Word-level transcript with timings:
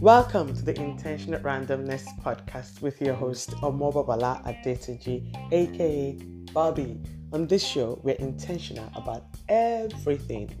Welcome 0.00 0.54
to 0.54 0.62
the 0.62 0.74
Intentional 0.78 1.40
Randomness 1.40 2.04
podcast 2.22 2.80
with 2.80 3.02
your 3.02 3.12
host 3.12 3.50
Omobabala 3.62 4.42
Adeteji, 4.44 5.52
aka 5.52 6.12
Bobby. 6.54 7.02
On 7.34 7.46
this 7.46 7.62
show, 7.62 8.00
we're 8.02 8.14
intentional 8.14 8.90
about 8.94 9.24
everything. 9.50 10.54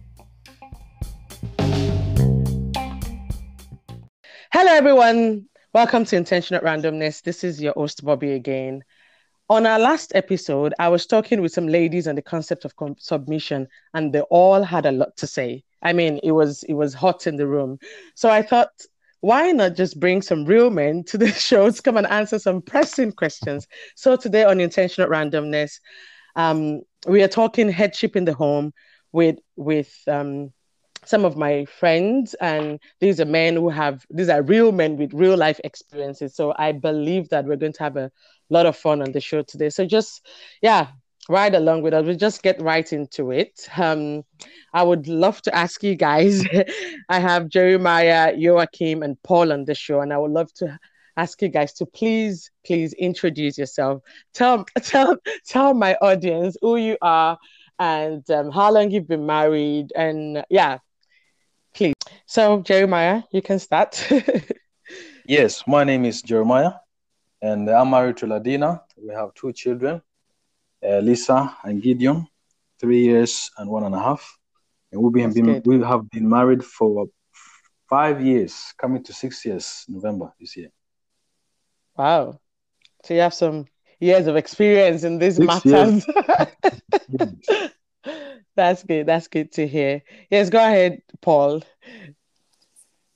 Hello, 4.52 4.72
everyone. 4.72 5.46
Welcome 5.72 6.04
to 6.04 6.16
Intentional 6.16 6.60
Randomness. 6.62 7.22
This 7.22 7.44
is 7.44 7.62
your 7.62 7.72
host 7.72 8.04
Bobby 8.04 8.32
again. 8.32 8.84
On 9.50 9.66
our 9.66 9.78
last 9.78 10.12
episode, 10.14 10.72
I 10.78 10.88
was 10.88 11.06
talking 11.06 11.42
with 11.42 11.52
some 11.52 11.68
ladies 11.68 12.08
on 12.08 12.14
the 12.14 12.22
concept 12.22 12.64
of 12.64 12.76
com- 12.76 12.96
submission, 12.98 13.68
and 13.92 14.12
they 14.12 14.22
all 14.22 14.62
had 14.62 14.86
a 14.86 14.92
lot 14.92 15.16
to 15.18 15.26
say. 15.26 15.64
I 15.84 15.92
mean, 15.92 16.18
it 16.22 16.32
was 16.32 16.62
it 16.64 16.74
was 16.74 16.94
hot 16.94 17.26
in 17.26 17.36
the 17.36 17.46
room. 17.46 17.78
So 18.14 18.30
I 18.30 18.42
thought 18.42 18.70
why 19.20 19.50
not 19.52 19.74
just 19.74 19.98
bring 19.98 20.20
some 20.20 20.44
real 20.44 20.68
men 20.68 21.02
to 21.04 21.16
the 21.16 21.28
show 21.48 21.70
to 21.70 21.82
come 21.82 21.96
and 21.96 22.06
answer 22.06 22.38
some 22.38 22.60
pressing 22.60 23.12
questions? 23.12 23.66
So 23.96 24.16
today 24.16 24.44
on 24.44 24.60
Intentional 24.60 25.08
Randomness, 25.08 25.80
um, 26.36 26.82
we 27.06 27.22
are 27.22 27.28
talking 27.28 27.70
headship 27.70 28.16
in 28.16 28.24
the 28.24 28.34
home 28.34 28.72
with 29.12 29.38
with 29.56 29.94
um, 30.08 30.52
some 31.06 31.24
of 31.24 31.36
my 31.36 31.64
friends, 31.66 32.34
and 32.34 32.78
these 33.00 33.20
are 33.20 33.24
men 33.24 33.56
who 33.56 33.68
have 33.68 34.04
these 34.10 34.28
are 34.28 34.42
real 34.42 34.72
men 34.72 34.96
with 34.96 35.14
real 35.14 35.36
life 35.36 35.60
experiences. 35.64 36.34
So 36.34 36.54
I 36.58 36.72
believe 36.72 37.28
that 37.30 37.44
we're 37.44 37.56
going 37.56 37.72
to 37.74 37.82
have 37.82 37.96
a 37.96 38.10
lot 38.50 38.66
of 38.66 38.76
fun 38.76 39.00
on 39.02 39.12
the 39.12 39.20
show 39.20 39.42
today. 39.42 39.70
So 39.70 39.86
just 39.86 40.26
yeah, 40.60 40.88
ride 41.28 41.54
along 41.54 41.82
with 41.82 41.94
us. 41.94 42.04
We'll 42.04 42.16
just 42.16 42.42
get 42.42 42.60
right 42.60 42.90
into 42.92 43.30
it. 43.30 43.68
Um, 43.76 44.24
I 44.72 44.82
would 44.82 45.08
love 45.08 45.40
to 45.42 45.54
ask 45.54 45.82
you 45.82 45.94
guys. 45.94 46.44
I 47.08 47.18
have 47.18 47.48
Jeremiah, 47.48 48.34
Joachim, 48.36 49.02
and 49.02 49.20
Paul 49.22 49.52
on 49.52 49.64
the 49.64 49.74
show, 49.74 50.00
and 50.00 50.12
I 50.12 50.18
would 50.18 50.30
love 50.30 50.52
to 50.54 50.78
ask 51.16 51.40
you 51.42 51.48
guys 51.48 51.72
to 51.74 51.86
please, 51.86 52.50
please 52.66 52.92
introduce 52.94 53.56
yourself. 53.56 54.02
Tell, 54.32 54.66
tell, 54.82 55.16
tell 55.46 55.74
my 55.74 55.94
audience 55.96 56.56
who 56.60 56.76
you 56.76 56.98
are 57.00 57.38
and 57.78 58.28
um, 58.30 58.50
how 58.50 58.72
long 58.72 58.90
you've 58.90 59.08
been 59.08 59.26
married, 59.26 59.92
and 59.96 60.44
yeah, 60.50 60.78
please. 61.74 61.94
So, 62.26 62.60
Jeremiah, 62.62 63.22
you 63.32 63.42
can 63.42 63.58
start. 63.58 64.08
yes, 65.26 65.64
my 65.66 65.84
name 65.84 66.04
is 66.04 66.22
Jeremiah, 66.22 66.72
and 67.42 67.68
I'm 67.68 67.90
married 67.90 68.18
to 68.18 68.26
Ladina. 68.26 68.82
We 68.96 69.12
have 69.14 69.34
two 69.34 69.52
children 69.52 69.96
uh, 69.96 70.00
Uh, 70.86 70.98
Lisa 70.98 71.56
and 71.64 71.82
Gideon, 71.82 72.26
three 72.78 73.04
years 73.04 73.50
and 73.56 73.70
one 73.70 73.84
and 73.84 73.94
a 73.94 73.98
half. 73.98 74.38
And 74.92 75.02
we've 75.02 75.12
been, 75.12 75.32
been 75.32 75.62
we 75.64 75.80
have 75.82 76.10
been 76.10 76.28
married 76.28 76.62
for 76.62 77.06
five 77.88 78.20
years, 78.20 78.74
coming 78.78 79.02
to 79.04 79.12
six 79.12 79.44
years, 79.44 79.84
November 79.88 80.32
this 80.38 80.56
year. 80.56 80.68
Wow. 81.96 82.38
So 83.04 83.14
you 83.14 83.20
have 83.20 83.34
some 83.34 83.66
years 84.00 84.26
of 84.26 84.36
experience 84.36 85.04
in 85.04 85.18
these 85.18 85.36
six 85.36 85.64
matters. 85.64 86.06
That's 88.56 88.84
good. 88.84 89.06
That's 89.06 89.28
good 89.28 89.52
to 89.52 89.66
hear. 89.66 90.02
Yes, 90.30 90.50
go 90.50 90.58
ahead, 90.58 91.02
Paul. 91.20 91.62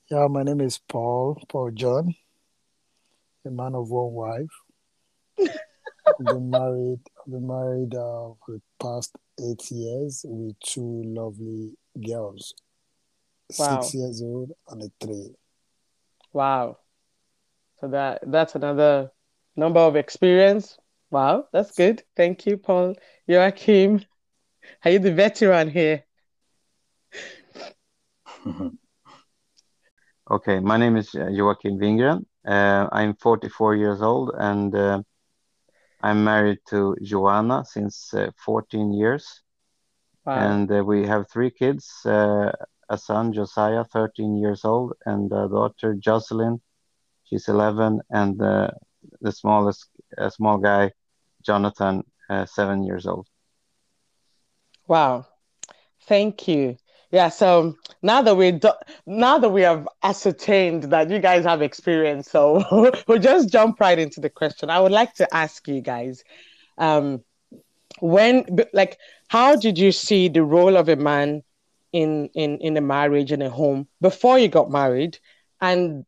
Yeah, 0.09 0.27
my 0.27 0.43
name 0.43 0.61
is 0.61 0.79
Paul, 0.79 1.41
Paul 1.47 1.71
John, 1.71 2.15
a 3.45 3.51
man 3.51 3.75
of 3.75 3.89
one 3.89 4.11
wife. 4.11 5.49
I've 6.19 6.25
been 6.25 6.49
married. 6.49 6.99
I've 7.19 7.31
been 7.31 7.47
married 7.47 7.95
uh, 7.95 8.33
for 8.45 8.53
the 8.53 8.61
past 8.81 9.15
eight 9.39 9.69
years 9.71 10.25
with 10.27 10.59
two 10.59 11.03
lovely 11.05 11.77
girls, 12.05 12.53
wow. 13.57 13.81
six 13.81 13.93
years 13.93 14.21
old 14.21 14.51
and 14.69 14.83
a 14.83 14.91
three. 15.01 15.35
Wow. 16.33 16.77
So 17.79 17.87
that 17.89 18.21
that's 18.27 18.55
another 18.55 19.11
number 19.55 19.79
of 19.79 19.95
experience. 19.95 20.77
Wow, 21.11 21.45
that's 21.51 21.71
good. 21.71 22.03
Thank 22.15 22.45
you, 22.45 22.57
Paul. 22.57 22.95
Joachim, 23.27 24.05
are 24.83 24.91
you 24.91 24.99
the 24.99 25.13
veteran 25.13 25.69
here? 25.69 26.03
okay, 30.31 30.59
my 30.59 30.77
name 30.77 30.97
is 30.97 31.15
uh, 31.15 31.29
Joachim 31.29 31.79
Wingren. 31.79 32.25
Uh, 32.47 32.87
I'm 32.91 33.15
44 33.15 33.75
years 33.75 34.01
old 34.01 34.31
and 34.37 34.73
uh, 34.75 35.01
I'm 36.01 36.23
married 36.23 36.59
to 36.69 36.95
Joanna 37.01 37.65
since 37.65 38.13
uh, 38.13 38.31
14 38.45 38.93
years. 38.93 39.41
Wow. 40.25 40.35
And 40.47 40.71
uh, 40.71 40.83
we 40.83 41.05
have 41.07 41.29
three 41.29 41.51
kids 41.51 41.89
uh, 42.05 42.51
a 42.89 42.97
son, 42.97 43.31
Josiah, 43.31 43.83
13 43.83 44.37
years 44.37 44.65
old, 44.65 44.93
and 45.05 45.31
a 45.31 45.47
daughter, 45.47 45.93
Jocelyn, 45.93 46.59
she's 47.23 47.47
11, 47.47 48.01
and 48.09 48.41
uh, 48.41 48.71
the 49.21 49.31
smallest, 49.31 49.85
a 50.17 50.31
small 50.31 50.57
guy, 50.57 50.91
Jonathan, 51.43 52.03
uh, 52.29 52.45
seven 52.45 52.83
years 52.83 53.05
old. 53.05 53.27
Wow. 54.87 55.27
Thank 56.01 56.47
you. 56.47 56.77
Yeah, 57.11 57.29
so 57.29 57.75
now 58.03 58.21
that 58.21 58.35
we 58.35 58.51
do, 58.51 58.69
now 59.07 59.39
that 59.39 59.49
we 59.49 59.61
have 59.63 59.87
ascertained 60.03 60.83
that 60.85 61.09
you 61.09 61.19
guys 61.19 61.43
have 61.43 61.61
experience, 61.61 62.29
so 62.29 62.63
we'll 63.07 63.19
just 63.19 63.49
jump 63.49 63.79
right 63.79 63.97
into 63.97 64.21
the 64.21 64.29
question. 64.29 64.69
I 64.69 64.79
would 64.79 64.91
like 64.91 65.15
to 65.15 65.27
ask 65.33 65.67
you 65.67 65.81
guys, 65.81 66.23
um, 66.77 67.23
when 67.99 68.45
like 68.73 68.97
how 69.29 69.55
did 69.55 69.77
you 69.77 69.91
see 69.91 70.29
the 70.29 70.43
role 70.43 70.77
of 70.77 70.87
a 70.89 70.95
man 70.95 71.43
in 71.91 72.29
in 72.35 72.59
in 72.59 72.77
a 72.77 72.81
marriage 72.81 73.31
in 73.31 73.41
a 73.41 73.49
home 73.49 73.87
before 74.01 74.37
you 74.37 74.47
got 74.47 74.69
married, 74.69 75.17
and 75.61 76.05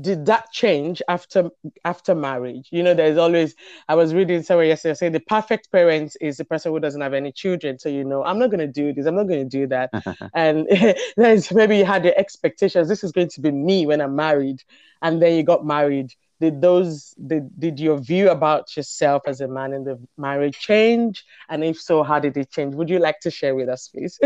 did 0.00 0.26
that 0.26 0.50
change 0.52 1.00
after 1.08 1.50
after 1.84 2.14
marriage? 2.14 2.68
You 2.72 2.82
know 2.82 2.94
there's 2.94 3.18
always 3.18 3.54
i 3.88 3.94
was 3.94 4.14
reading 4.14 4.42
somewhere 4.42 4.66
yesterday 4.66 4.94
saying 4.94 5.12
the 5.12 5.20
perfect 5.20 5.70
parent 5.70 6.16
is 6.20 6.38
the 6.38 6.44
person 6.44 6.72
who 6.72 6.80
doesn't 6.80 7.00
have 7.00 7.14
any 7.14 7.32
children. 7.32 7.78
So 7.78 7.88
you 7.88 8.04
know 8.04 8.24
i'm 8.24 8.38
not 8.38 8.50
going 8.50 8.60
to 8.60 8.66
do 8.66 8.92
this 8.92 9.06
i'm 9.06 9.14
not 9.14 9.28
going 9.28 9.48
to 9.48 9.58
do 9.58 9.66
that. 9.68 9.90
And 10.34 10.66
there's 11.16 11.52
maybe 11.52 11.78
you 11.78 11.84
had 11.84 12.02
the 12.02 12.16
expectations 12.18 12.88
this 12.88 13.04
is 13.04 13.12
going 13.12 13.28
to 13.30 13.40
be 13.40 13.50
me 13.52 13.86
when 13.86 14.00
i'm 14.00 14.16
married. 14.16 14.62
And 15.02 15.22
then 15.22 15.34
you 15.34 15.42
got 15.42 15.64
married. 15.64 16.12
Did 16.40 16.60
those 16.60 17.14
did, 17.26 17.58
did 17.58 17.80
your 17.80 17.98
view 17.98 18.30
about 18.30 18.76
yourself 18.76 19.22
as 19.26 19.40
a 19.40 19.48
man 19.48 19.72
in 19.72 19.84
the 19.84 19.98
marriage 20.18 20.58
change? 20.58 21.24
And 21.48 21.62
if 21.64 21.80
so 21.80 22.02
how 22.02 22.18
did 22.18 22.36
it 22.36 22.50
change? 22.50 22.74
Would 22.74 22.90
you 22.90 22.98
like 22.98 23.20
to 23.20 23.30
share 23.30 23.54
with 23.54 23.68
us 23.68 23.88
please 23.88 24.18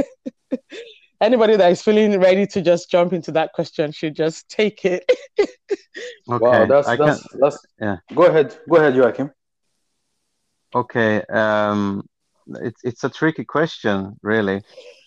anybody 1.20 1.56
that 1.56 1.70
is 1.70 1.82
feeling 1.82 2.19
ready 2.19 2.47
to 2.47 2.62
just 2.62 2.91
jump 2.91 3.12
into 3.12 3.32
that 3.32 3.53
question 3.53 3.92
should 3.92 4.14
just 4.14 4.48
take 4.48 4.84
it. 4.84 5.10
okay. 5.41 5.48
Wow, 6.26 6.66
that's 6.66 6.88
I 6.88 6.97
that's, 6.97 7.26
can, 7.26 7.41
that's 7.41 7.58
yeah. 7.81 7.97
Go 8.14 8.26
ahead, 8.26 8.58
go 8.69 8.76
ahead, 8.76 8.97
Joachim. 8.97 9.31
Okay, 10.75 11.22
um, 11.22 12.08
it's 12.47 12.81
it's 12.84 13.04
a 13.04 13.10
tricky 13.10 13.44
question, 13.44 14.19
really. 14.22 14.62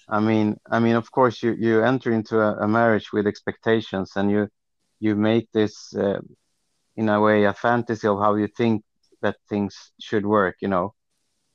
I 0.09 0.19
mean, 0.19 0.57
I 0.69 0.79
mean, 0.79 0.95
of 0.95 1.11
course, 1.11 1.41
you 1.41 1.53
you 1.53 1.83
enter 1.83 2.11
into 2.11 2.39
a, 2.39 2.63
a 2.63 2.67
marriage 2.67 3.13
with 3.13 3.27
expectations, 3.27 4.11
and 4.15 4.29
you 4.29 4.49
you 4.99 5.15
make 5.15 5.51
this 5.53 5.95
uh, 5.95 6.19
in 6.95 7.09
a 7.09 7.19
way 7.19 7.45
a 7.45 7.53
fantasy 7.53 8.07
of 8.07 8.19
how 8.19 8.35
you 8.35 8.47
think 8.47 8.83
that 9.21 9.37
things 9.49 9.91
should 9.99 10.25
work. 10.25 10.57
You 10.61 10.67
know, 10.67 10.93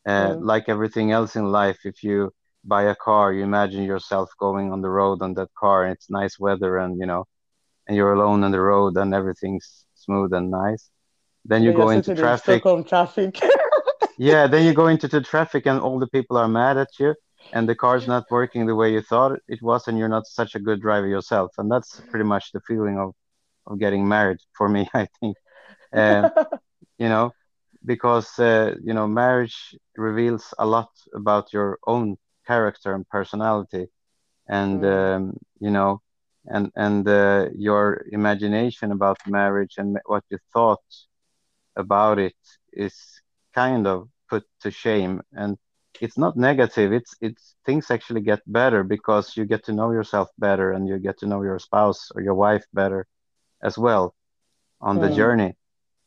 uh, 0.07 0.31
mm. 0.31 0.39
like 0.43 0.69
everything 0.69 1.13
else 1.13 1.37
in 1.37 1.53
life, 1.53 1.81
if 1.85 2.03
you 2.03 2.33
buy 2.69 2.85
a 2.85 2.95
car, 2.97 3.33
you 3.33 3.45
imagine 3.45 3.85
yourself 3.85 4.31
going 4.39 4.73
on 4.73 4.83
the 4.83 4.91
road 4.91 5.23
on 5.23 5.35
that 5.35 5.51
car, 5.59 5.85
and 5.85 5.95
it's 5.95 6.11
nice 6.11 6.39
weather, 6.39 6.79
and 6.79 6.99
you 7.01 7.07
know, 7.07 7.25
and 7.89 7.97
you're 7.97 8.13
alone 8.13 8.45
on 8.45 8.53
the 8.53 8.61
road, 8.61 8.97
and 8.97 9.15
everything's 9.15 9.87
smooth 9.95 10.33
and 10.35 10.51
nice. 10.51 10.91
Then 11.45 11.63
you 11.63 11.73
yeah, 11.73 11.77
go 11.77 11.91
into 11.91 12.15
traffic. 12.15 12.63
traffic. 12.85 13.41
yeah, 14.19 14.47
then 14.47 14.65
you 14.67 14.75
go 14.75 14.87
into 14.95 15.09
the 15.09 15.21
traffic, 15.21 15.67
and 15.67 15.81
all 15.81 15.99
the 15.99 16.09
people 16.09 16.37
are 16.37 16.49
mad 16.49 16.79
at 16.79 16.89
you, 17.01 17.15
and 17.53 17.69
the 17.69 17.75
car's 17.77 18.07
not 18.07 18.25
working 18.31 18.67
the 18.67 18.75
way 18.77 18.93
you 18.93 19.03
thought 19.03 19.39
it 19.49 19.63
was, 19.63 19.89
and 19.89 19.99
you're 19.99 20.09
not 20.09 20.27
such 20.27 20.55
a 20.55 20.61
good 20.61 20.81
driver 20.81 21.07
yourself. 21.09 21.53
And 21.59 21.71
that's 21.71 22.03
pretty 22.11 22.25
much 22.25 22.53
the 22.53 22.61
feeling 22.69 22.99
of 22.99 23.15
of 23.67 23.79
getting 23.79 24.09
married 24.09 24.39
for 24.57 24.69
me, 24.69 24.89
I 24.95 25.09
think. 25.21 25.37
Uh, 25.95 26.29
you 26.99 27.09
know, 27.09 27.33
because 27.85 28.39
uh, 28.39 28.75
you 28.83 28.95
know, 28.95 29.07
marriage 29.09 29.75
reveals 29.97 30.55
a 30.59 30.67
lot 30.67 30.91
about 31.15 31.53
your 31.53 31.79
own 31.87 32.17
character 32.49 32.95
and 32.95 33.05
personality 33.09 33.85
and 34.49 34.81
mm. 34.83 35.17
um, 35.17 35.37
you 35.61 35.71
know 35.71 36.01
and 36.47 36.71
and 36.75 37.07
uh, 37.07 37.47
your 37.55 38.05
imagination 38.11 38.93
about 38.93 39.19
marriage 39.27 39.75
and 39.77 39.99
what 40.07 40.25
you 40.31 40.39
thought 40.53 40.89
about 41.77 42.19
it 42.19 42.41
is 42.73 42.95
kind 43.55 43.87
of 43.87 44.09
put 44.31 44.45
to 44.63 44.71
shame 44.71 45.21
and 45.33 45.57
it's 46.01 46.19
not 46.19 46.37
negative 46.37 46.93
it's 46.93 47.15
it's 47.21 47.57
things 47.67 47.91
actually 47.91 48.21
get 48.21 48.41
better 48.47 48.83
because 48.83 49.37
you 49.37 49.45
get 49.45 49.65
to 49.65 49.73
know 49.73 49.91
yourself 49.91 50.29
better 50.39 50.73
and 50.73 50.89
you 50.89 50.99
get 50.99 51.19
to 51.19 51.27
know 51.27 51.43
your 51.43 51.59
spouse 51.59 52.11
or 52.15 52.21
your 52.23 52.35
wife 52.35 52.65
better 52.73 53.07
as 53.63 53.77
well 53.77 54.15
on 54.81 54.99
mm. 54.99 55.03
the 55.03 55.15
journey 55.15 55.53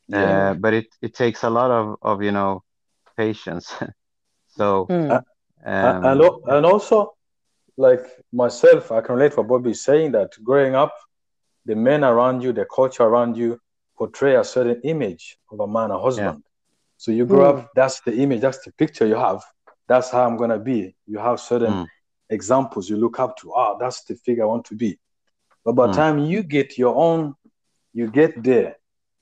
yeah. 0.07 0.51
uh, 0.51 0.53
but 0.53 0.73
it 0.73 0.88
it 1.01 1.13
takes 1.13 1.43
a 1.43 1.49
lot 1.49 1.71
of 1.71 1.95
of 2.01 2.23
you 2.23 2.31
know 2.31 2.63
patience 3.17 3.73
so 4.57 4.85
mm. 4.89 5.23
Um, 5.66 6.04
and, 6.04 6.22
and 6.48 6.66
also 6.66 7.13
like 7.78 8.02
myself, 8.31 8.92
I 8.92 9.02
can 9.02 9.16
relate 9.16 9.38
what 9.38 9.48
Bobby 9.48 9.72
is 9.72 9.84
saying 9.84 10.12
that 10.13 10.31
growing 10.44 10.75
up, 10.75 10.94
the 11.66 11.75
men 11.75 12.04
around 12.04 12.42
you, 12.44 12.52
the 12.54 12.66
culture 12.66 13.04
around 13.04 13.38
you 13.38 13.60
portray 13.98 14.36
a 14.36 14.44
certain 14.44 14.81
image 14.84 15.38
of 15.52 15.60
a 15.60 15.68
man, 15.68 15.92
a 15.92 16.00
husband. 16.00 16.44
So 16.98 17.12
you 17.12 17.25
grow 17.25 17.50
up, 17.50 17.69
that's 17.75 18.02
the 18.02 18.13
image, 18.16 18.42
that's 18.42 18.63
the 18.63 18.72
picture 18.74 19.06
you 19.08 19.16
have. 19.16 19.44
That's 19.88 20.10
how 20.12 20.25
I'm 20.25 20.38
gonna 20.38 20.60
be. 20.60 20.96
You 21.08 21.19
have 21.19 21.40
certain 21.40 21.74
Mm. 21.74 21.88
examples 22.30 22.90
you 22.90 22.98
look 22.98 23.19
up 23.19 23.38
to. 23.38 23.54
Ah, 23.54 23.78
that's 23.78 24.04
the 24.04 24.16
figure 24.16 24.44
I 24.44 24.48
want 24.48 24.66
to 24.66 24.75
be. 24.75 24.98
But 25.63 25.74
by 25.74 25.88
the 25.88 25.94
Mm. 25.94 25.96
time 25.96 26.19
you 26.19 26.44
get 26.44 26.78
your 26.78 26.96
own, 26.96 27.36
you 27.94 28.08
get 28.10 28.42
there 28.44 28.75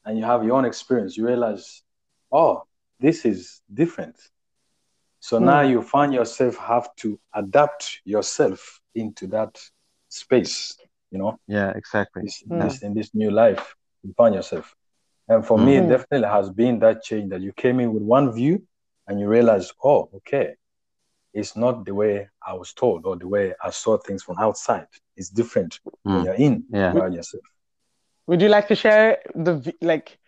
and 0.05 0.17
you 0.17 0.23
have 0.25 0.43
your 0.43 0.57
own 0.57 0.65
experience, 0.65 1.17
you 1.17 1.25
realize, 1.27 1.83
oh, 2.31 2.63
this 2.99 3.25
is 3.25 3.61
different. 3.73 4.15
So 5.19 5.39
now 5.39 5.61
you 5.61 5.81
find 5.81 6.13
yourself 6.13 6.57
have 6.57 6.87
to 6.97 7.19
adapt 7.33 8.01
yourself 8.05 8.79
into 8.95 9.27
that 9.27 9.57
space, 10.09 10.77
you 11.11 11.19
know, 11.19 11.37
Yeah, 11.47 11.71
exactly. 11.75 12.23
this, 12.23 12.43
Mm. 12.51 12.59
this 12.59 12.81
in 12.83 12.93
this 12.93 13.11
new 13.13 13.31
life 13.31 13.75
you 14.03 14.13
find 14.13 14.35
yourself. 14.35 14.75
And 15.27 15.45
for 15.45 15.57
me, 15.59 15.77
it 15.77 15.87
Mhm. 15.87 15.87
definitely 15.87 16.27
has 16.29 16.49
been 16.49 16.79
that 16.79 17.03
change 17.03 17.29
that 17.31 17.41
you 17.41 17.53
came 17.53 17.79
in 17.79 17.93
with 17.93 18.03
one 18.03 18.31
view 18.31 18.61
and 19.07 19.19
you 19.19 19.27
realize, 19.27 19.71
oh, 19.83 20.09
okay, 20.17 20.55
it's 21.33 21.55
not 21.55 21.85
the 21.85 21.93
way 21.93 22.29
I 22.45 22.53
was 22.53 22.73
told 22.73 23.05
or 23.05 23.15
the 23.17 23.27
way 23.27 23.53
I 23.63 23.69
saw 23.71 23.97
things 23.97 24.23
from 24.23 24.37
outside. 24.39 24.87
It's 25.17 25.29
different 25.29 25.79
when 26.09 26.21
Mm. 26.21 26.23
you're 26.23 26.33
in 26.35 26.63
Yeah. 26.71 26.93
around 26.93 27.13
yourself. 27.13 27.43
Would 28.27 28.41
you 28.41 28.49
like 28.49 28.67
to 28.69 28.75
share 28.75 29.19
the 29.35 29.73
like 29.81 30.18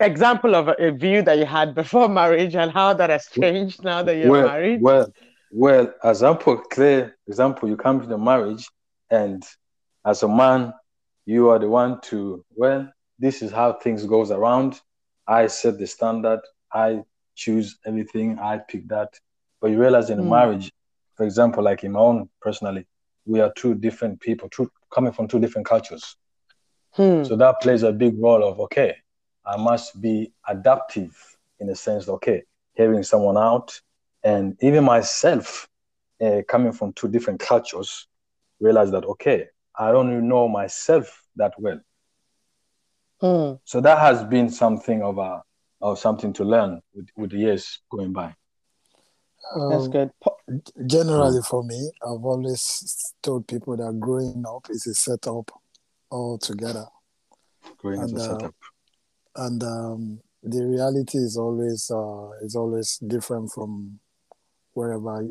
example 0.00 0.54
of 0.54 0.68
a, 0.78 0.90
view 0.92 1.22
that 1.22 1.38
you 1.38 1.46
had 1.46 1.74
before 1.74 2.08
marriage 2.20 2.54
and 2.54 2.70
how 2.70 2.92
that 2.94 3.10
has 3.10 3.26
changed 3.26 3.82
now 3.82 4.02
that 4.02 4.16
you're 4.16 4.30
well, 4.30 4.46
married? 4.46 4.82
Well, 4.82 5.12
well, 5.50 5.92
example, 6.04 6.56
clear 6.58 7.16
example, 7.26 7.68
you 7.68 7.76
come 7.76 8.00
to 8.00 8.06
the 8.06 8.18
marriage 8.18 8.68
and 9.10 9.42
as 10.04 10.22
a 10.22 10.28
man, 10.28 10.72
you 11.26 11.50
are 11.50 11.58
the 11.58 11.68
one 11.68 12.00
to, 12.02 12.44
well, 12.54 12.90
this 13.18 13.42
is 13.42 13.52
how 13.52 13.74
things 13.74 14.04
goes 14.04 14.30
around. 14.30 14.80
I 15.26 15.46
set 15.46 15.78
the 15.78 15.86
standard. 15.86 16.40
I 16.72 17.02
choose 17.36 17.78
everything. 17.86 18.38
I 18.38 18.58
pick 18.58 18.88
that. 18.88 19.18
But 19.60 19.70
you 19.70 19.80
realize 19.80 20.10
in 20.10 20.18
Mm. 20.18 20.28
marriage, 20.28 20.72
for 21.14 21.24
example, 21.24 21.62
like 21.62 21.84
in 21.84 21.92
my 21.92 22.00
own 22.00 22.28
personally, 22.40 22.86
we 23.24 23.40
are 23.40 23.52
two 23.54 23.74
different 23.74 24.20
people, 24.20 24.48
two, 24.48 24.70
coming 24.92 25.12
from 25.12 25.28
two 25.28 25.38
different 25.38 25.66
cultures. 25.66 26.16
Hmm. 26.92 27.22
So 27.22 27.36
that 27.36 27.60
plays 27.60 27.84
a 27.84 27.92
big 27.92 28.20
role 28.20 28.42
of 28.42 28.58
okay, 28.60 28.96
I 29.44 29.56
must 29.56 30.00
be 30.00 30.32
adaptive 30.48 31.16
in 31.60 31.66
the 31.66 31.74
sense, 31.76 32.08
okay, 32.08 32.42
hearing 32.74 33.02
someone 33.02 33.36
out, 33.36 33.80
and 34.22 34.56
even 34.62 34.84
myself, 34.84 35.68
uh, 36.20 36.42
coming 36.48 36.72
from 36.72 36.92
two 36.92 37.08
different 37.08 37.40
cultures, 37.40 38.06
realize 38.60 38.90
that 38.92 39.04
okay, 39.04 39.48
I 39.78 39.90
don't 39.92 40.10
even 40.12 40.28
know 40.28 40.48
myself 40.48 41.26
that 41.36 41.54
well. 41.58 41.80
Hmm. 43.20 43.54
So 43.64 43.80
that 43.80 43.98
has 43.98 44.24
been 44.24 44.50
something 44.50 45.02
of 45.02 45.18
a 45.18 45.42
of 45.80 45.98
something 45.98 46.32
to 46.34 46.44
learn 46.44 46.80
with, 46.94 47.08
with 47.16 47.30
the 47.30 47.38
years 47.38 47.80
going 47.90 48.12
by. 48.12 48.34
That's 49.52 49.84
Um, 49.84 49.92
good. 49.92 50.10
Po- 50.22 50.36
Generally, 50.86 51.42
for 51.42 51.64
me, 51.64 51.90
I've 52.02 52.24
always 52.24 53.14
told 53.22 53.46
people 53.48 53.76
that 53.76 53.98
growing 54.00 54.44
up 54.46 54.68
is 54.70 54.86
a 54.86 54.94
setup 54.94 55.50
altogether. 56.10 56.86
Growing 57.78 58.00
as 58.02 58.12
a 58.12 58.14
And, 58.14 58.20
uh, 58.20 58.28
setup. 58.28 58.54
And 59.36 59.62
um, 59.62 60.20
the 60.42 60.64
reality 60.66 61.18
is 61.18 61.36
always 61.36 61.90
uh, 61.90 62.30
is 62.42 62.56
always 62.56 62.98
different 62.98 63.50
from 63.52 63.98
wherever 64.74 65.28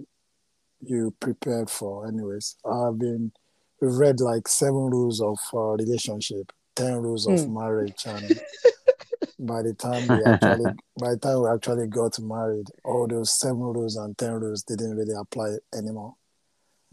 you 0.82 1.14
prepared 1.20 1.70
for. 1.70 2.08
Anyways, 2.08 2.56
I've 2.66 2.98
been 3.00 3.32
we've 3.80 3.96
read 3.96 4.20
like 4.20 4.48
seven 4.48 4.90
rules 4.90 5.22
of 5.22 5.38
uh, 5.54 5.76
relationship, 5.84 6.52
ten 6.76 6.98
rules 6.98 7.28
of 7.28 7.46
Hmm. 7.46 7.54
marriage, 7.56 8.04
and 8.06 8.40
by 9.40 9.62
the 9.62 9.74
time 9.74 10.08
we 10.08 10.24
actually 10.24 10.74
by 10.98 11.12
the 11.12 11.18
time 11.18 11.42
we 11.42 11.50
actually 11.50 11.88
got 11.88 12.20
married, 12.20 12.68
all 12.84 13.08
those 13.08 13.38
seven 13.38 13.60
rules 13.60 13.96
and 13.98 14.18
ten 14.18 14.34
rules 14.34 14.64
didn't 14.64 14.96
really 14.96 15.16
apply 15.20 15.56
anymore. 15.78 16.16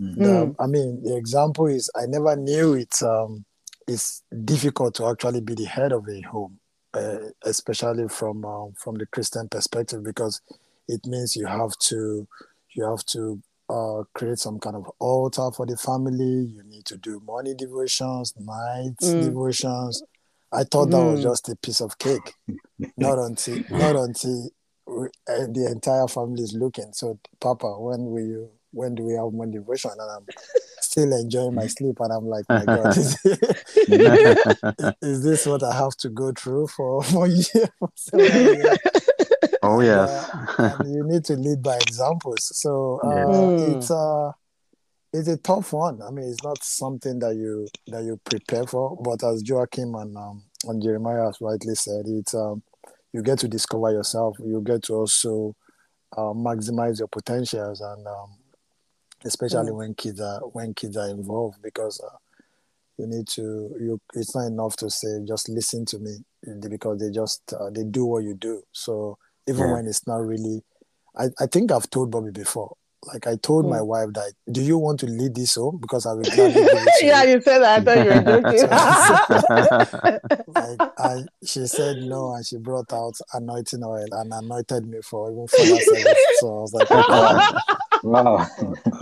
Mm. 0.00 0.14
The- 0.16 0.54
I 0.62 0.66
mean, 0.66 1.02
the 1.02 1.16
example 1.16 1.66
is 1.66 1.90
I 1.96 2.06
never 2.06 2.36
knew 2.36 2.74
it's 2.74 3.02
um, 3.02 3.44
it's 3.86 4.22
difficult 4.44 4.94
to 4.96 5.06
actually 5.06 5.40
be 5.40 5.54
the 5.54 5.64
head 5.64 5.92
of 5.92 6.06
a 6.08 6.20
home, 6.22 6.57
uh, 6.94 7.18
especially 7.44 8.08
from 8.08 8.44
um, 8.44 8.72
from 8.76 8.96
the 8.96 9.06
Christian 9.06 9.48
perspective, 9.48 10.02
because 10.02 10.40
it 10.88 11.04
means 11.06 11.36
you 11.36 11.46
have 11.46 11.76
to 11.78 12.26
you 12.74 12.84
have 12.84 13.04
to 13.06 13.42
uh, 13.68 14.02
create 14.14 14.38
some 14.38 14.58
kind 14.58 14.76
of 14.76 14.90
altar 14.98 15.50
for 15.54 15.66
the 15.66 15.76
family. 15.76 16.46
You 16.54 16.62
need 16.64 16.84
to 16.86 16.96
do 16.96 17.20
morning 17.20 17.56
devotions, 17.56 18.34
night 18.38 18.96
Mm. 19.02 19.22
devotions. 19.22 20.02
I 20.52 20.64
thought 20.64 20.90
that 20.90 21.04
was 21.04 21.20
Mm. 21.20 21.22
just 21.24 21.48
a 21.48 21.56
piece 21.56 21.80
of 21.80 21.98
cake. 21.98 22.34
Not 22.96 23.18
until 23.18 23.58
not 23.68 23.96
until 23.96 24.50
we, 24.86 25.06
uh, 25.28 25.46
the 25.52 25.68
entire 25.70 26.08
family 26.08 26.42
is 26.42 26.54
looking. 26.54 26.92
So, 26.92 27.18
Papa, 27.40 27.78
when 27.78 28.06
will 28.06 28.26
you? 28.26 28.50
When 28.72 28.94
do 28.94 29.02
we 29.04 29.14
have 29.14 29.32
morning 29.32 29.52
devotion? 29.60 29.90
And 29.98 30.00
I'm 30.10 30.26
still 30.80 31.12
enjoying 31.12 31.54
my 31.54 31.66
sleep, 31.66 31.96
and 32.00 32.12
I'm 32.12 32.26
like, 32.26 32.44
my 32.48 32.64
God, 32.64 32.96
is, 32.96 33.16
is 35.02 35.22
this 35.22 35.46
what 35.46 35.62
I 35.62 35.74
have 35.74 35.96
to 35.98 36.08
go 36.10 36.32
through 36.32 36.68
for 36.68 37.02
for 37.02 37.26
years? 37.26 37.46
For 38.10 38.20
years? 38.20 38.78
oh 39.62 39.80
yes. 39.80 40.30
and 40.58 40.94
you 40.94 41.04
need 41.04 41.24
to 41.26 41.34
lead 41.34 41.62
by 41.62 41.76
examples. 41.76 42.56
So 42.56 43.00
uh, 43.02 43.08
Yes. 43.08 43.26
Mm. 43.28 43.76
it's 43.76 43.90
uh 43.90 44.32
it's 45.12 45.28
a 45.28 45.36
tough 45.38 45.72
one. 45.72 46.00
I 46.02 46.10
mean, 46.10 46.28
it's 46.28 46.44
not 46.44 46.62
something 46.62 47.18
that 47.20 47.34
you 47.34 47.66
that 47.88 48.04
you 48.04 48.20
prepare 48.24 48.66
for. 48.66 48.96
But 49.02 49.24
as 49.24 49.42
Joachim 49.48 49.94
and 49.94 50.16
um, 50.16 50.44
and 50.64 50.82
Jeremiah 50.82 51.24
has 51.26 51.38
rightly 51.40 51.74
said, 51.74 52.04
it's 52.06 52.34
um, 52.34 52.62
you 53.12 53.22
get 53.22 53.38
to 53.40 53.48
discover 53.48 53.90
yourself. 53.90 54.36
You 54.38 54.60
get 54.64 54.82
to 54.84 54.94
also 54.94 55.56
uh, 56.16 56.32
maximize 56.34 56.98
your 56.98 57.08
potentials, 57.08 57.80
and 57.80 58.06
um, 58.06 58.30
especially 59.24 59.70
Mm. 59.72 59.76
when 59.76 59.94
kids 59.94 60.20
are 60.20 60.40
when 60.40 60.74
kids 60.74 60.96
are 60.96 61.08
involved, 61.08 61.60
because 61.62 62.00
uh, 62.00 62.16
you 62.98 63.06
need 63.06 63.26
to 63.28 63.42
you. 63.80 64.00
It's 64.14 64.34
not 64.34 64.46
enough 64.46 64.76
to 64.78 64.90
say 64.90 65.20
just 65.26 65.48
listen 65.48 65.84
to 65.86 65.98
me 65.98 66.16
because 66.68 66.98
they 67.00 67.10
just 67.10 67.42
uh, 67.52 67.70
they 67.70 67.84
do 67.84 68.04
what 68.04 68.24
you 68.24 68.34
do. 68.34 68.62
So 68.72 69.18
even 69.48 69.62
Yeah. 69.66 69.72
when 69.74 69.86
it's 69.86 70.06
not 70.06 70.16
really, 70.24 70.62
I, 71.16 71.26
I 71.40 71.46
think 71.46 71.70
I've 71.72 71.88
told 71.90 72.10
Bobby 72.10 72.30
before. 72.30 72.74
Like 73.06 73.28
I 73.28 73.36
told 73.36 73.64
my 73.66 73.78
Mm. 73.78 73.86
wife 73.86 74.08
that, 74.14 74.32
do 74.50 74.60
you 74.60 74.76
want 74.76 74.98
to 75.00 75.06
lead 75.06 75.34
this 75.36 75.54
home? 75.54 75.78
Because 75.80 76.04
I 76.04 76.12
will 76.14 76.24
gladly 76.24 76.64
give 76.64 76.72
it 76.72 76.92
to 76.98 77.06
yeah, 77.06 77.22
you. 77.22 77.30
you 77.34 77.40
said 77.40 77.60
that. 77.60 77.80
I 77.80 77.84
thought 77.84 78.02
you 78.02 78.10
were 78.10 78.22
joking. 78.42 80.28
Like 80.48 80.80
I, 80.98 81.22
she 81.44 81.66
said 81.66 81.98
no, 81.98 82.32
and 82.34 82.44
she 82.44 82.56
brought 82.56 82.92
out 82.92 83.14
anointing 83.34 83.84
oil 83.84 84.06
and 84.12 84.32
anointed 84.32 84.86
me 84.86 84.98
for 85.02 85.30
even 85.30 85.46
further 85.46 85.80
service. 85.80 86.26
So 86.32 86.48
I 86.48 86.60
was 86.62 86.72
like, 86.72 86.90
okay, 86.90 87.40
Wow. 88.02 88.46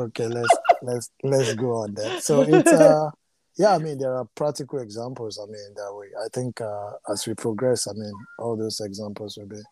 okay, 0.00 0.26
let's 0.26 0.58
let's 0.82 1.10
let's 1.22 1.54
go 1.54 1.72
on 1.82 1.94
that. 1.94 2.20
So 2.20 2.40
it's 2.42 2.72
uh 2.72 3.10
yeah, 3.58 3.74
I 3.74 3.78
mean 3.78 3.98
there 3.98 4.14
are 4.14 4.26
practical 4.34 4.80
examples. 4.80 5.38
I 5.42 5.46
mean 5.46 5.74
that 5.76 5.94
we 5.98 6.06
I 6.24 6.28
think 6.32 6.60
uh, 6.60 6.92
as 7.10 7.26
we 7.26 7.34
progress, 7.34 7.86
I 7.86 7.92
mean 7.92 8.12
all 8.38 8.56
those 8.56 8.80
examples 8.80 9.36
will 9.36 9.46
be 9.46 9.62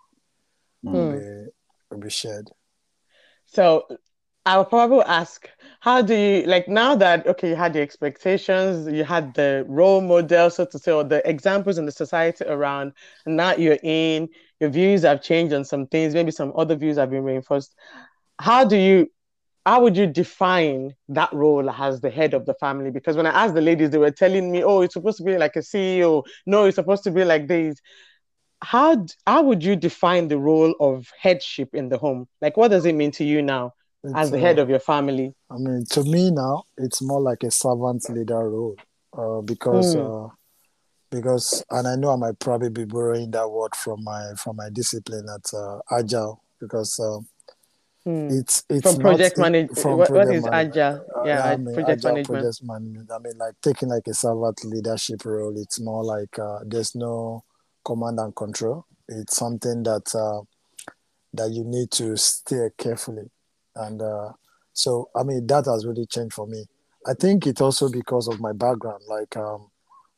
will 0.82 1.10
Hmm. 1.10 1.18
be 1.18 1.50
will 1.90 1.98
be 1.98 2.10
shared. 2.10 2.50
So 3.46 3.86
I 4.46 4.58
will 4.58 4.64
probably 4.66 5.00
ask, 5.06 5.48
how 5.80 6.02
do 6.02 6.14
you 6.14 6.46
like 6.46 6.68
now 6.68 6.94
that 6.96 7.26
okay, 7.26 7.48
you 7.50 7.56
had 7.56 7.72
the 7.72 7.80
expectations, 7.80 8.86
you 8.92 9.04
had 9.04 9.32
the 9.34 9.64
role 9.68 10.00
model, 10.02 10.50
so 10.50 10.66
to 10.66 10.78
say, 10.78 10.92
or 10.92 11.04
the 11.04 11.26
examples 11.28 11.78
in 11.78 11.86
the 11.86 11.92
society 11.92 12.44
around, 12.46 12.92
and 13.24 13.36
now 13.36 13.54
you're 13.54 13.78
in, 13.82 14.28
your 14.60 14.70
views 14.70 15.02
have 15.02 15.22
changed 15.22 15.54
on 15.54 15.64
some 15.64 15.86
things, 15.86 16.14
maybe 16.14 16.30
some 16.30 16.52
other 16.56 16.76
views 16.76 16.96
have 16.98 17.10
been 17.10 17.22
reinforced. 17.24 17.74
How 18.38 18.64
do 18.64 18.76
you 18.76 19.10
how 19.66 19.80
would 19.82 19.96
you 19.96 20.06
define 20.06 20.94
that 21.08 21.32
role 21.32 21.70
as 21.70 22.00
the 22.00 22.10
head 22.10 22.34
of 22.34 22.44
the 22.44 22.54
family? 22.54 22.90
Because 22.90 23.16
when 23.16 23.26
I 23.26 23.44
asked 23.44 23.54
the 23.54 23.62
ladies, 23.62 23.90
they 23.90 23.98
were 23.98 24.10
telling 24.10 24.52
me, 24.52 24.62
oh, 24.62 24.82
it's 24.82 24.94
supposed 24.94 25.18
to 25.18 25.24
be 25.24 25.38
like 25.38 25.56
a 25.56 25.60
CEO. 25.60 26.22
No, 26.46 26.64
it's 26.64 26.76
supposed 26.76 27.04
to 27.04 27.10
be 27.10 27.24
like 27.24 27.48
this. 27.48 27.80
How 28.62 29.04
how 29.26 29.42
would 29.42 29.62
you 29.62 29.76
define 29.76 30.28
the 30.28 30.38
role 30.38 30.74
of 30.80 31.10
headship 31.18 31.74
in 31.74 31.88
the 31.88 31.98
home? 31.98 32.28
Like, 32.40 32.56
what 32.56 32.68
does 32.68 32.84
it 32.86 32.94
mean 32.94 33.10
to 33.12 33.24
you 33.24 33.42
now 33.42 33.72
as 34.04 34.22
It's, 34.22 34.30
the 34.30 34.38
uh, 34.38 34.40
head 34.40 34.58
of 34.58 34.68
your 34.68 34.80
family? 34.80 35.34
I 35.50 35.56
mean, 35.58 35.84
to 35.90 36.02
me 36.04 36.30
now, 36.30 36.64
it's 36.78 37.02
more 37.02 37.20
like 37.20 37.42
a 37.42 37.50
servant 37.50 38.08
leader 38.10 38.48
role, 38.50 38.76
uh, 39.16 39.40
because 39.42 39.94
Hmm. 39.94 40.00
uh, 40.00 40.28
because, 41.10 41.64
and 41.70 41.86
I 41.86 41.94
know 41.94 42.10
I 42.12 42.16
might 42.16 42.38
probably 42.38 42.70
be 42.70 42.84
borrowing 42.84 43.30
that 43.30 43.48
word 43.48 43.74
from 43.76 44.02
my 44.02 44.32
from 44.36 44.56
my 44.56 44.68
discipline 44.70 45.26
at 45.32 45.54
uh, 45.54 45.78
Agile, 45.92 46.42
because 46.60 46.98
uh, 46.98 47.18
Hmm. 48.04 48.28
it's 48.30 48.64
it's 48.68 48.82
From 48.82 49.00
project 49.00 49.38
management, 49.38 49.96
what, 49.96 50.10
what 50.10 50.30
is 50.30 50.46
agile? 50.46 51.06
Uh, 51.16 51.24
yeah, 51.24 51.42
I 51.44 51.56
mean, 51.56 51.74
project 51.74 52.04
Agile 52.04 52.12
management. 52.12 52.40
project 52.42 52.62
management. 52.62 53.10
I 53.10 53.18
mean, 53.18 53.38
like 53.38 53.54
taking 53.62 53.88
like 53.88 54.06
a 54.08 54.14
servant 54.14 54.62
leadership 54.64 55.24
role. 55.24 55.56
It's 55.56 55.80
more 55.80 56.04
like 56.04 56.38
uh, 56.38 56.58
there's 56.66 56.94
no 56.94 57.44
command 57.84 58.18
and 58.20 58.36
control. 58.36 58.86
It's 59.08 59.36
something 59.36 59.82
that 59.84 60.14
uh, 60.14 60.42
that 61.32 61.50
you 61.50 61.64
need 61.64 61.90
to 61.92 62.16
steer 62.16 62.72
carefully, 62.76 63.30
and 63.74 64.02
uh, 64.02 64.32
So 64.74 65.08
I 65.14 65.22
mean 65.22 65.46
that 65.46 65.64
has 65.66 65.86
really 65.86 66.06
changed 66.06 66.34
for 66.34 66.46
me. 66.46 66.66
I 67.06 67.14
think 67.14 67.46
it's 67.46 67.60
also 67.60 67.88
because 67.88 68.28
of 68.28 68.40
my 68.40 68.52
background. 68.52 69.02
Like 69.08 69.36
um, 69.36 69.70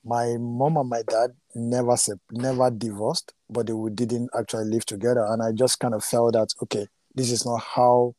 my 0.05 0.37
mom 0.39 0.77
and 0.77 0.89
my 0.89 1.03
dad 1.03 1.31
never 1.55 1.95
never 2.33 2.71
divorced, 2.71 3.33
but 3.51 3.67
they 3.67 3.75
didn't 4.07 4.31
actually 4.39 4.65
live 4.67 4.87
together, 4.87 5.25
and 5.29 5.43
I 5.43 5.53
just 5.53 5.79
kind 5.79 5.95
of 5.95 6.03
felt 6.05 6.33
that 6.35 6.49
okay, 6.63 6.89
this 7.17 7.31
is 7.31 7.45
not 7.45 7.63
how 7.63 8.15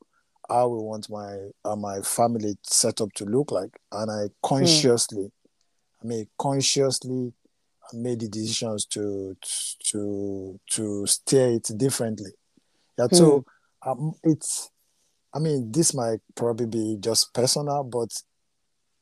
I 0.50 0.64
would 0.64 0.82
want 0.82 1.10
my 1.10 1.50
uh, 1.64 1.76
my 1.76 2.02
family 2.02 2.58
setup 2.64 3.14
to 3.14 3.26
look 3.26 3.52
like, 3.52 3.80
and 3.92 4.12
I 4.12 4.28
consciously, 4.46 5.26
mm. 5.26 5.32
I 6.04 6.08
mean 6.08 6.28
consciously, 6.38 7.34
made 7.94 8.20
the 8.20 8.28
decisions 8.28 8.86
to 8.88 9.38
to 9.92 10.60
to 10.72 11.06
steer 11.06 11.52
it 11.52 11.70
differently. 11.78 12.32
Yeah, 12.98 13.06
mm. 13.06 13.16
so 13.16 13.46
um, 13.86 14.14
it's 14.24 14.72
I 15.34 15.40
mean, 15.40 15.72
this 15.72 15.94
might 15.94 16.20
probably 16.36 16.66
be 16.66 16.98
just 17.00 17.34
personal, 17.34 17.84
but 17.84 18.10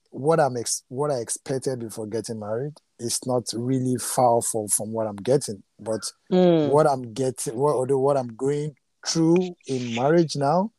what 0.10 0.40
I'm 0.40 0.58
ex- 0.58 0.84
what 0.90 1.12
I 1.12 1.20
expected 1.20 1.80
before 1.80 2.08
getting 2.08 2.40
married 2.40 2.74
is 3.00 3.20
not 3.26 3.44
really 3.54 3.98
far 3.98 4.42
from 4.42 4.68
from 4.68 4.92
what 4.92 5.08
I'm 5.08 5.16
getting. 5.18 5.64
But 5.80 6.02
mm. 6.32 6.70
what 6.70 6.88
I'm 6.88 7.14
getting, 7.14 7.56
what 7.56 7.76
although 7.76 8.00
what 8.00 8.18
I'm 8.18 8.36
going 8.36 8.76
through 9.06 9.56
in 9.68 9.96
marriage 9.96 10.36
now, 10.36 10.72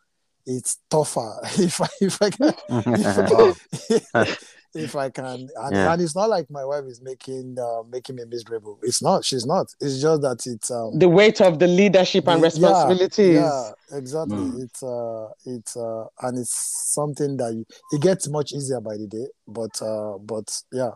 it's 0.46 0.78
tougher. 0.90 1.40
if 1.58 1.80
I 1.80 1.88
if 2.00 2.22
I 2.22 2.30
can, 2.30 2.54
if, 2.68 4.56
if 4.74 4.96
I 4.96 5.10
can. 5.10 5.48
And, 5.56 5.74
yeah. 5.74 5.92
and, 5.92 6.02
it's 6.02 6.14
not 6.14 6.28
like 6.28 6.50
my 6.50 6.64
wife 6.64 6.84
is 6.84 7.00
making 7.02 7.56
uh, 7.58 7.82
making 7.90 8.16
me 8.16 8.24
miserable. 8.28 8.78
It's 8.82 9.02
not. 9.02 9.24
She's 9.24 9.46
not. 9.46 9.66
It's 9.80 10.00
just 10.00 10.22
that 10.22 10.46
it's 10.46 10.70
um, 10.70 10.98
the 10.98 11.08
weight 11.08 11.40
of 11.40 11.58
the 11.58 11.66
leadership 11.66 12.28
and 12.28 12.42
responsibilities. 12.42 13.34
Yeah, 13.34 13.70
yeah 13.90 13.98
exactly. 13.98 14.36
Mm. 14.36 14.62
It's 14.62 14.82
uh, 14.82 15.28
it's 15.44 15.76
uh, 15.76 16.04
and 16.22 16.38
it's 16.38 16.92
something 16.94 17.36
that 17.38 17.54
you, 17.54 17.66
it 17.92 18.00
gets 18.00 18.28
much 18.28 18.52
easier 18.52 18.80
by 18.80 18.96
the 18.96 19.06
day. 19.06 19.26
But 19.46 19.80
uh, 19.82 20.18
but 20.18 20.48
yeah, 20.72 20.92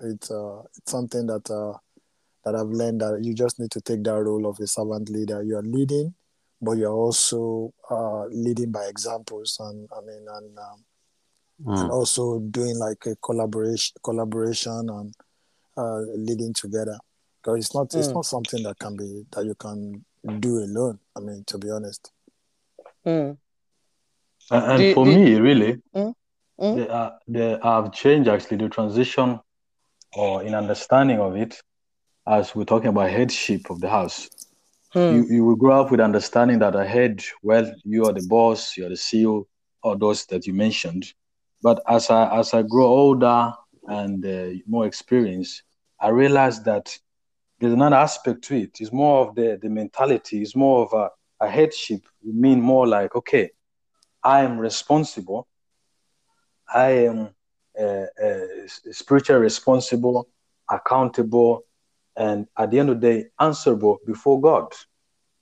it's 0.00 0.30
uh, 0.30 0.62
it's 0.76 0.90
something 0.90 1.26
that 1.26 1.50
uh, 1.50 1.78
that 2.44 2.54
I've 2.58 2.68
learned 2.68 3.00
that 3.00 3.20
you 3.22 3.34
just 3.34 3.60
need 3.60 3.70
to 3.72 3.80
take 3.80 4.02
that 4.04 4.22
role 4.22 4.46
of 4.46 4.58
a 4.60 4.66
servant 4.66 5.08
leader. 5.10 5.42
You 5.42 5.56
are 5.56 5.62
leading, 5.62 6.14
but 6.60 6.72
you're 6.72 6.92
also 6.92 7.72
uh, 7.90 8.24
leading 8.26 8.70
by 8.70 8.84
examples. 8.84 9.56
And 9.60 9.88
I 9.96 10.00
mean, 10.00 10.26
and 10.28 10.58
um, 10.58 10.84
mm. 11.64 11.80
and 11.80 11.90
also 11.90 12.38
doing 12.38 12.78
like 12.78 13.04
a 13.06 13.16
collaboration 13.16 13.94
collaboration 14.02 14.88
and 14.88 15.14
uh, 15.76 16.00
leading 16.16 16.52
together 16.52 16.98
because 17.42 17.58
it's 17.58 17.74
not 17.74 17.88
mm. 17.88 17.98
it's 17.98 18.08
not 18.08 18.24
something 18.24 18.62
that 18.62 18.78
can 18.78 18.96
be 18.96 19.24
that 19.32 19.44
you 19.44 19.54
can 19.54 20.04
do 20.40 20.58
alone 20.58 20.98
i 21.16 21.20
mean 21.20 21.44
to 21.46 21.58
be 21.58 21.70
honest 21.70 22.10
mm. 23.06 23.36
and, 24.50 24.64
and 24.64 24.78
do, 24.78 24.94
for 24.94 25.04
do, 25.04 25.16
me 25.16 25.34
really 25.36 25.80
mm? 25.94 26.12
Mm? 26.60 26.76
They, 26.76 26.88
are, 26.88 27.18
they 27.28 27.58
have 27.62 27.92
changed 27.92 28.28
actually 28.28 28.56
the 28.56 28.68
transition 28.68 29.38
or 30.16 30.42
in 30.42 30.56
understanding 30.56 31.20
of 31.20 31.36
it 31.36 31.62
as 32.26 32.52
we're 32.52 32.64
talking 32.64 32.88
about 32.88 33.10
headship 33.10 33.70
of 33.70 33.80
the 33.80 33.88
house 33.88 34.28
hmm. 34.92 34.98
you, 34.98 35.26
you 35.28 35.44
will 35.44 35.56
grow 35.56 35.80
up 35.80 35.90
with 35.90 36.00
understanding 36.00 36.58
that 36.58 36.74
ahead 36.74 37.22
well 37.42 37.70
you 37.84 38.04
are 38.06 38.12
the 38.12 38.26
boss 38.28 38.76
you're 38.76 38.88
the 38.88 38.94
ceo 38.94 39.44
or 39.82 39.96
those 39.96 40.26
that 40.26 40.46
you 40.46 40.52
mentioned 40.52 41.12
but 41.62 41.82
as 41.88 42.10
I 42.10 42.38
as 42.38 42.54
I 42.54 42.62
grow 42.62 42.86
older 42.86 43.52
and 43.86 44.24
uh, 44.24 44.50
more 44.66 44.86
experienced, 44.86 45.62
I 46.00 46.08
realized 46.08 46.64
that 46.66 46.96
there's 47.58 47.72
another 47.72 47.96
aspect 47.96 48.42
to 48.44 48.56
it. 48.56 48.80
It's 48.80 48.92
more 48.92 49.26
of 49.26 49.34
the 49.34 49.58
the 49.60 49.68
mentality. 49.68 50.42
It's 50.42 50.54
more 50.54 50.84
of 50.84 50.92
a, 50.92 51.10
a 51.44 51.50
headship. 51.50 52.02
You 52.22 52.32
mean 52.32 52.60
more 52.60 52.86
like 52.86 53.14
okay, 53.16 53.50
I 54.22 54.40
am 54.40 54.58
responsible. 54.58 55.48
I 56.72 56.90
am 57.06 57.30
uh, 57.80 58.06
uh, 58.22 58.46
spiritually 58.92 59.42
responsible, 59.42 60.28
accountable, 60.70 61.64
and 62.18 62.48
at 62.58 62.72
the 62.72 62.80
end 62.80 62.90
of 62.90 63.00
the 63.00 63.12
day, 63.12 63.28
answerable 63.40 63.98
before 64.04 64.40
God 64.40 64.74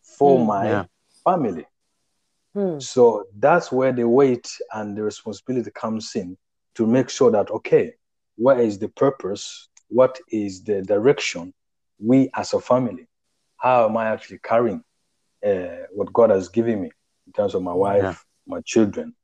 for 0.02 0.38
mm, 0.38 0.46
my 0.46 0.68
yeah. 0.68 0.84
family. 1.24 1.66
Hmm. 2.54 2.78
So 2.78 3.24
that's 3.36 3.72
where 3.72 3.92
the 3.92 4.06
weight 4.06 4.48
and 4.72 4.96
the 4.96 5.02
responsibility 5.02 5.70
comes 5.70 6.14
in 6.14 6.36
to 6.74 6.86
make 6.86 7.08
sure 7.08 7.30
that, 7.30 7.50
okay, 7.50 7.94
what 8.36 8.60
is 8.60 8.78
the 8.78 8.88
purpose? 8.88 9.68
What 9.88 10.18
is 10.30 10.62
the 10.62 10.82
direction 10.82 11.54
we 11.98 12.30
as 12.34 12.52
a 12.52 12.60
family? 12.60 13.08
How 13.56 13.88
am 13.88 13.96
I 13.96 14.08
actually 14.08 14.40
carrying 14.44 14.84
uh, 15.44 15.86
what 15.92 16.12
God 16.12 16.28
has 16.28 16.50
given 16.50 16.82
me 16.82 16.90
in 17.26 17.32
terms 17.32 17.54
of 17.54 17.62
my 17.62 17.72
wife, 17.72 18.02
yeah. 18.02 18.14
my 18.46 18.60
children? 18.66 19.14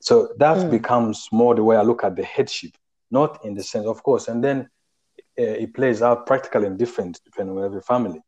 So 0.00 0.34
that 0.38 0.58
mm. 0.58 0.70
becomes 0.72 1.28
more 1.30 1.54
the 1.54 1.62
way 1.62 1.76
I 1.76 1.82
look 1.82 2.02
at 2.02 2.16
the 2.16 2.24
headship, 2.24 2.72
not 3.12 3.44
in 3.44 3.54
the 3.54 3.62
sense, 3.62 3.86
of 3.86 4.02
course, 4.02 4.26
and 4.26 4.42
then 4.42 4.68
it 5.36 5.74
plays 5.74 6.02
out 6.02 6.26
practically 6.26 6.66
and 6.66 6.78
different 6.78 7.20
depending 7.24 7.56
on 7.58 7.64
every 7.64 7.82
family. 7.82 8.20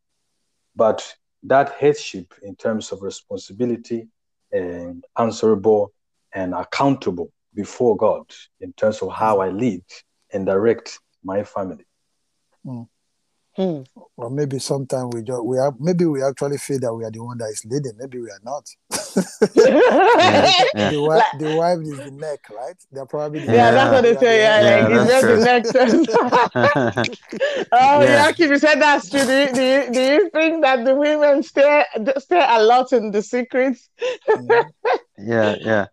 But 0.74 1.14
that 1.44 1.72
headship 1.72 2.34
in 2.42 2.56
terms 2.56 2.92
of 2.92 3.02
responsibility 3.02 4.08
and 4.52 5.04
answerable 5.18 5.92
and 6.32 6.54
accountable 6.54 7.32
before 7.54 7.96
God 7.96 8.26
in 8.60 8.72
terms 8.74 9.00
of 9.00 9.12
how 9.12 9.40
I 9.40 9.50
lead 9.50 9.84
and 10.32 10.44
direct 10.44 10.98
my 11.24 11.44
family. 11.44 11.86
Mm. 12.64 12.88
Hmm. 13.56 13.82
Or 14.18 14.28
maybe 14.28 14.58
sometimes 14.58 15.14
we 15.14 15.22
just 15.22 15.42
we 15.42 15.56
are 15.56 15.74
maybe 15.80 16.04
we 16.04 16.22
actually 16.22 16.58
feel 16.58 16.78
that 16.80 16.94
we 16.94 17.04
are 17.04 17.10
the 17.10 17.24
one 17.24 17.38
that 17.38 17.46
is 17.46 17.64
leading. 17.64 17.96
Maybe 17.96 18.18
we 18.18 18.28
are 18.28 18.40
not. 18.44 18.68
yeah, 19.56 20.64
yeah. 20.74 20.90
The, 20.90 21.02
wife, 21.02 21.24
the 21.38 21.56
wife 21.56 21.78
is 21.80 21.96
the 21.96 22.10
neck, 22.10 22.40
right? 22.50 22.76
They're 22.92 23.06
probably 23.06 23.46
the 23.46 23.54
yeah, 23.54 23.70
that's 23.70 23.92
what 23.92 24.02
they 24.02 24.16
say. 24.16 24.42
Yeah, 24.42 24.60
yeah, 24.60 24.86
like 24.86 24.92
it's 24.92 25.10
just 25.10 25.26
the 25.74 27.04
neck. 27.04 27.68
oh 27.72 28.02
yeah, 28.02 28.30
Keep 28.32 28.50
you 28.50 28.58
said 28.58 28.78
that's 28.78 29.08
true. 29.08 29.24
Do 29.24 29.32
you, 29.32 29.52
do 29.54 29.62
you, 29.62 29.92
do 29.92 30.00
you 30.00 30.30
think 30.30 30.62
that 30.62 30.84
the 30.84 30.94
women 30.94 31.42
stay 31.42 31.84
stay 32.18 32.46
a 32.46 32.62
lot 32.62 32.92
in 32.92 33.10
the 33.10 33.22
secrets? 33.22 33.88
yeah, 35.18 35.56
yeah. 35.60 35.86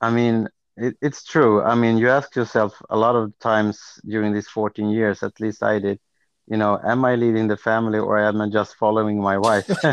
I 0.00 0.10
mean, 0.10 0.48
it, 0.76 0.96
it's 1.02 1.24
true. 1.24 1.62
I 1.62 1.74
mean, 1.74 1.98
you 1.98 2.08
ask 2.08 2.36
yourself 2.36 2.80
a 2.90 2.96
lot 2.96 3.16
of 3.16 3.36
times 3.40 3.80
during 4.04 4.32
these 4.32 4.48
14 4.48 4.88
years, 4.90 5.24
at 5.24 5.40
least 5.40 5.64
I 5.64 5.80
did 5.80 5.98
you 6.52 6.58
know, 6.58 6.78
am 6.84 7.02
I 7.06 7.14
leading 7.14 7.48
the 7.48 7.56
family 7.56 7.98
or 7.98 8.18
am 8.18 8.42
I 8.42 8.48
just 8.50 8.76
following 8.76 9.18
my 9.22 9.38
wife? 9.38 9.66
you, 9.68 9.74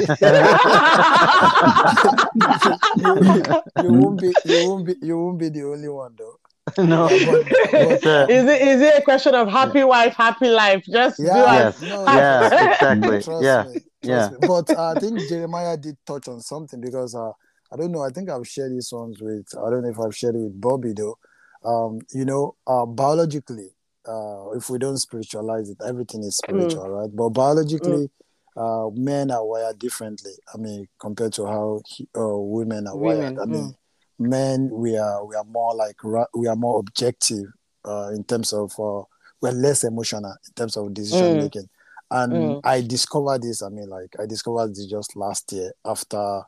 you, 3.82 3.94
won't 3.94 4.20
be, 4.20 4.34
you 4.44 4.68
won't 4.68 4.86
be, 4.86 4.96
you 5.01 5.18
won't 5.18 5.39
be 5.39 5.48
the 5.48 5.63
only 5.63 5.88
one 5.88 6.16
though. 6.18 6.36
no, 6.84 7.08
but, 7.08 7.48
but, 7.72 8.06
uh, 8.06 8.28
is 8.30 8.46
it 8.46 8.62
is 8.62 8.82
it 8.82 9.00
a 9.00 9.01
question 9.01 9.34
of 9.34 9.48
happy 9.48 9.84
wife, 9.86 10.13
happy 10.13 10.50
life? 10.50 10.84
Just 10.86 11.18
yeah, 11.18 11.54
yes, 11.54 11.82
no, 11.82 12.04
yeah, 12.04 12.74
exactly, 12.74 13.22
trust 13.24 13.44
yeah, 13.44 13.63
me, 13.63 13.80
yeah. 14.04 14.30
Me. 14.30 14.38
But 14.42 14.70
uh, 14.70 14.94
I 14.96 15.00
think 15.00 15.28
Jeremiah 15.30 15.78
did 15.78 15.96
touch 16.06 16.28
on 16.28 16.42
something 16.42 16.82
because 16.82 17.16
uh, 17.16 17.32
I 17.72 17.78
don't 17.78 17.94
know. 17.94 18.04
I 18.04 18.10
think 18.10 18.30
I've 18.30 18.48
shared 18.48 18.74
these 18.74 18.92
ones 18.92 19.22
with. 19.22 19.48
I 19.58 19.70
don't 19.70 19.84
know 19.84 19.89
if 19.89 20.00
I've 20.00 20.16
shared 20.16 20.36
it 20.36 20.39
with 20.39 20.60
Bobby 20.60 20.94
though. 20.94 21.18
Um, 21.63 22.01
you 22.13 22.25
know, 22.25 22.56
uh, 22.68 22.86
biologically, 22.86 23.70
uh, 24.08 24.51
if 24.51 24.70
we 24.70 24.79
don't 24.79 24.98
spiritualize 24.98 25.70
it, 25.70 25.77
everything 25.86 26.24
is 26.24 26.39
hmm. 26.44 26.51
spiritual, 26.51 26.86
mm. 26.86 27.01
right? 27.01 27.15
But 27.15 27.29
biologically, 27.29 28.10
mm. 28.58 28.88
uh, 28.88 28.89
men 28.96 29.32
are 29.32 29.46
wired 29.46 29.79
differently. 29.79 30.32
I 30.53 30.58
mean, 30.58 30.88
compared 31.00 31.34
to 31.34 31.46
how 31.46 31.82
he, 31.88 32.08
uh, 32.15 32.38
women 32.38 32.88
are 32.88 32.98
women. 32.98 33.36
wired. 33.36 33.39
I 33.39 33.46
mean, 33.46 33.74
mm. 33.74 33.75
men 34.20 34.70
we 34.72 34.98
are 34.98 35.25
we 35.25 35.36
are 35.36 35.44
more 35.44 35.75
like 35.75 35.98
we 36.34 36.48
are 36.48 36.56
more 36.56 36.79
objective 36.79 37.46
uh, 37.86 38.12
in 38.13 38.24
terms 38.24 38.53
of 38.53 38.72
uh, 38.79 39.03
we're 39.41 39.51
less 39.51 39.84
emotional 39.84 40.36
in 40.48 40.53
terms 40.56 40.77
of 40.77 40.94
decision 40.94 41.36
hmm. 41.36 41.44
making. 41.44 41.70
And. 42.12 42.60
I 42.63 42.82
discovered 42.82 43.44
this. 43.44 43.62
I 43.62 43.70
mean, 43.70 43.88
like 43.88 44.15
I 44.20 44.25
discovered 44.25 44.70
this 44.70 44.88
just 44.88 45.15
last 45.15 45.51
year 45.53 45.72
after 45.86 46.41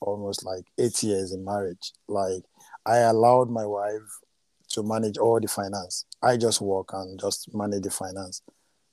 almost 0.00 0.44
like 0.44 0.64
eight 0.78 1.02
years 1.02 1.32
in 1.32 1.44
marriage. 1.44 1.92
Like 2.06 2.44
I 2.86 2.98
allowed 2.98 3.50
my 3.50 3.66
wife 3.66 4.20
to 4.78 4.88
manage 4.88 5.18
all 5.18 5.40
the 5.40 5.48
finance. 5.48 6.06
I 6.22 6.36
just 6.36 6.60
work 6.60 6.90
and 6.92 7.18
just 7.18 7.52
manage 7.54 7.82
the 7.82 7.90
finance. 7.90 8.42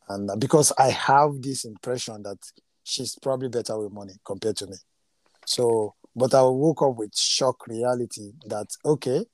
And 0.10 0.30
uh, 0.30 0.36
because 0.36 0.74
I 0.78 0.90
have 0.90 1.42
this 1.42 1.66
impression 1.66 2.24
that 2.24 2.38
she's 2.84 3.16
probably 3.22 3.50
better 3.50 3.78
with 3.78 3.92
money 3.92 4.14
compared 4.26 4.58
to 4.58 4.68
me. 4.68 4.76
So, 5.46 5.94
but 6.16 6.34
I 6.34 6.42
woke 6.42 6.82
up 6.82 6.96
with 6.96 7.16
shock 7.16 7.68
reality 7.68 8.32
that, 8.48 8.68
okay, 8.84 9.26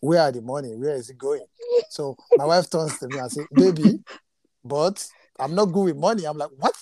where 0.00 0.22
are 0.22 0.32
the 0.32 0.42
money? 0.42 0.74
Where 0.74 0.94
is 0.94 1.10
it 1.10 1.18
going? 1.18 1.44
So 1.90 2.16
my 2.36 2.44
wife 2.44 2.68
turns 2.70 2.98
to 2.98 3.08
me 3.08 3.18
and 3.18 3.30
says, 3.30 3.46
baby, 3.52 4.00
but 4.64 5.06
I'm 5.38 5.54
not 5.54 5.66
good 5.66 5.84
with 5.84 5.96
money. 5.96 6.24
I'm 6.24 6.38
like, 6.38 6.50
what? 6.56 6.74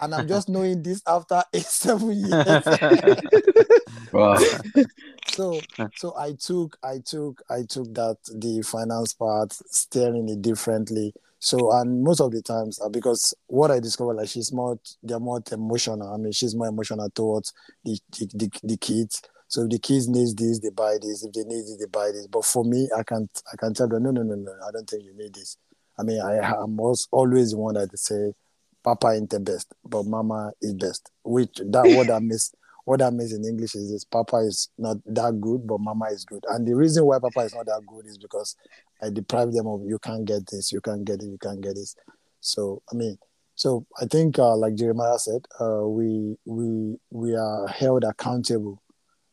And 0.00 0.14
I'm 0.14 0.28
just 0.28 0.48
knowing 0.54 0.82
this 0.82 1.02
after 1.06 1.42
eight, 1.52 1.66
seven 1.66 2.10
years. 2.12 2.64
wow 4.12 4.36
so 5.28 5.60
so 5.94 6.12
i 6.18 6.32
took 6.32 6.76
i 6.82 6.98
took 7.04 7.40
i 7.48 7.62
took 7.68 7.92
that 7.94 8.16
the 8.34 8.60
finance 8.62 9.12
part 9.14 9.52
steering 9.52 10.28
it 10.28 10.42
differently 10.42 11.12
so 11.38 11.70
and 11.78 12.02
most 12.02 12.20
of 12.20 12.32
the 12.32 12.42
times 12.42 12.80
uh, 12.80 12.88
because 12.88 13.32
what 13.46 13.70
i 13.70 13.78
discovered 13.78 14.14
like 14.14 14.28
she's 14.28 14.52
more 14.52 14.78
they're 15.04 15.20
more 15.20 15.40
emotional 15.52 16.12
i 16.12 16.16
mean 16.16 16.32
she's 16.32 16.56
more 16.56 16.66
emotional 16.66 17.08
towards 17.10 17.52
the 17.84 17.98
the, 18.18 18.26
the, 18.34 18.50
the 18.64 18.76
kids 18.76 19.22
So 19.50 19.62
if 19.62 19.70
the 19.70 19.78
kids 19.80 20.06
need 20.06 20.38
this, 20.38 20.60
they 20.60 20.70
buy 20.70 20.96
this. 21.02 21.24
If 21.24 21.32
they 21.32 21.42
need 21.42 21.64
this, 21.66 21.76
they 21.76 21.86
buy 21.86 22.12
this. 22.12 22.28
But 22.28 22.44
for 22.44 22.64
me, 22.64 22.88
I 22.96 23.02
can't 23.02 23.28
I 23.52 23.56
can 23.56 23.74
tell 23.74 23.88
them, 23.88 24.04
no, 24.04 24.12
no, 24.12 24.22
no, 24.22 24.36
no, 24.36 24.52
I 24.66 24.70
don't 24.70 24.88
think 24.88 25.02
you 25.02 25.12
need 25.12 25.34
this. 25.34 25.56
I 25.98 26.04
mean, 26.04 26.20
I 26.20 26.36
am 26.36 26.78
always 26.78 27.50
the 27.50 27.56
one 27.58 27.74
that 27.74 27.90
say, 27.98 28.32
Papa 28.82 29.08
ain't 29.08 29.30
the 29.30 29.40
best, 29.40 29.72
but 29.84 30.04
Mama 30.06 30.52
is 30.62 30.74
best. 30.74 31.10
Which 31.22 31.60
that 31.66 31.86
what 31.96 32.10
I 32.10 32.18
miss. 32.18 32.52
what 32.84 33.02
I 33.02 33.10
means 33.10 33.32
in 33.32 33.44
English 33.44 33.74
is 33.74 33.90
this 33.90 34.04
Papa 34.04 34.38
is 34.38 34.70
not 34.78 34.96
that 35.06 35.40
good, 35.40 35.66
but 35.66 35.80
Mama 35.80 36.06
is 36.06 36.24
good. 36.24 36.44
And 36.48 36.66
the 36.66 36.74
reason 36.74 37.04
why 37.04 37.18
Papa 37.18 37.40
is 37.40 37.54
not 37.54 37.66
that 37.66 37.82
good 37.86 38.06
is 38.06 38.18
because 38.18 38.56
I 39.02 39.10
deprive 39.10 39.52
them 39.52 39.66
of 39.66 39.82
you 39.86 39.98
can't 39.98 40.24
get 40.24 40.46
this, 40.50 40.72
you 40.72 40.80
can't 40.80 41.04
get 41.04 41.22
it, 41.22 41.26
you 41.26 41.38
can't 41.40 41.60
get 41.60 41.74
this. 41.74 41.94
So 42.40 42.82
I 42.90 42.96
mean, 42.96 43.18
so 43.54 43.86
I 44.00 44.06
think 44.06 44.38
uh, 44.38 44.56
like 44.56 44.74
Jeremiah 44.74 45.18
said, 45.18 45.46
uh, 45.60 45.86
we 45.86 46.36
we 46.46 46.96
we 47.10 47.34
are 47.36 47.66
held 47.68 48.04
accountable, 48.04 48.82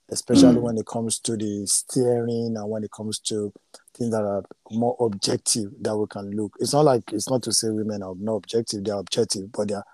especially 0.09 0.55
mm. 0.55 0.61
when 0.61 0.77
it 0.77 0.85
comes 0.85 1.19
to 1.19 1.35
the 1.35 1.65
steering 1.65 2.55
and 2.55 2.69
when 2.69 2.83
it 2.83 2.91
comes 2.91 3.19
to 3.19 3.51
things 3.95 4.11
that 4.11 4.23
are 4.23 4.43
more 4.71 4.95
objective 4.99 5.71
that 5.81 5.95
we 5.95 6.05
can 6.07 6.31
look. 6.31 6.53
It's 6.59 6.73
not 6.73 6.85
like 6.85 7.03
it's 7.11 7.29
not 7.29 7.43
to 7.43 7.51
say 7.51 7.69
women 7.69 8.03
are 8.03 8.15
not 8.19 8.35
objective; 8.35 8.83
they 8.83 8.91
are 8.91 8.99
objective, 8.99 9.51
but 9.51 9.67
they 9.67 9.75
are 9.75 9.85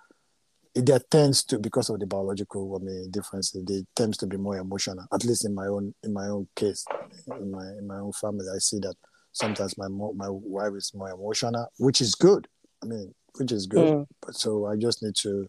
there 0.76 1.00
tends 1.00 1.44
to 1.44 1.60
because 1.60 1.90
of 1.90 2.00
the 2.00 2.08
biological 2.08 2.80
I 2.82 2.84
mean 2.84 3.12
differences, 3.12 3.64
they 3.66 3.86
tends 3.96 4.18
to 4.18 4.28
be 4.28 4.38
more 4.38 4.58
emotional. 4.58 5.06
At 5.14 5.24
least 5.24 5.46
in 5.46 5.54
my 5.54 5.68
own 5.68 5.94
in 6.04 6.14
my 6.14 6.28
own 6.28 6.48
case, 6.56 6.86
in 7.28 7.52
my 7.52 7.66
in 7.78 7.88
my 7.88 7.98
own 7.98 8.12
family, 8.14 8.46
I 8.54 8.58
see 8.58 8.80
that 8.80 8.96
sometimes 9.32 9.78
my 9.78 9.88
my 9.88 10.30
wife 10.30 10.74
is 10.76 10.92
more 10.96 11.12
emotional, 11.12 11.68
which 11.78 12.02
is 12.02 12.16
good. 12.16 12.48
I 12.82 12.88
mean, 12.88 13.14
which 13.38 13.52
is 13.52 13.68
good. 13.68 13.94
Mm. 13.94 14.08
But 14.22 14.36
so 14.36 14.66
I 14.66 14.76
just 14.76 15.04
need 15.04 15.16
to 15.18 15.48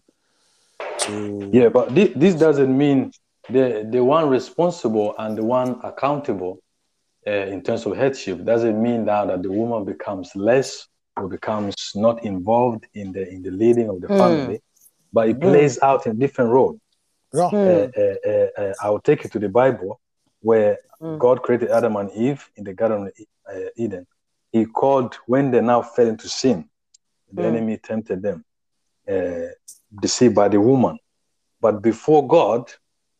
to 0.99 1.49
yeah, 1.51 1.69
but 1.69 1.93
this, 1.95 2.11
this 2.15 2.35
doesn't 2.35 2.75
mean 2.75 3.11
the 3.49 3.87
the 3.89 4.03
one 4.03 4.29
responsible 4.29 5.15
and 5.17 5.37
the 5.37 5.43
one 5.43 5.79
accountable 5.83 6.59
uh, 7.27 7.31
in 7.31 7.61
terms 7.61 7.85
of 7.85 7.95
headship 7.95 8.43
doesn't 8.43 8.81
mean 8.81 9.05
now 9.05 9.25
that 9.25 9.43
the 9.43 9.51
woman 9.51 9.83
becomes 9.83 10.35
less 10.35 10.87
or 11.17 11.27
becomes 11.27 11.75
not 11.95 12.23
involved 12.23 12.85
in 12.93 13.11
the 13.11 13.27
in 13.29 13.41
the 13.41 13.51
leading 13.51 13.89
of 13.89 14.01
the 14.01 14.07
mm. 14.07 14.17
family, 14.17 14.61
but 15.13 15.29
it 15.29 15.39
mm. 15.39 15.41
plays 15.41 15.79
out 15.81 16.05
in 16.05 16.19
different 16.19 16.51
role. 16.51 16.79
Yeah. 17.33 17.45
Uh, 17.45 17.89
uh, 17.97 18.61
uh, 18.61 18.73
I 18.81 18.89
will 18.89 19.01
take 19.01 19.23
you 19.23 19.29
to 19.31 19.39
the 19.39 19.49
Bible 19.49 19.99
where 20.41 20.77
mm. 21.01 21.17
God 21.17 21.41
created 21.41 21.69
Adam 21.69 21.95
and 21.95 22.11
Eve 22.11 22.47
in 22.55 22.63
the 22.63 22.73
Garden 22.73 23.07
of 23.07 23.13
uh, 23.51 23.69
Eden. 23.75 24.05
He 24.51 24.65
called 24.65 25.15
when 25.25 25.51
they 25.51 25.61
now 25.61 25.81
fell 25.81 26.07
into 26.07 26.29
sin, 26.29 26.69
the 27.33 27.41
mm. 27.41 27.45
enemy 27.45 27.77
tempted 27.77 28.21
them, 28.21 28.45
uh, 29.09 29.51
deceived 30.01 30.35
by 30.35 30.47
the 30.47 30.61
woman. 30.61 30.97
But 31.59 31.81
before 31.81 32.27
God, 32.27 32.71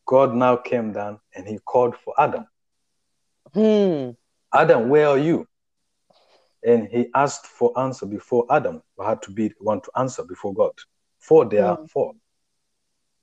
God 0.06 0.34
now 0.34 0.56
came 0.56 0.92
down 0.92 1.20
and 1.34 1.46
he 1.46 1.58
called 1.58 1.96
for 1.96 2.14
Adam. 2.18 2.46
Hmm. 3.52 4.10
Adam, 4.52 4.88
where 4.88 5.08
are 5.08 5.18
you? 5.18 5.46
And 6.64 6.88
he 6.88 7.08
asked 7.14 7.46
for 7.46 7.78
answer 7.78 8.06
before 8.06 8.46
Adam 8.50 8.82
had 9.04 9.20
to 9.22 9.30
be 9.30 9.52
one 9.58 9.80
to 9.82 9.90
answer 9.96 10.24
before 10.24 10.54
God 10.54 10.72
for 11.18 11.44
their 11.44 11.74
hmm. 11.74 11.86
fault. 11.86 12.16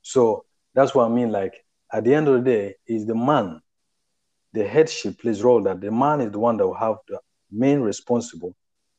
So 0.02 0.46
that's 0.74 0.94
what 0.94 1.06
I 1.06 1.10
mean. 1.10 1.32
Like 1.32 1.64
at 1.92 2.04
the 2.04 2.14
end 2.14 2.28
of 2.28 2.44
the 2.44 2.52
day, 2.52 2.76
is 2.86 3.06
the 3.06 3.16
man, 3.16 3.62
the 4.52 4.68
headship 4.68 5.20
plays 5.20 5.42
role 5.42 5.64
that 5.64 5.80
the 5.80 5.92
man 5.92 6.22
is 6.22 6.32
the 6.32 6.40
one 6.40 6.58
that 6.58 6.68
will 6.68 6.74
have 6.74 6.98
the 7.08 7.20
main 7.52 7.80
responsible 7.80 8.56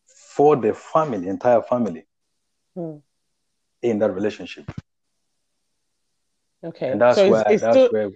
for 0.06 0.56
the 0.56 0.72
family, 0.72 1.28
entire 1.28 1.62
family, 1.62 2.06
hmm. 2.74 2.96
in 3.82 3.98
that 3.98 4.12
relationship. 4.12 4.70
Okay, 6.64 6.92
and 6.92 7.00
that's 7.00 7.16
so 7.16 7.30
where 7.30 7.42
it's, 7.42 7.50
it's 7.50 7.62
that's 7.62 7.74
still, 7.74 7.88
where 7.90 8.10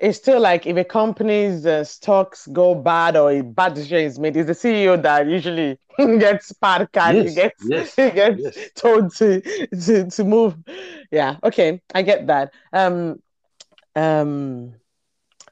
it's 0.00 0.18
still 0.18 0.40
like 0.40 0.66
if 0.66 0.76
a 0.76 0.84
company's 0.84 1.66
uh, 1.66 1.84
stocks 1.84 2.46
go 2.46 2.74
bad 2.74 3.16
or 3.16 3.30
a 3.30 3.42
bad 3.42 3.74
decision 3.74 3.98
is 3.98 4.18
made, 4.18 4.36
it's 4.36 4.46
the 4.46 4.54
CEO 4.68 5.00
that 5.02 5.26
usually 5.26 5.78
gets 5.98 6.52
card, 6.60 6.88
yes, 6.94 7.34
gets 7.34 7.64
yes, 7.64 7.94
he 7.94 8.10
gets 8.14 8.40
yes. 8.40 8.70
told 8.74 9.14
to, 9.16 9.40
to 9.68 10.10
to 10.10 10.24
move. 10.24 10.56
Yeah, 11.10 11.36
okay, 11.44 11.82
I 11.94 12.00
get 12.02 12.26
that. 12.28 12.52
Um, 12.72 13.20
um, 13.94 14.74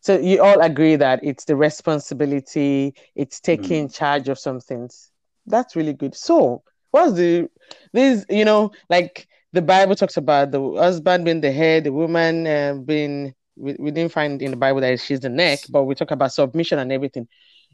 so 0.00 0.18
you 0.18 0.42
all 0.42 0.60
agree 0.60 0.96
that 0.96 1.20
it's 1.22 1.44
the 1.44 1.56
responsibility, 1.56 2.94
it's 3.14 3.40
taking 3.40 3.88
mm. 3.88 3.94
charge 3.94 4.30
of 4.30 4.38
some 4.38 4.60
things. 4.60 5.10
That's 5.46 5.76
really 5.76 5.92
good. 5.92 6.14
So, 6.14 6.62
what's 6.90 7.12
the 7.12 7.50
this? 7.92 8.24
You 8.30 8.46
know, 8.46 8.72
like 8.88 9.28
the 9.52 9.62
Bible 9.62 9.94
talks 9.94 10.16
about 10.16 10.50
the 10.50 10.72
husband 10.72 11.24
being 11.24 11.40
the 11.40 11.52
head, 11.52 11.84
the 11.84 11.92
woman 11.92 12.46
uh, 12.46 12.74
being 12.74 13.34
we, 13.56 13.76
we 13.78 13.90
didn't 13.90 14.12
find 14.12 14.40
in 14.40 14.52
the 14.52 14.56
Bible 14.56 14.80
that 14.80 15.00
she's 15.00 15.20
the 15.20 15.28
neck, 15.28 15.60
but 15.68 15.84
we 15.84 15.94
talk 15.94 16.10
about 16.10 16.32
submission 16.32 16.78
and 16.78 16.92
everything. 16.92 17.26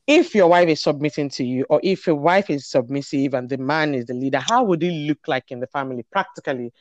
If 0.06 0.34
your 0.34 0.48
wife 0.48 0.68
is 0.68 0.82
submitting 0.82 1.30
to 1.30 1.44
you, 1.44 1.64
or 1.70 1.80
if 1.82 2.06
your 2.06 2.16
wife 2.16 2.50
is 2.50 2.68
submissive 2.68 3.34
and 3.34 3.48
the 3.48 3.58
man 3.58 3.94
is 3.94 4.06
the 4.06 4.14
leader, 4.14 4.38
how 4.38 4.64
would 4.64 4.82
it 4.82 4.92
look 4.92 5.18
like 5.26 5.50
in 5.50 5.60
the 5.60 5.66
family 5.66 6.04
practically? 6.10 6.72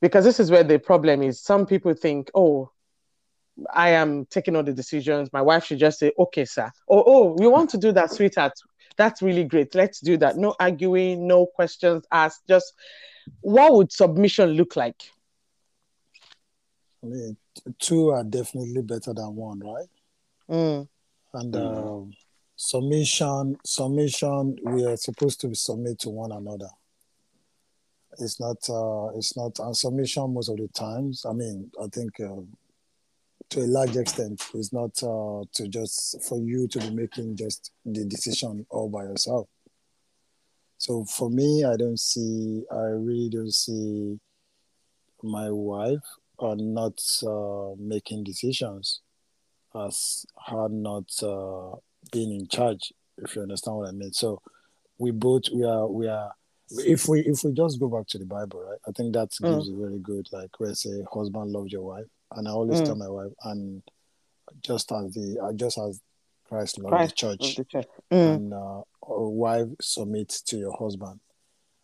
Because 0.00 0.24
this 0.24 0.38
is 0.38 0.50
where 0.50 0.62
the 0.62 0.78
problem 0.78 1.22
is. 1.22 1.42
Some 1.42 1.66
people 1.66 1.94
think, 1.94 2.30
oh, 2.34 2.70
I 3.72 3.90
am 3.90 4.26
taking 4.26 4.54
all 4.54 4.62
the 4.62 4.72
decisions. 4.72 5.32
My 5.32 5.42
wife 5.42 5.64
should 5.64 5.78
just 5.78 5.98
say, 5.98 6.12
okay, 6.18 6.44
sir. 6.44 6.70
Or, 6.86 7.02
oh, 7.06 7.36
we 7.38 7.46
want 7.46 7.70
to 7.70 7.78
do 7.78 7.90
that, 7.92 8.12
sweetheart. 8.12 8.52
That's 8.96 9.22
really 9.22 9.44
great. 9.44 9.74
Let's 9.74 10.00
do 10.00 10.16
that. 10.18 10.36
No 10.36 10.54
arguing, 10.60 11.26
no 11.26 11.46
questions 11.46 12.04
asked. 12.12 12.42
Just 12.48 12.74
what 13.40 13.74
would 13.74 13.92
submission 13.92 14.50
look 14.50 14.76
like? 14.76 15.02
I 17.02 17.06
mean, 17.06 17.36
two 17.78 18.10
are 18.10 18.24
definitely 18.24 18.82
better 18.82 19.12
than 19.12 19.34
one, 19.34 19.60
right? 19.60 19.88
Mm. 20.48 20.88
And 21.34 21.54
mm. 21.54 22.12
submission, 22.56 23.56
submission, 23.64 24.56
we 24.64 24.86
are 24.86 24.96
supposed 24.96 25.40
to 25.42 25.54
submit 25.54 25.98
to 26.00 26.10
one 26.10 26.32
another. 26.32 26.68
It's 28.18 28.38
not, 28.40 28.56
uh, 28.68 29.08
it's 29.18 29.36
not, 29.36 29.58
and 29.58 29.76
submission 29.76 30.32
most 30.32 30.48
of 30.48 30.56
the 30.56 30.68
times. 30.68 31.26
I 31.28 31.32
mean, 31.32 31.70
I 31.82 31.88
think 31.88 32.20
uh, 32.20 32.42
to 33.50 33.60
a 33.60 33.66
large 33.66 33.96
extent, 33.96 34.42
it's 34.54 34.72
not 34.72 34.90
uh, 35.02 35.44
to 35.52 35.68
just 35.68 36.22
for 36.22 36.38
you 36.38 36.68
to 36.68 36.78
be 36.78 36.90
making 36.90 37.36
just 37.36 37.72
the 37.84 38.04
decision 38.04 38.64
all 38.70 38.88
by 38.88 39.02
yourself. 39.02 39.48
So 40.84 41.02
for 41.06 41.30
me, 41.30 41.64
I 41.64 41.76
don't 41.78 41.98
see, 41.98 42.62
I 42.70 42.88
really 42.92 43.30
don't 43.30 43.54
see 43.54 44.20
my 45.22 45.50
wife 45.50 46.04
are 46.38 46.56
not 46.56 47.00
uh, 47.26 47.70
making 47.78 48.24
decisions, 48.24 49.00
as 49.74 50.26
her 50.46 50.68
not 50.68 51.04
uh, 51.22 51.76
being 52.12 52.38
in 52.38 52.48
charge. 52.48 52.92
If 53.16 53.34
you 53.34 53.40
understand 53.40 53.78
what 53.78 53.88
I 53.88 53.92
mean. 53.92 54.12
So 54.12 54.42
we 54.98 55.10
both 55.10 55.44
we 55.54 55.64
are 55.64 55.86
we 55.86 56.06
are 56.06 56.30
if 56.68 57.08
we 57.08 57.20
if 57.20 57.42
we 57.44 57.52
just 57.52 57.80
go 57.80 57.88
back 57.88 58.06
to 58.08 58.18
the 58.18 58.26
Bible, 58.26 58.60
right? 58.68 58.78
I 58.86 58.90
think 58.92 59.14
that 59.14 59.30
mm. 59.30 59.54
gives 59.54 59.70
mm. 59.70 59.78
a 59.78 59.86
very 59.86 59.98
good 60.00 60.28
like 60.32 60.50
where 60.60 60.74
say 60.74 61.02
husband 61.10 61.50
loves 61.50 61.72
your 61.72 61.86
wife, 61.86 62.10
and 62.32 62.46
I 62.46 62.50
always 62.50 62.82
mm. 62.82 62.84
tell 62.84 62.96
my 62.96 63.08
wife, 63.08 63.32
and 63.44 63.82
just 64.60 64.92
as 64.92 65.14
the 65.14 65.54
just 65.56 65.78
as 65.78 65.98
Christ 66.46 66.78
loved 66.78 66.94
Christ 66.94 67.16
the 67.16 67.36
church, 67.36 67.56
the 67.56 67.64
church. 67.64 67.86
Mm. 68.12 68.34
and 68.34 68.52
uh, 68.52 68.82
wife 69.08 69.68
submit 69.80 70.28
to 70.46 70.56
your 70.56 70.76
husband. 70.76 71.20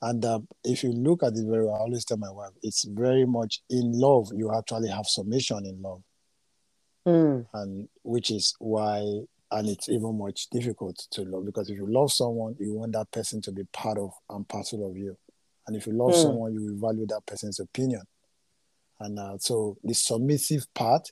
And 0.03 0.25
uh, 0.25 0.41
if 0.65 0.83
you 0.83 0.93
look 0.93 1.23
at 1.23 1.35
it 1.35 1.47
very 1.47 1.67
well, 1.67 1.75
I 1.75 1.81
always 1.81 2.05
tell 2.05 2.17
my 2.17 2.31
wife, 2.31 2.53
it's 2.63 2.85
very 2.85 3.27
much 3.27 3.61
in 3.69 3.93
love. 3.93 4.31
You 4.35 4.55
actually 4.55 4.89
have 4.89 5.07
submission 5.07 5.67
in 5.67 5.83
love, 5.83 6.03
mm. 7.07 7.47
and 7.53 7.89
which 8.03 8.31
is 8.31 8.55
why, 8.59 9.01
and 9.51 9.69
it's 9.69 9.91
even 9.91 10.19
much 10.19 10.49
difficult 10.51 11.07
to 11.11 11.23
love 11.23 11.45
because 11.45 11.69
if 11.69 11.77
you 11.77 11.87
love 11.87 12.13
someone, 12.13 12.57
you 12.59 12.73
want 12.73 12.93
that 12.93 13.11
person 13.11 13.43
to 13.43 13.53
be 13.53 13.65
part 13.75 13.99
of 13.99 14.13
and 14.31 14.49
parcel 14.49 14.89
of 14.89 14.97
you, 14.97 15.19
and 15.67 15.77
if 15.77 15.87
you 15.87 15.93
love 15.93 16.13
mm. 16.13 16.23
someone, 16.23 16.55
you 16.55 16.63
will 16.63 16.89
value 16.89 17.07
that 17.07 17.27
person's 17.27 17.61
opinion. 17.61 18.03
And 19.01 19.19
uh, 19.19 19.39
so 19.39 19.77
the 19.85 19.95
submissive 19.95 20.67
part, 20.75 21.11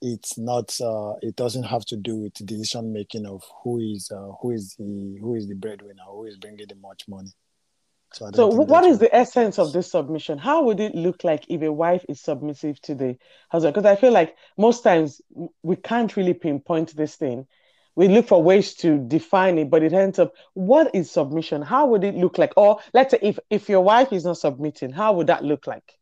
it's 0.00 0.38
not. 0.38 0.78
Uh, 0.80 1.14
it 1.22 1.36
doesn't 1.36 1.64
have 1.64 1.84
to 1.86 1.96
do 1.96 2.16
with 2.16 2.34
decision 2.46 2.92
making 2.92 3.26
of 3.26 3.42
who 3.62 3.78
is 3.78 4.10
uh, 4.10 4.32
who 4.40 4.52
is 4.52 4.74
the 4.78 5.18
who 5.20 5.34
is 5.34 5.48
the 5.48 5.54
breadwinner, 5.54 6.02
who 6.08 6.24
is 6.26 6.36
bringing 6.36 6.66
the 6.68 6.76
much 6.76 7.06
money 7.08 7.32
so, 8.12 8.30
so 8.32 8.46
what 8.48 8.84
is 8.84 8.98
the 8.98 9.14
essence 9.14 9.58
of 9.58 9.72
this 9.72 9.90
submission? 9.90 10.38
How 10.38 10.62
would 10.64 10.80
it 10.80 10.94
look 10.94 11.22
like 11.22 11.44
if 11.48 11.62
a 11.62 11.72
wife 11.72 12.04
is 12.08 12.20
submissive 12.20 12.80
to 12.82 12.94
the 12.94 13.16
husband? 13.50 13.74
Because 13.74 13.86
I 13.86 13.94
feel 13.94 14.12
like 14.12 14.36
most 14.58 14.82
times 14.82 15.20
we 15.62 15.76
can't 15.76 16.16
really 16.16 16.34
pinpoint 16.34 16.96
this 16.96 17.14
thing. 17.16 17.46
We 17.94 18.08
look 18.08 18.26
for 18.26 18.42
ways 18.42 18.74
to 18.76 18.98
define 18.98 19.58
it, 19.58 19.70
but 19.70 19.82
it 19.82 19.92
ends 19.92 20.18
up 20.18 20.32
what 20.54 20.92
is 20.94 21.10
submission? 21.10 21.62
How 21.62 21.86
would 21.86 22.02
it 22.02 22.14
look 22.14 22.38
like? 22.38 22.52
Or 22.56 22.80
let's 22.92 23.12
say 23.12 23.18
if 23.22 23.38
if 23.48 23.68
your 23.68 23.82
wife 23.82 24.12
is 24.12 24.24
not 24.24 24.38
submitting, 24.38 24.90
how 24.90 25.12
would 25.14 25.28
that 25.28 25.44
look 25.44 25.66
like? 25.66 25.99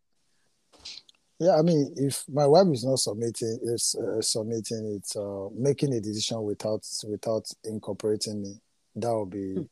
Yeah, 1.39 1.57
I 1.57 1.63
mean, 1.63 1.95
if 1.97 2.25
my 2.29 2.47
wife 2.47 2.67
is 2.73 2.85
not 2.85 2.99
submitting, 2.99 3.61
is 3.63 3.95
uh, 3.95 4.21
submitting, 4.21 4.97
it's 4.97 5.15
uh, 5.17 5.49
making 5.55 5.95
a 5.95 6.01
decision 6.01 6.43
without 6.43 6.85
without 7.07 7.49
incorporating 7.65 8.43
me. 8.43 8.61
That 8.97 9.15
would 9.15 9.31
be. 9.31 9.55
Hmm 9.55 9.63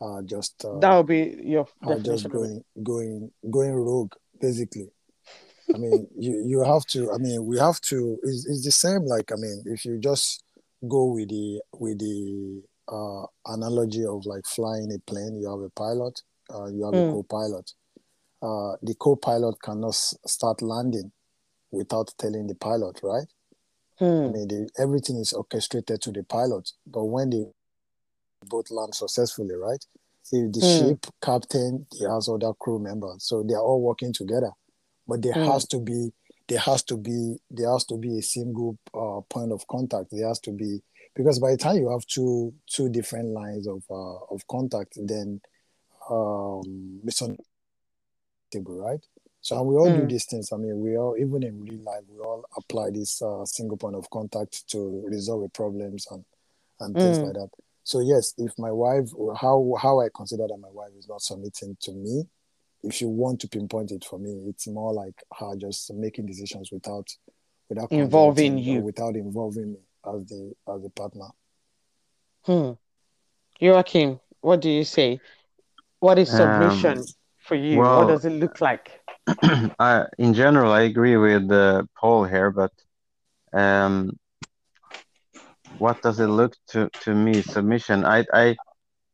uh, 0.00 0.22
just 0.22 0.64
uh, 0.64 0.78
that 0.80 0.96
would 0.96 1.06
be 1.06 1.40
your 1.44 1.66
just 2.02 2.28
going 2.28 2.62
going 2.82 3.30
going 3.50 3.72
rogue 3.72 4.12
basically 4.40 4.88
I 5.72 5.78
mean, 5.78 6.06
you 6.18 6.42
you 6.46 6.62
have 6.64 6.84
to. 6.86 7.10
I 7.12 7.18
mean, 7.18 7.44
we 7.46 7.58
have 7.58 7.80
to. 7.82 8.18
It's, 8.22 8.46
it's 8.46 8.64
the 8.64 8.70
same. 8.70 9.06
Like, 9.06 9.32
I 9.32 9.36
mean, 9.36 9.62
if 9.66 9.84
you 9.84 9.98
just 9.98 10.44
go 10.86 11.06
with 11.06 11.30
the 11.30 11.60
with 11.72 11.98
the 11.98 12.62
uh, 12.86 13.26
analogy 13.46 14.04
of 14.04 14.24
like 14.26 14.46
flying 14.46 14.92
a 14.92 14.98
plane, 15.10 15.40
you 15.40 15.50
have 15.50 15.60
a 15.60 15.70
pilot, 15.70 16.20
uh, 16.54 16.66
you 16.66 16.84
have 16.84 16.94
Mm. 16.94 17.08
a 17.08 17.12
co-pilot. 17.12 17.72
Uh, 18.42 18.76
the 18.82 18.94
co-pilot 18.98 19.56
cannot 19.62 19.88
s- 19.88 20.14
start 20.26 20.60
landing 20.62 21.10
without 21.70 22.12
telling 22.18 22.46
the 22.46 22.54
pilot, 22.54 23.00
right? 23.02 23.26
I 24.00 24.04
Hmm. 24.04 24.32
mean, 24.32 24.48
the, 24.48 24.70
everything 24.78 25.16
is 25.18 25.32
orchestrated 25.32 26.00
to 26.02 26.12
the 26.12 26.22
pilot. 26.24 26.70
But 26.86 27.04
when 27.04 27.30
they 27.30 27.44
both 28.46 28.70
land 28.70 28.94
successfully, 28.94 29.54
right? 29.54 29.84
If 30.32 30.52
the 30.52 30.60
Hmm. 30.60 30.66
ship 30.88 31.06
captain, 31.22 31.86
he 31.92 32.04
has 32.04 32.28
other 32.28 32.52
crew 32.54 32.78
members, 32.78 33.24
so 33.24 33.42
they 33.42 33.54
are 33.54 33.62
all 33.62 33.80
working 33.80 34.12
together. 34.12 34.50
But 35.06 35.22
there 35.22 35.34
Hmm. 35.34 35.44
has 35.50 35.66
to 35.68 35.78
be, 35.80 36.12
there 36.48 36.60
has 36.60 36.82
to 36.84 36.96
be, 36.96 37.36
there 37.50 37.70
has 37.70 37.84
to 37.86 37.96
be 37.96 38.18
a 38.18 38.22
single 38.22 38.78
uh, 38.94 39.20
point 39.28 39.52
of 39.52 39.66
contact. 39.68 40.08
There 40.10 40.26
has 40.28 40.40
to 40.40 40.52
be 40.52 40.80
because 41.14 41.38
by 41.38 41.52
the 41.52 41.56
time 41.58 41.76
you 41.76 41.90
have 41.90 42.04
two 42.06 42.52
two 42.66 42.88
different 42.88 43.28
lines 43.28 43.66
of 43.68 43.82
uh, 43.90 44.16
of 44.34 44.46
contact, 44.48 44.94
then 44.96 45.40
um, 46.10 47.00
misunderstanding, 47.02 47.44
right? 48.62 49.04
So 49.40 49.58
and 49.58 49.66
we 49.66 49.74
all 49.76 49.90
do 49.90 50.06
Mm. 50.06 50.08
these 50.08 50.24
things. 50.26 50.52
I 50.52 50.56
mean, 50.56 50.78
we 50.80 50.96
all 50.96 51.16
even 51.18 51.42
in 51.42 51.60
real 51.62 51.82
life, 51.82 52.02
we 52.08 52.18
all 52.18 52.44
apply 52.56 52.90
this 52.90 53.20
uh, 53.20 53.44
single 53.44 53.76
point 53.76 53.96
of 53.96 54.08
contact 54.10 54.66
to 54.68 55.04
resolve 55.06 55.52
problems 55.52 56.06
and 56.10 56.24
and 56.80 56.94
things 56.96 57.18
Mm. 57.18 57.24
like 57.24 57.34
that. 57.34 57.50
So 57.82 58.00
yes, 58.00 58.32
if 58.38 58.52
my 58.58 58.70
wife, 58.72 59.10
how 59.36 59.74
how 59.80 60.00
I 60.00 60.08
consider 60.14 60.46
that 60.48 60.56
my 60.56 60.70
wife 60.70 60.92
is 60.98 61.08
not 61.08 61.20
submitting 61.22 61.76
to 61.80 61.92
me, 61.92 62.24
if 62.82 63.00
you 63.00 63.08
want 63.08 63.40
to 63.40 63.48
pinpoint 63.48 63.90
it 63.92 64.04
for 64.04 64.18
me, 64.18 64.30
it's 64.48 64.66
more 64.66 64.92
like 64.92 65.22
her 65.38 65.54
just 65.56 65.92
making 65.92 66.26
decisions 66.26 66.70
without 66.72 67.08
without 67.68 67.92
Involving 67.92 68.58
you. 68.58 68.80
without 68.80 69.16
involving 69.16 69.72
me 69.72 69.78
as 70.06 70.24
the 70.26 70.52
as 70.68 70.82
the 70.82 70.90
partner. 70.90 71.28
Hmm. 72.42 72.72
Joachim, 73.60 74.20
what 74.40 74.60
do 74.60 74.70
you 74.70 74.84
say? 74.84 75.20
What 76.00 76.18
is 76.18 76.28
submission 76.30 76.98
Um, 76.98 77.04
for 77.44 77.56
you? 77.56 77.84
What 77.92 78.08
does 78.08 78.24
it 78.24 78.32
look 78.32 78.60
like? 78.60 79.00
I, 79.78 80.06
in 80.18 80.34
general, 80.34 80.72
I 80.72 80.82
agree 80.82 81.16
with 81.16 81.50
uh, 81.50 81.84
Paul 81.98 82.24
here, 82.24 82.50
but 82.50 82.72
um, 83.52 84.12
what 85.78 86.00
does 86.02 86.20
it 86.20 86.26
look 86.28 86.54
to 86.68 86.88
to 87.00 87.14
me? 87.14 87.42
Submission. 87.42 88.04
I, 88.04 88.24
I, 88.32 88.56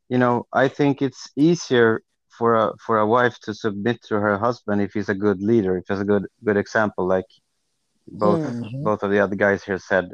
you 0.09 0.19
know, 0.19 0.47
I 0.53 0.69
think 0.69 1.03
it's 1.03 1.29
easier 1.37 2.03
for 2.39 2.55
a 2.55 2.73
for 2.85 2.99
a 2.99 3.07
wife 3.07 3.39
to 3.45 3.55
submit 3.55 3.99
to 4.09 4.15
her 4.21 4.39
husband 4.39 4.81
if 4.83 4.93
he's 4.93 5.09
a 5.09 5.15
good 5.15 5.41
leader, 5.43 5.77
if 5.79 5.85
he's 5.89 6.01
a 6.01 6.05
good 6.05 6.27
good 6.45 6.57
example, 6.57 7.07
like 7.07 7.27
both 8.09 8.43
Hmm. 8.43 8.63
Mhm. 8.63 8.85
both 8.85 9.03
of 9.03 9.11
the 9.11 9.21
other 9.21 9.37
guys 9.37 9.65
here 9.65 9.79
said 9.79 10.07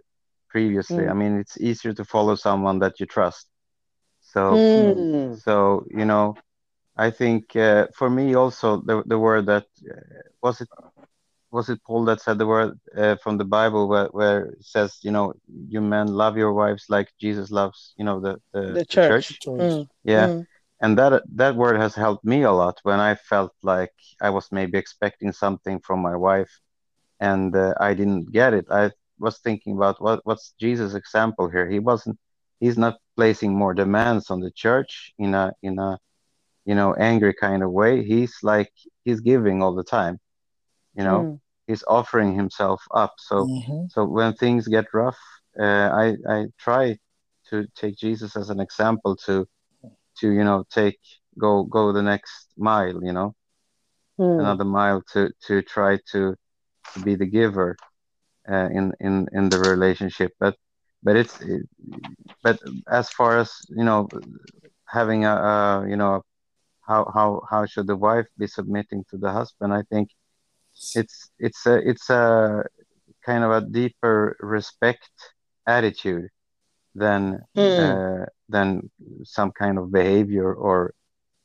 previously. 0.49 1.07
Hmm. 1.07 1.09
I 1.09 1.15
mean, 1.15 1.39
it's 1.39 1.59
easier 1.61 1.93
to 1.95 2.05
follow 2.05 2.35
someone 2.37 2.79
that 2.81 3.01
you 3.01 3.07
trust. 3.07 3.49
So 4.21 4.63
Hmm. 4.75 5.35
so 5.45 5.85
you 5.91 6.05
know, 6.05 6.39
I 6.97 7.11
think 7.11 7.57
uh, 7.57 7.89
for 7.97 8.11
me 8.11 8.35
also 8.35 8.83
the 8.83 9.03
the 9.07 9.19
word 9.19 9.47
that 9.47 9.67
uh, 9.91 10.01
was 10.43 10.61
it 10.61 10.69
was 11.51 11.69
it 11.71 11.81
Paul 11.87 12.05
that 12.07 12.21
said 12.21 12.39
the 12.39 12.47
word 12.47 12.79
uh, 12.97 13.17
from 13.17 13.39
the 13.39 13.45
Bible 13.45 13.89
where, 13.89 14.09
where 14.09 14.47
it 14.47 14.65
says 14.65 14.99
you 15.03 15.11
know 15.13 15.35
you 15.69 15.81
men 15.81 16.09
love 16.09 16.37
your 16.37 16.53
wives 16.53 16.87
like 16.89 17.09
Jesus 17.21 17.51
loves 17.51 17.95
you 17.99 18.05
know 18.05 18.21
the 18.21 18.39
the, 18.53 18.63
The 18.73 18.85
the 18.91 18.99
church. 18.99 18.99
church 18.99 19.41
Church. 19.41 19.59
Hmm. 19.59 19.83
yeah 20.05 20.31
Hmm. 20.31 20.43
and 20.81 20.99
that 20.99 21.23
that 21.35 21.57
word 21.57 21.77
has 21.79 21.95
helped 21.95 22.25
me 22.25 22.43
a 22.43 22.53
lot 22.53 22.79
when 22.85 23.01
I 23.01 23.15
felt 23.17 23.53
like 23.63 23.93
I 24.21 24.31
was 24.31 24.51
maybe 24.53 24.79
expecting 24.79 25.33
something 25.33 25.81
from 25.81 26.01
my 26.01 26.17
wife 26.17 26.53
and 27.21 27.55
uh, 27.57 27.75
I 27.81 27.95
didn't 27.95 28.33
get 28.33 28.55
it 28.55 28.67
I 28.71 28.91
was 29.19 29.39
thinking 29.39 29.77
about 29.77 30.01
what 30.03 30.21
what's 30.25 30.55
Jesus 30.61 30.95
example 30.95 31.49
here 31.49 31.69
he 31.71 31.79
wasn't 31.81 32.19
he's 32.61 32.79
not 32.79 32.99
placing 33.17 33.57
more 33.57 33.75
demands 33.75 34.31
on 34.31 34.41
the 34.41 34.51
church 34.53 35.13
in 35.19 35.35
a 35.35 35.53
in 35.63 35.79
a 35.79 35.99
you 36.67 36.75
know 36.75 36.95
angry 36.95 37.35
kind 37.41 37.63
of 37.63 37.73
way 37.73 38.05
he's 38.05 38.37
like 38.43 38.71
he's 39.05 39.21
giving 39.21 39.63
all 39.63 39.75
the 39.75 39.85
time 39.85 40.19
you 40.95 41.05
know 41.05 41.27
Hmm. 41.27 41.43
he's 41.67 41.85
offering 41.89 42.35
himself 42.35 42.83
up 42.95 43.15
so 43.19 43.49
Mhm. 43.49 43.89
so 43.89 44.05
when 44.07 44.33
things 44.35 44.69
get 44.69 44.87
rough 44.95 45.19
uh, 45.61 45.89
i 46.05 46.15
i 46.29 46.45
try 46.59 46.97
to 47.49 47.67
take 47.77 47.97
jesus 47.97 48.37
as 48.37 48.51
an 48.51 48.61
example 48.61 49.17
to 49.17 49.47
to 50.19 50.31
you 50.33 50.45
know 50.45 50.65
take 50.71 50.99
go 51.39 51.65
go 51.65 51.93
the 51.93 52.03
next 52.03 52.49
mile 52.57 53.01
you 53.05 53.13
know 53.13 53.35
Hmm. 54.19 54.39
another 54.39 54.65
mile 54.65 55.03
to 55.13 55.31
to 55.47 55.63
try 55.63 55.99
to 56.13 56.35
to 56.93 57.01
be 57.01 57.15
the 57.17 57.27
giver 57.27 57.79
uh, 58.51 58.69
in 58.73 58.93
in 59.01 59.27
in 59.33 59.49
the 59.51 59.59
relationship 59.59 60.33
but 60.41 60.55
but 61.03 61.17
it's 61.17 61.41
it, 61.41 61.63
but 62.43 62.59
as 62.91 63.09
far 63.11 63.39
as 63.39 63.51
you 63.71 63.85
know 63.85 64.09
having 64.89 65.25
a, 65.25 65.35
a 65.35 65.87
you 65.89 65.97
know 65.97 66.23
how 66.87 67.11
how 67.15 67.43
how 67.51 67.65
should 67.67 67.87
the 67.87 67.97
wife 67.97 68.27
be 68.39 68.47
submitting 68.47 69.05
to 69.11 69.17
the 69.19 69.31
husband 69.33 69.73
i 69.73 69.83
think 69.91 70.09
it's 70.95 71.31
it's 71.39 71.67
a 71.67 71.77
it's 71.89 72.09
a 72.11 72.63
kind 73.25 73.45
of 73.45 73.51
a 73.51 73.61
deeper 73.61 74.37
respect 74.41 75.11
attitude 75.67 76.29
than 76.95 77.41
Hmm. 77.55 77.79
uh, 77.79 78.25
than 78.49 78.91
some 79.25 79.51
kind 79.53 79.79
of 79.79 79.91
behavior 79.93 80.53
or 80.55 80.93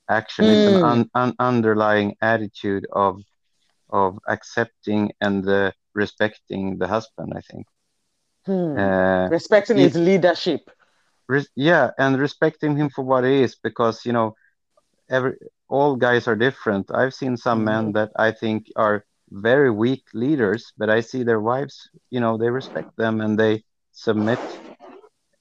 action 0.10 0.49
it's 0.49 0.67
an 0.67 0.77
Hmm. 0.77 0.91
un, 0.91 1.10
un, 1.15 1.34
underlying 1.39 2.15
attitude 2.21 2.86
of 2.93 3.21
of 3.91 4.17
accepting 4.27 5.12
and 5.21 5.47
uh, 5.47 5.71
respecting 5.93 6.77
the 6.80 6.88
husband 6.88 7.34
i 7.36 7.41
think 7.51 7.65
Hmm. 8.45 8.77
uh, 8.77 9.30
Respecting 9.30 9.77
e- 9.77 9.89
his 9.89 9.95
leadership. 9.95 10.69
yeah 11.56 11.91
and 11.97 12.19
respecting 12.19 12.75
him 12.77 12.89
for 12.89 13.04
what 13.04 13.23
he 13.23 13.41
is 13.43 13.56
because 13.63 14.06
you 14.06 14.12
know 14.13 14.34
every 15.12 15.36
all 15.69 15.95
guys 15.97 16.28
are 16.28 16.36
different. 16.36 16.91
I've 16.93 17.13
seen 17.13 17.38
some 17.38 17.63
men 17.65 17.91
Mhm. 17.91 17.93
that 17.93 18.12
i 18.17 18.32
think 18.32 18.67
are 18.76 19.06
very 19.32 19.71
weak 19.71 20.04
leaders 20.13 20.71
but 20.78 20.89
i 20.89 21.02
see 21.02 21.24
their 21.24 21.41
wives 21.41 21.89
you 22.12 22.19
know 22.21 22.38
they 22.38 22.50
respect 22.50 22.89
them 22.97 23.21
and 23.21 23.39
they 23.39 23.63
submit 23.91 24.41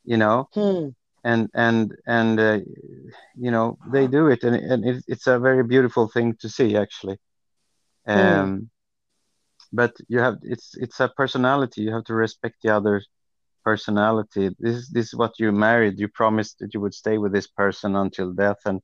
you 0.05 0.17
know 0.19 0.49
Hmm. 0.55 0.91
and 1.25 1.49
and 1.55 1.93
and 2.07 2.39
uh, 2.41 2.59
you 3.37 3.51
know 3.51 3.79
they 3.85 4.07
do 4.07 4.29
it. 4.29 4.43
And, 4.45 4.57
and 4.57 4.85
it, 4.85 5.05
it's 5.09 5.27
a 5.27 5.39
very 5.39 5.65
beautiful 5.65 6.09
thing 6.09 6.35
to 6.41 6.49
see 6.49 6.77
actually. 6.77 7.19
Hmm. 8.15 8.47
um 8.47 8.71
but 9.73 9.93
you 10.09 10.19
have 10.21 10.37
it's 10.43 10.73
it's 10.77 11.01
a 11.01 11.09
personality. 11.09 11.83
You 11.83 11.93
have 11.95 12.05
to 12.05 12.15
respect 12.15 12.57
the 12.63 12.71
other 12.75 13.03
personality. 13.65 14.49
This 14.59 14.77
is 14.77 14.91
this 14.91 15.07
is 15.09 15.15
what 15.15 15.33
you 15.39 15.53
married. 15.53 15.99
You 15.99 16.09
promised 16.09 16.59
that 16.61 16.75
you 16.75 16.81
would 16.81 16.95
stay 16.95 17.19
with 17.19 17.33
this 17.33 17.47
person 17.49 17.97
until 17.97 18.33
death. 18.33 18.59
And 18.65 18.81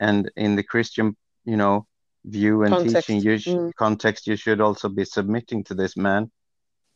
and 0.00 0.30
in 0.36 0.56
the 0.56 0.62
christian 0.62 1.16
you 1.44 1.56
know 1.56 1.86
view 2.24 2.62
and 2.62 2.78
teaching 2.78 3.20
Context. 3.20 3.22
you 3.22 3.38
sh- 3.38 3.56
Hmm. 3.56 3.70
context 3.78 4.26
you 4.26 4.36
should 4.36 4.60
also 4.60 4.88
be 4.88 5.04
submitting 5.04 5.62
to 5.64 5.74
this 5.74 5.96
man 5.96 6.30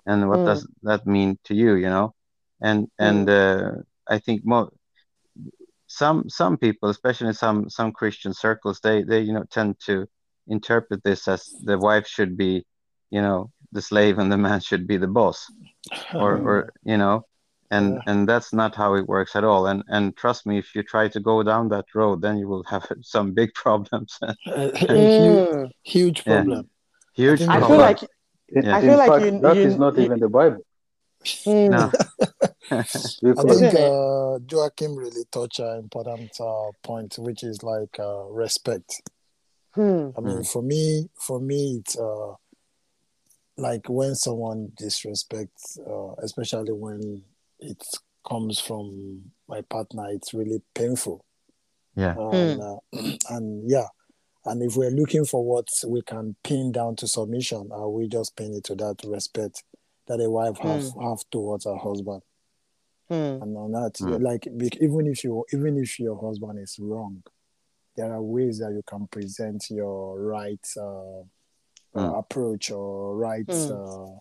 and 0.06 0.28
what 0.28 0.42
Hmm. 0.42 0.44
does 0.44 0.66
that 0.82 1.06
mean 1.06 1.36
to 1.44 1.54
you 1.54 1.74
you 1.74 1.88
know 1.88 2.12
and 2.60 2.88
Hmm. 2.98 2.98
and 2.98 3.28
uh, 3.28 3.70
i 4.08 4.18
think 4.18 4.42
more 4.44 4.68
some 5.86 6.28
some 6.28 6.56
people 6.56 6.88
especially 6.88 7.28
in 7.28 7.34
some 7.34 7.68
some 7.68 7.92
christian 7.92 8.32
circles 8.32 8.80
they 8.82 9.02
they 9.02 9.20
you 9.20 9.32
know 9.32 9.44
tend 9.50 9.74
to 9.80 10.06
interpret 10.48 11.02
this 11.04 11.28
as 11.28 11.54
the 11.62 11.78
wife 11.78 12.06
should 12.06 12.36
be 12.36 12.64
you 13.10 13.20
know 13.20 13.50
the 13.72 13.82
slave 13.82 14.18
and 14.18 14.30
the 14.32 14.36
man 14.36 14.60
should 14.60 14.86
be 14.86 14.96
the 14.96 15.06
boss 15.08 15.50
or 16.16 16.36
or 16.38 16.72
you 16.84 16.96
know 16.96 17.24
and 17.72 17.86
Yeah. 17.94 18.02
and 18.08 18.28
that's 18.28 18.52
not 18.52 18.74
how 18.76 18.90
it 19.00 19.06
works 19.14 19.34
at 19.36 19.44
all 19.44 19.62
and 19.70 19.82
and 19.94 20.16
trust 20.22 20.46
me 20.46 20.58
if 20.62 20.68
you 20.74 20.82
try 20.94 21.04
to 21.08 21.20
go 21.20 21.42
down 21.50 21.68
that 21.68 21.86
road 21.94 22.22
then 22.22 22.36
you 22.38 22.48
will 22.52 22.64
have 22.74 22.86
some 23.14 23.32
big 23.40 23.50
problems 23.64 24.18
A, 24.46 24.64
a 25.00 25.08
huge, 25.18 25.48
Hmm. 25.48 25.64
huge 25.94 26.24
problem. 26.24 26.62
I 26.62 27.20
huge 27.22 27.40
I 27.40 27.58
the 27.60 27.66
feel 27.68 27.78
problem 27.78 27.80
like 27.88 28.00
yeah 28.56 28.76
I 28.76 28.80
in 28.80 28.86
feel 28.86 28.98
like 28.98 29.10
fact, 29.12 29.24
you 29.24 29.30
that 29.46 29.56
is 29.68 29.74
you, 29.74 29.80
not 29.84 29.94
you 29.96 30.04
even 30.04 30.18
the 30.20 30.28
Bible 30.28 30.62
hmm. 31.44 31.70
no 31.74 31.92
I 32.70 32.82
think 33.52 33.74
Isn't 33.74 33.74
uh, 33.74 34.38
Joachim 34.50 34.96
really 34.96 35.24
touched 35.30 35.60
an 35.60 35.78
important 35.78 36.30
uh, 36.40 36.70
point, 36.82 37.14
which 37.18 37.42
is 37.42 37.62
like 37.62 37.98
uh, 37.98 38.24
respect. 38.44 39.02
Hmm. 39.74 40.10
I 40.16 40.20
mean, 40.20 40.42
Mm, 40.42 40.48
for 40.52 40.62
me, 40.62 41.08
for 41.14 41.40
me, 41.40 41.78
it's 41.80 41.96
uh, 41.98 42.34
like 43.56 43.88
when 43.88 44.14
someone 44.14 44.72
disrespects, 44.80 45.78
uh, 45.86 46.14
especially 46.22 46.72
when 46.72 47.22
it 47.62 47.82
comes 48.28 48.58
from 48.60 49.32
my 49.48 49.62
partner, 49.62 50.06
it's 50.10 50.34
really 50.34 50.62
painful. 50.74 51.24
yeah 51.96 52.14
And 52.14 52.60
Hmm. 52.60 52.60
uh, 52.60 53.16
and 53.30 53.70
yeah, 53.70 53.86
and 54.44 54.62
if 54.62 54.76
we're 54.76 54.90
looking 54.90 55.24
for 55.24 55.44
what 55.44 55.68
we 55.86 56.02
can 56.02 56.36
pin 56.42 56.72
down 56.72 56.96
to 56.96 57.06
submission, 57.06 57.70
are 57.72 57.88
we 57.88 58.08
just 58.08 58.36
pin 58.36 58.54
it 58.54 58.64
to 58.64 58.74
that 58.76 58.96
respect 59.06 59.62
that 60.08 60.20
a 60.20 60.28
wife 60.28 60.58
have 60.58 60.82
Hmm. 60.82 61.02
have 61.02 61.18
towards 61.30 61.64
her 61.64 61.76
husband. 61.76 62.22
Hmm. 63.08 63.42
And 63.42 63.56
on 63.56 63.72
that, 63.72 63.94
mm, 64.00 64.20
like 64.22 64.46
even 64.80 65.06
if 65.06 65.24
you 65.24 65.44
even 65.52 65.76
if 65.78 65.98
your 65.98 66.20
husband 66.20 66.58
is 66.58 66.76
wrong, 66.80 67.22
there 67.96 68.12
are 68.12 68.22
ways 68.22 68.58
that 68.58 68.72
you 68.72 68.82
can 68.86 69.06
present 69.08 69.64
your 69.70 70.20
right 70.20 70.66
uh, 70.76 71.20
uh, 71.94 72.18
approach 72.18 72.70
or 72.70 73.16
right 73.16 73.46
Mm. 73.46 73.70
uh, 74.16 74.18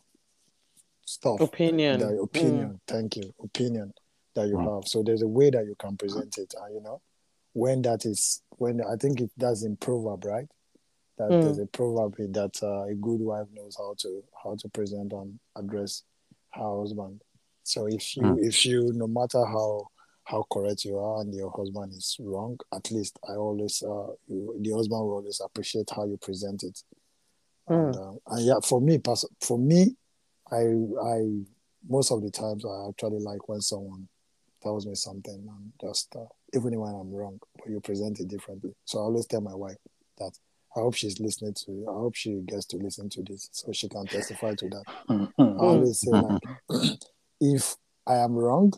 stuff. 1.11 1.41
Opinion. 1.41 1.99
The 1.99 2.05
Mm. 2.05 2.23
opinion. 2.23 2.81
Thank 2.87 3.17
you. 3.17 3.33
Opinion 3.43 3.93
that 4.35 4.47
you 4.47 4.57
Mm. 4.57 4.75
have. 4.75 4.87
So 4.87 5.03
there's 5.03 5.21
a 5.21 5.27
way 5.27 5.49
that 5.49 5.65
you 5.65 5.75
can 5.75 5.97
present 5.97 6.37
it, 6.37 6.53
and 6.61 6.75
you 6.75 6.81
know, 6.81 7.01
when 7.53 7.81
that 7.83 8.05
is 8.05 8.41
when 8.57 8.81
I 8.81 8.95
think 8.95 9.21
it 9.21 9.31
does 9.37 9.63
in 9.63 9.75
proverb, 9.77 10.25
right? 10.25 10.47
That 11.17 11.31
Mm. 11.31 11.41
there's 11.41 11.59
a 11.59 11.67
proverb 11.67 12.15
in 12.19 12.31
that 12.31 12.61
uh, 12.63 12.83
a 12.83 12.95
good 12.95 13.19
wife 13.19 13.47
knows 13.53 13.75
how 13.77 13.93
to 13.99 14.23
how 14.43 14.55
to 14.55 14.69
present 14.69 15.11
and 15.13 15.39
address 15.55 16.03
her 16.53 16.79
husband. 16.79 17.21
So 17.63 17.87
if 17.87 18.15
you 18.15 18.23
Mm. 18.23 18.47
if 18.47 18.65
you 18.65 18.91
no 18.93 19.07
matter 19.07 19.45
how 19.45 19.87
how 20.23 20.45
correct 20.49 20.85
you 20.85 20.97
are 20.97 21.21
and 21.21 21.33
your 21.33 21.51
husband 21.51 21.93
is 21.93 22.15
wrong, 22.19 22.57
at 22.73 22.89
least 22.91 23.19
I 23.27 23.33
always 23.33 23.83
uh 23.83 24.13
you, 24.27 24.55
the 24.61 24.71
husband 24.71 25.01
will 25.01 25.15
always 25.15 25.41
appreciate 25.41 25.89
how 25.93 26.05
you 26.05 26.17
present 26.17 26.63
it. 26.63 26.81
And, 27.67 27.95
uh, 27.95 28.13
and 28.27 28.45
yeah, 28.45 28.59
for 28.63 28.81
me, 28.81 28.99
for 29.41 29.57
me, 29.59 29.95
I 30.51 30.61
I 31.01 31.45
most 31.89 32.11
of 32.11 32.21
the 32.21 32.29
times 32.31 32.63
I 32.65 32.89
actually 32.89 33.19
like 33.19 33.47
when 33.49 33.61
someone 33.61 34.07
tells 34.61 34.85
me 34.85 34.93
something 34.95 35.47
and 35.49 35.71
just 35.81 36.15
uh, 36.15 36.25
even 36.53 36.79
when 36.79 36.93
I'm 36.93 37.11
wrong, 37.11 37.39
but 37.57 37.67
you 37.69 37.79
present 37.79 38.19
it 38.19 38.27
differently. 38.27 38.73
So 38.85 38.99
I 38.99 39.03
always 39.03 39.25
tell 39.25 39.41
my 39.41 39.55
wife 39.55 39.77
that 40.19 40.31
I 40.75 40.81
hope 40.81 40.93
she's 40.95 41.19
listening 41.19 41.55
to. 41.65 41.85
I 41.89 41.93
hope 41.93 42.15
she 42.15 42.41
gets 42.45 42.65
to 42.67 42.77
listen 42.77 43.09
to 43.09 43.23
this 43.23 43.49
so 43.51 43.71
she 43.71 43.89
can 43.89 44.07
testify 44.07 44.53
to 44.55 44.69
that. 44.69 44.85
I 45.09 45.13
Mhm. 45.13 45.59
always 45.59 45.99
say 45.99 46.11
like, 46.11 46.43
if 47.41 47.75
I 48.05 48.17
am 48.17 48.33
wrong 48.35 48.73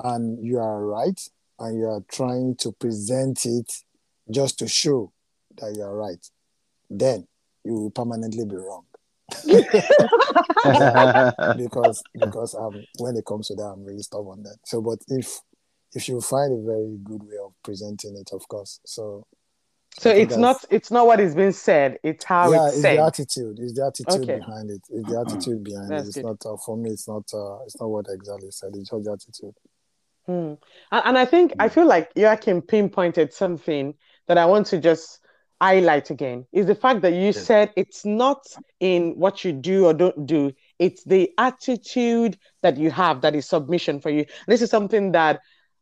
and 0.00 0.44
you 0.44 0.58
are 0.58 0.84
right, 0.84 1.20
and 1.60 1.78
you 1.78 1.86
are 1.88 2.02
trying 2.08 2.54
to 2.56 2.70
present 2.72 3.44
it 3.44 3.72
just 4.30 4.58
to 4.60 4.68
show 4.68 5.12
that 5.56 5.74
you 5.74 5.82
are 5.82 5.96
right, 5.96 6.24
then 6.88 7.26
you 7.64 7.74
will 7.74 7.90
permanently 7.90 8.44
be 8.44 8.54
wrong. 8.56 8.84
because 11.56 12.02
because 12.14 12.54
um 12.54 12.84
when 12.98 13.16
it 13.16 13.24
comes 13.26 13.48
to 13.48 13.54
that 13.54 13.74
I'm 13.74 13.84
really 13.84 14.02
stubborn 14.02 14.42
that 14.44 14.56
So 14.64 14.80
but 14.80 14.98
if 15.08 15.40
if 15.94 16.08
you 16.08 16.20
find 16.20 16.52
a 16.52 16.62
very 16.70 16.96
good 17.02 17.22
way 17.22 17.36
of 17.44 17.52
presenting 17.62 18.16
it, 18.16 18.30
of 18.32 18.46
course. 18.48 18.80
So 18.84 19.26
So 19.98 20.10
it's 20.10 20.36
not 20.36 20.64
it's 20.70 20.90
not 20.90 21.06
what 21.06 21.20
is 21.20 21.34
being 21.34 21.52
said, 21.52 21.98
it's 22.02 22.24
how 22.24 22.52
yeah, 22.52 22.66
it's 22.66 22.74
it's 22.74 22.82
said. 22.82 22.96
the 22.98 23.04
attitude. 23.04 23.58
It's 23.58 23.72
the 23.74 23.86
attitude 23.86 24.22
Okay. 24.22 24.38
behind 24.38 24.70
it. 24.70 24.82
It's 24.90 25.10
the 25.10 25.20
attitude 25.20 25.64
behind 25.64 25.90
That's 25.90 26.04
it. 26.04 26.08
It's 26.08 26.16
good. 26.16 26.24
not 26.24 26.46
uh, 26.46 26.56
for 26.64 26.76
me. 26.76 26.90
It's 26.90 27.08
not. 27.08 27.24
Uh, 27.32 27.62
it's 27.64 27.80
not 27.80 27.88
what 27.88 28.06
exactly 28.08 28.50
said. 28.50 28.70
It's 28.74 28.90
just 28.90 29.04
the 29.04 29.12
attitude. 29.12 29.54
Hmm. 30.26 30.54
And, 30.92 31.06
and 31.06 31.18
I 31.18 31.24
think 31.24 31.54
I 31.58 31.68
feel 31.68 31.86
like 31.86 32.10
Joachim 32.14 32.60
pinpointed 32.62 33.32
something 33.32 33.94
that 34.26 34.38
I 34.38 34.44
want 34.44 34.66
to 34.68 34.78
just 34.78 35.20
highlight 35.60 36.10
again 36.10 36.46
is 36.52 36.66
the 36.66 36.74
fact 36.74 37.02
that 37.02 37.12
you 37.12 37.32
said 37.32 37.72
it's 37.76 38.04
not 38.04 38.46
in 38.80 39.12
what 39.18 39.44
you 39.44 39.52
do 39.52 39.86
or 39.86 39.94
don't 39.94 40.26
do, 40.26 40.52
it's 40.78 41.02
the 41.04 41.30
attitude 41.38 42.38
that 42.62 42.76
you 42.76 42.90
have 42.90 43.20
that 43.22 43.34
is 43.34 43.46
submission 43.48 44.00
for 44.00 44.10
you. 44.10 44.24
This 44.46 44.62
is 44.62 44.70
something 44.70 45.12
that 45.12 45.40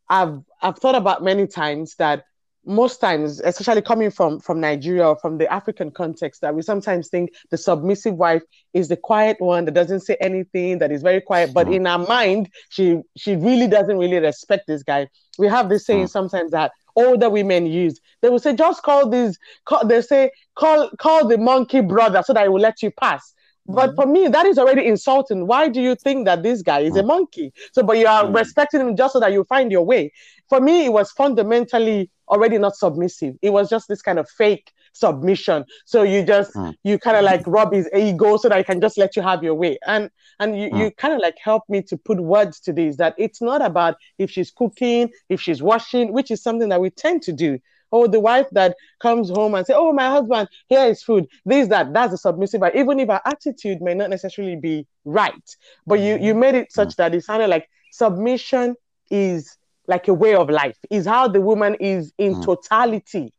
I've 0.09 0.41
I've 0.63 0.79
thought 0.79 0.95
about 0.95 1.23
many 1.23 1.47
times 1.47 1.97
that 1.97 2.25
most 2.67 3.01
times, 3.01 3.41
especially 3.41 3.83
coming 3.83 4.11
from 4.11 4.41
from 4.41 4.61
Nigeria 4.61 5.07
or 5.09 5.17
from 5.17 5.39
the 5.39 5.51
African 5.53 5.91
context, 5.91 6.41
that 6.41 6.55
we 6.55 6.63
sometimes 6.63 7.09
think 7.09 7.31
the 7.51 7.57
submissive 7.57 8.15
wife 8.15 8.43
is 8.75 8.89
the 8.89 8.97
quiet 8.97 9.41
one 9.41 9.65
that 9.65 9.75
doesn't 9.75 10.01
say 10.01 10.17
anything, 10.21 10.79
that 10.79 10.91
is 10.91 11.03
very 11.03 11.21
quiet, 11.21 11.55
but 11.55 11.69
in 11.69 11.85
her 11.85 11.99
mind, 11.99 12.51
she 12.71 13.01
she 13.17 13.37
really 13.37 13.69
doesn't 13.69 13.99
really 13.99 14.19
respect 14.19 14.67
this 14.67 14.83
guy. 14.83 15.09
We 15.39 15.49
have 15.49 15.69
this 15.69 15.87
saying 15.87 16.07
Mm. 16.07 16.11
sometimes 16.11 16.51
that 16.53 16.73
older 16.95 17.29
women 17.29 17.67
use. 17.67 18.01
They 18.23 18.29
will 18.29 18.39
say, 18.39 18.55
just 18.55 18.83
call 18.83 19.09
this, 19.09 19.37
call, 19.65 19.87
they 19.87 20.01
say, 20.01 20.31
call 20.55 20.91
call 20.99 21.29
the 21.29 21.39
monkey 21.39 21.81
brother 21.81 22.23
so 22.25 22.33
that 22.33 22.43
he 22.45 22.49
will 22.49 22.61
let 22.61 22.83
you 22.83 22.91
pass. 22.91 23.35
But 23.69 23.91
Mhm. 23.91 23.97
for 23.97 24.07
me, 24.07 24.29
that 24.29 24.47
is 24.47 24.59
already 24.59 24.87
insulting. 24.87 25.47
Why 25.47 25.69
do 25.69 25.81
you 25.81 25.97
think 25.97 26.25
that 26.27 26.43
this 26.43 26.63
guy 26.63 26.81
is 26.81 26.97
a 26.97 27.03
Mm. 27.03 27.07
monkey? 27.09 27.53
So, 27.73 27.83
but 27.83 27.99
you 27.99 28.07
are 28.07 28.25
Mm. 28.25 28.35
respecting 28.35 28.81
him 28.81 28.97
just 28.97 29.13
so 29.13 29.21
that 29.21 29.33
you 29.33 29.45
find 29.45 29.73
your 29.73 29.85
way. 29.85 30.13
For 30.49 30.61
me, 30.61 30.87
it 30.87 30.93
was 30.93 31.11
fundamentally 31.13 32.11
already 32.29 32.59
not 32.59 32.77
submissive. 32.77 33.35
It 33.43 33.51
was 33.51 33.69
just 33.69 33.89
this 33.89 34.03
kind 34.03 34.19
of 34.19 34.29
fake 34.29 34.73
submission. 34.99 35.65
So 35.85 36.03
you 36.03 36.23
just 36.25 36.53
Mm. 36.57 36.75
you 36.85 36.99
kind 36.99 37.17
of 37.17 37.25
like 37.25 37.43
rub 37.47 37.73
his 37.73 37.89
ego 37.95 38.37
so 38.37 38.49
that 38.49 38.59
he 38.59 38.65
can 38.65 38.81
just 38.81 38.97
let 38.99 39.17
you 39.17 39.23
have 39.23 39.43
your 39.43 39.55
way. 39.55 39.79
And 39.87 40.11
and 40.41 40.59
you, 40.59 40.71
you 40.73 40.91
kind 40.93 41.15
of 41.15 41.21
like 41.21 41.37
help 41.43 41.63
me 41.69 41.83
to 41.83 41.97
put 41.97 42.21
words 42.21 42.61
to 42.61 42.73
this 42.73 42.97
that 42.97 43.15
it's 43.19 43.41
not 43.43 43.63
about 43.63 43.97
if 44.19 44.31
she's 44.31 44.51
cooking, 44.51 45.11
if 45.29 45.41
she's 45.41 45.63
washing, 45.63 46.13
which 46.13 46.31
is 46.31 46.43
something 46.43 46.69
that 46.69 46.81
we 46.81 46.91
tend 46.91 47.23
to 47.23 47.33
do. 47.33 47.59
Oh, 47.93 48.07
the 48.09 48.21
wife 48.21 48.47
that 48.53 48.77
comes 49.01 49.31
home 49.31 49.55
and 49.55 49.65
say, 49.67 49.75
"Oh, 49.77 49.93
my 49.93 50.09
husband, 50.11 50.49
here 50.69 50.87
is 50.87 51.03
food." 51.03 51.27
This, 51.45 51.69
that, 51.69 51.93
that's 51.93 52.13
a 52.13 52.19
submissive. 52.19 52.61
But 52.61 52.75
even 52.77 52.99
if 52.99 53.09
our 53.09 53.23
attitude 53.25 53.81
may 53.81 53.95
not 53.95 54.11
necessarily 54.11 54.57
be 54.57 54.87
right, 55.05 55.57
but 55.87 56.01
you 56.01 56.19
you 56.19 56.35
made 56.35 56.55
it 56.57 56.73
such 56.73 56.97
that 56.97 57.15
it 57.15 57.25
sounded 57.25 57.49
like 57.49 57.69
submission 57.91 58.75
is 59.11 59.57
like 59.87 60.09
a 60.09 60.15
way 60.15 60.35
of 60.35 60.51
life. 60.51 60.77
Is 60.91 61.07
how 61.07 61.29
the 61.29 61.41
woman 61.41 61.77
is 61.81 62.13
in 62.19 62.35
Mm. 62.35 62.43
totality 62.43 63.33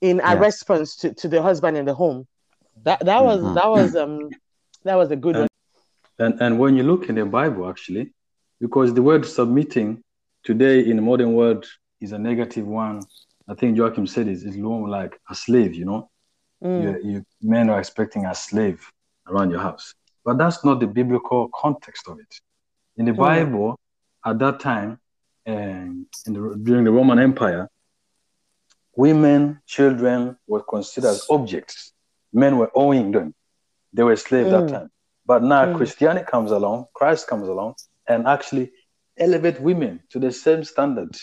in 0.00 0.20
a 0.20 0.36
response 0.36 0.96
to, 0.96 1.14
to 1.14 1.28
the 1.28 1.42
husband 1.42 1.76
in 1.76 1.84
the 1.84 1.94
home. 1.94 2.26
That 2.84 3.04
that 3.04 3.22
was 3.22 3.40
Mhm. 3.40 3.54
that 3.54 3.68
was 3.68 3.96
um 3.96 4.30
that 4.84 4.96
was 4.96 5.10
a 5.10 5.16
good 5.16 5.36
one. 5.36 5.48
And 6.18 6.40
and 6.40 6.58
when 6.58 6.76
you 6.76 6.82
look 6.82 7.08
in 7.08 7.14
the 7.16 7.24
Bible, 7.24 7.68
actually, 7.68 8.12
because 8.60 8.94
the 8.94 9.02
word 9.02 9.24
submitting 9.26 10.02
today 10.44 10.80
in 10.80 10.96
the 10.96 11.02
modern 11.02 11.34
world 11.34 11.66
is 12.00 12.12
a 12.12 12.18
negative 12.18 12.66
one. 12.66 13.00
I 13.48 13.54
think 13.54 13.76
Joachim 13.76 14.06
said 14.06 14.28
it 14.28 14.42
is 14.42 14.56
more 14.56 14.88
like 14.88 15.18
a 15.30 15.34
slave, 15.34 15.74
you 15.74 15.84
know. 15.84 16.08
Mm. 16.62 16.80
You, 16.82 17.10
you 17.10 17.24
men 17.42 17.68
are 17.70 17.78
expecting 17.78 18.26
a 18.26 18.34
slave 18.34 18.80
around 19.28 19.50
your 19.50 19.60
house. 19.60 19.94
But 20.24 20.38
that's 20.38 20.64
not 20.64 20.80
the 20.80 20.86
biblical 20.86 21.48
context 21.54 22.08
of 22.08 22.18
it. 22.20 22.32
In 22.96 23.06
the 23.06 23.12
Mm. 23.12 23.16
Bible, 23.16 23.76
at 24.24 24.38
that 24.38 24.60
time, 24.60 24.98
um, 25.46 26.06
in 26.26 26.32
the, 26.34 26.56
during 26.62 26.84
the 26.84 26.92
Roman 26.92 27.18
Empire, 27.18 27.68
women, 29.00 29.60
children 29.66 30.36
were 30.46 30.62
considered 30.62 31.08
as 31.08 31.26
objects. 31.30 31.92
Men 32.32 32.58
were 32.58 32.70
owning 32.74 33.12
them. 33.12 33.34
They 33.94 34.02
were 34.02 34.16
slaves 34.16 34.50
that 34.50 34.66
Mm. 34.66 34.72
time. 34.72 34.90
But 35.26 35.42
now 35.42 35.64
Mm. 35.66 35.76
Christianity 35.76 36.26
comes 36.30 36.50
along, 36.50 36.86
Christ 36.94 37.26
comes 37.26 37.48
along, 37.48 37.74
and 38.06 38.26
actually 38.26 38.66
elevate 39.16 39.58
women 39.60 40.02
to 40.10 40.18
the 40.18 40.30
same 40.30 40.64
standard 40.64 41.16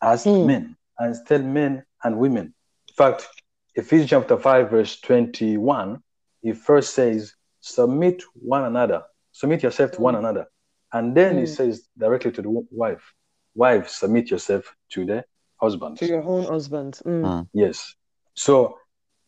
as 0.00 0.24
Mm. 0.24 0.46
men, 0.46 0.76
and 0.98 1.16
tell 1.26 1.42
men 1.42 1.84
and 2.04 2.18
women. 2.18 2.46
In 2.88 2.94
fact, 2.94 3.28
Ephesians 3.74 4.10
chapter 4.10 4.38
5, 4.38 4.70
verse 4.70 5.00
21, 5.00 6.02
he 6.42 6.52
first 6.52 6.94
says, 6.94 7.34
Submit 7.60 8.22
one 8.34 8.64
another, 8.64 9.02
submit 9.32 9.62
yourself 9.62 9.90
to 9.92 10.00
one 10.00 10.14
Mm. 10.14 10.18
another. 10.18 10.46
And 10.92 11.16
then 11.16 11.38
it 11.38 11.48
Mm. 11.48 11.56
says 11.56 11.88
directly 11.98 12.32
to 12.32 12.42
the 12.42 12.50
wife, 12.84 13.04
Wives, 13.54 13.92
submit 14.02 14.30
yourself 14.30 14.64
to 14.94 15.04
the 15.04 15.24
husband. 15.62 15.96
To 15.98 16.06
your 16.06 16.24
own 16.24 16.44
husband. 16.44 17.00
Mm. 17.06 17.22
Mm. 17.22 17.48
Yes. 17.54 17.94
So 18.34 18.78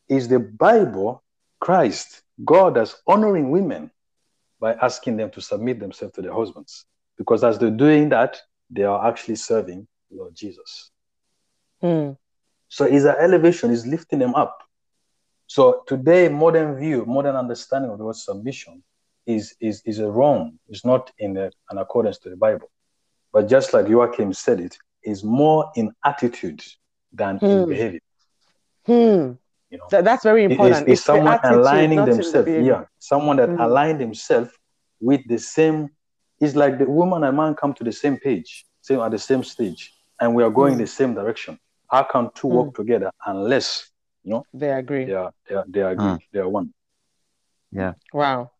is 0.08 0.28
the 0.28 0.40
Bible 0.40 1.22
Christ, 1.60 2.22
God 2.44 2.76
as 2.76 2.96
honoring 3.06 3.50
women 3.50 3.90
by 4.60 4.74
asking 4.74 5.16
them 5.16 5.30
to 5.30 5.40
submit 5.40 5.78
themselves 5.80 6.14
to 6.16 6.22
their 6.22 6.34
husbands? 6.34 6.84
Because 7.16 7.44
as 7.44 7.58
they're 7.58 7.70
doing 7.70 8.08
that, 8.10 8.40
they 8.70 8.82
are 8.82 9.06
actually 9.08 9.36
serving 9.36 9.86
Lord 10.10 10.34
Jesus. 10.34 10.90
Mm. 11.82 12.16
So 12.68 12.84
is 12.84 13.04
an 13.04 13.16
elevation, 13.20 13.70
is 13.70 13.86
lifting 13.86 14.18
them 14.18 14.34
up. 14.34 14.58
So 15.46 15.82
today, 15.86 16.28
modern 16.28 16.76
view, 16.76 17.04
modern 17.06 17.36
understanding 17.36 17.90
of 17.90 17.98
the 17.98 18.04
word 18.04 18.16
submission 18.16 18.82
is 19.26 19.54
is 19.60 19.82
is 19.84 19.98
a 20.00 20.10
wrong. 20.10 20.58
It's 20.68 20.84
not 20.84 21.12
in 21.18 21.34
the, 21.34 21.52
an 21.70 21.78
accordance 21.78 22.18
to 22.20 22.30
the 22.30 22.36
Bible. 22.36 22.70
But 23.32 23.48
just 23.48 23.72
like 23.74 23.88
Joachim 23.88 24.32
said 24.32 24.60
it, 24.60 24.78
is 25.04 25.24
more 25.24 25.70
in 25.76 25.92
attitude 26.04 26.62
than 27.12 27.42
in 27.46 27.64
Hmm. 27.64 27.64
behavior. 27.64 28.00
Hmm. 28.86 29.32
You 29.70 29.78
know. 29.78 29.86
That, 29.90 30.04
that's 30.04 30.22
very 30.24 30.44
important. 30.44 30.88
is 30.88 31.00
It's 31.00 31.10
the 31.10 31.20
someone 31.20 31.28
attitude, 31.28 31.62
aligning 31.62 31.96
not 31.96 32.08
in 32.08 32.32
the 32.32 32.32
themselves, 32.32 32.42
behavior. 32.42 32.80
yeah, 32.80 32.84
someone 32.98 33.36
that 33.36 33.50
Mm. 33.50 33.58
aligned 33.58 34.00
themselves 34.00 34.50
with 35.00 35.20
the 35.28 35.38
same. 35.38 35.90
It's 36.40 36.54
like 36.54 36.78
the 36.78 36.86
woman 36.86 37.24
and 37.24 37.36
man 37.36 37.54
come 37.54 37.74
to 37.74 37.84
the 37.84 37.92
same 37.92 38.18
page, 38.18 38.64
same 38.80 39.00
at 39.00 39.10
the 39.12 39.18
same 39.18 39.42
stage, 39.44 39.92
and 40.20 40.34
we 40.34 40.42
are 40.42 40.50
going 40.50 40.76
Mm. 40.76 40.78
the 40.78 40.86
same 40.86 41.14
direction. 41.14 41.58
How 41.90 42.02
can 42.04 42.30
two 42.34 42.48
work 42.48 42.74
together 42.74 43.10
unless 43.26 43.90
you 44.24 44.32
know 44.32 44.46
They 44.52 44.70
agree. 44.70 45.06
they 45.06 45.12
are 45.14 45.32
they 45.48 45.54
are 45.54 45.64
they 45.68 45.82
are 45.82 45.96
Mm. 45.96 46.18
they 46.32 46.40
are 46.40 46.48
one? 46.48 46.72
Yeah. 47.72 47.94
Wow. 48.12 48.50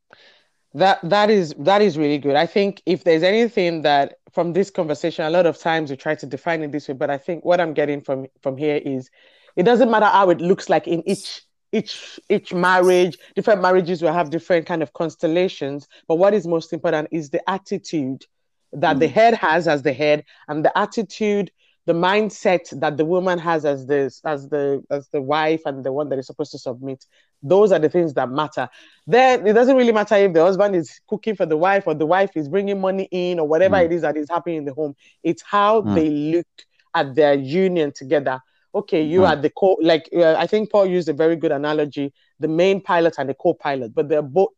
That 0.74 0.98
that 1.02 1.30
is 1.30 1.54
that 1.58 1.82
is 1.82 1.98
really 1.98 2.18
good. 2.18 2.36
I 2.36 2.46
think 2.46 2.82
if 2.86 3.04
there's 3.04 3.22
anything 3.22 3.82
that 3.82 4.18
from 4.34 4.52
this 4.52 4.70
conversation, 4.70 5.24
a 5.24 5.30
lot 5.30 5.46
of 5.46 5.58
times 5.58 5.90
we 5.90 5.96
try 5.96 6.14
to 6.16 6.26
define 6.26 6.62
it 6.62 6.72
this 6.72 6.88
way, 6.88 6.94
but 6.94 7.10
I 7.10 7.18
think 7.18 7.44
what 7.44 7.60
I'm 7.60 7.74
getting 7.74 8.00
from 8.00 8.26
from 8.42 8.56
here 8.56 8.80
is 8.84 9.10
it 9.56 9.62
doesn't 9.64 9.90
matter 9.90 10.06
how 10.06 10.30
it 10.30 10.40
looks 10.40 10.68
like 10.68 10.86
in 10.88 11.06
each 11.08 11.42
each 11.72 12.20
each 12.28 12.52
marriage, 12.52 13.16
different 13.34 13.62
marriages 13.62 14.02
will 14.02 14.12
have 14.12 14.30
different 14.30 14.66
kind 14.66 14.82
of 14.82 14.92
constellations, 14.92 15.88
but 16.08 16.16
what 16.16 16.34
is 16.34 16.46
most 16.46 16.72
important 16.72 17.08
is 17.12 17.30
the 17.30 17.48
attitude 17.48 18.24
that 18.72 18.98
the 18.98 19.06
Mm. 19.06 19.12
head 19.12 19.34
has 19.34 19.68
as 19.68 19.82
the 19.82 19.92
head 19.92 20.24
and 20.48 20.64
the 20.64 20.76
attitude 20.76 21.50
the 21.86 21.92
mindset 21.92 22.62
that 22.80 22.96
the 22.96 23.04
woman 23.04 23.38
has 23.38 23.64
as 23.64 23.86
the 23.86 24.10
as 24.24 24.48
the 24.48 24.82
as 24.90 25.08
the 25.10 25.20
wife 25.20 25.60
and 25.66 25.84
the 25.84 25.92
one 25.92 26.08
that 26.08 26.18
is 26.18 26.26
supposed 26.26 26.52
to 26.52 26.58
submit 26.58 27.04
those 27.44 27.72
are 27.72 27.78
the 27.78 27.88
things 27.90 28.14
that 28.14 28.30
matter. 28.30 28.68
Then 29.06 29.46
it 29.46 29.52
doesn't 29.52 29.76
really 29.76 29.92
matter 29.92 30.16
if 30.16 30.32
the 30.32 30.42
husband 30.42 30.74
is 30.76 31.00
cooking 31.08 31.36
for 31.36 31.46
the 31.46 31.56
wife 31.56 31.86
or 31.86 31.94
the 31.94 32.06
wife 32.06 32.30
is 32.36 32.48
bringing 32.48 32.80
money 32.80 33.08
in 33.12 33.38
or 33.38 33.46
whatever 33.46 33.76
Mm. 33.76 33.86
it 33.86 33.92
is 33.92 34.02
that 34.02 34.16
is 34.16 34.28
happening 34.30 34.58
in 34.58 34.64
the 34.64 34.74
home. 34.74 34.94
It's 35.22 35.42
how 35.42 35.82
Mm. 35.82 35.94
they 35.94 36.10
look 36.10 36.46
at 36.94 37.14
their 37.14 37.34
union 37.34 37.92
together. 37.94 38.40
Okay, 38.74 39.02
you 39.02 39.24
Mm. 39.24 39.28
are 39.28 39.36
the 39.36 39.50
co 39.50 39.76
like 39.82 40.08
uh, 40.16 40.34
I 40.36 40.46
think 40.46 40.70
Paul 40.70 40.86
used 40.86 41.08
a 41.08 41.12
very 41.12 41.36
good 41.36 41.52
analogy, 41.52 42.12
the 42.40 42.48
main 42.48 42.80
pilot 42.80 43.14
and 43.18 43.28
the 43.28 43.34
co-pilot, 43.34 43.94
but 43.94 44.08
they're 44.08 44.22
both 44.22 44.52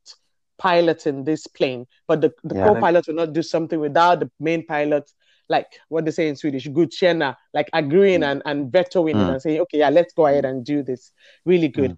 piloting 0.59 1.25
this 1.25 1.47
plane, 1.47 1.87
but 2.07 2.21
the, 2.21 2.33
the 2.45 2.55
Yeah. 2.55 2.65
co-pilot 2.65 3.07
will 3.07 3.15
not 3.15 3.33
do 3.33 3.43
something 3.43 3.79
without 3.81 4.21
the 4.21 4.31
main 4.41 4.65
pilot, 4.65 5.11
like 5.49 5.67
what 5.89 6.05
they 6.05 6.11
say 6.11 6.29
in 6.29 6.37
Swedish, 6.37 6.67
godkänna, 6.69 7.37
like 7.53 7.69
agreeing 7.73 8.23
Mm. 8.23 8.31
and, 8.33 8.43
and 8.47 8.73
vetoing 8.73 9.21
Mm. 9.21 9.31
and 9.31 9.43
saying, 9.43 9.61
okay, 9.61 9.79
yeah, 9.79 9.91
let's 9.91 10.13
go 10.15 10.27
ahead 10.27 10.45
and 10.45 10.65
do 10.65 10.83
this. 10.83 11.13
Really 11.45 11.69
good. 11.69 11.95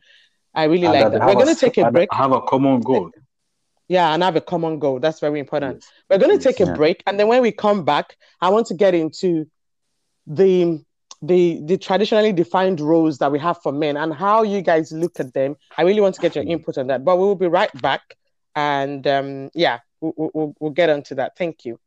I 0.59 0.65
really 0.65 0.87
And 0.87 0.95
like 0.95 1.13
that. 1.13 1.27
We're 1.27 1.35
going 1.35 1.55
to 1.55 1.61
take 1.61 1.79
a 1.79 1.89
break. 1.93 2.13
Have 2.13 2.33
a 2.33 2.41
common 2.41 2.81
goal. 2.81 3.13
Yeah, 3.87 4.13
and 4.13 4.23
have 4.25 4.35
a 4.35 4.41
common 4.41 4.81
goal. 4.81 4.99
That's 4.99 5.21
very 5.21 5.39
important. 5.39 5.77
Yes. 5.77 5.93
We're 6.11 6.19
going 6.19 6.37
to 6.39 6.45
Yes. 6.45 6.57
take 6.57 6.67
a 6.67 6.73
break, 6.75 7.03
and 7.07 7.19
then 7.19 7.29
when 7.29 7.43
we 7.43 7.53
come 7.53 7.85
back, 7.85 8.17
I 8.41 8.49
want 8.51 8.67
to 8.67 8.75
get 8.75 8.93
into 8.93 9.47
the 10.27 10.85
the 11.23 11.61
the 11.65 11.79
traditionally 11.79 12.33
defined 12.33 12.81
roles 12.81 13.19
that 13.19 13.31
we 13.33 13.39
have 13.39 13.59
for 13.63 13.73
men 13.73 13.97
and 13.97 14.13
how 14.13 14.43
you 14.43 14.61
guys 14.63 14.91
look 14.93 15.21
at 15.21 15.33
them. 15.33 15.57
I 15.77 15.83
really 15.83 16.01
want 16.01 16.17
to 16.17 16.21
get 16.21 16.35
your 16.35 16.45
input 16.45 16.77
on 16.77 16.89
that. 16.89 17.05
But 17.05 17.17
we 17.19 17.23
will 17.23 17.37
be 17.37 17.47
right 17.47 17.73
back, 17.81 18.17
and 18.57 19.07
um, 19.07 19.51
yeah, 19.55 19.79
we'll, 20.01 20.13
we'll, 20.35 20.55
we'll 20.59 20.71
get 20.73 20.91
onto 20.91 21.15
that. 21.15 21.37
Thank 21.39 21.65
you. 21.65 21.79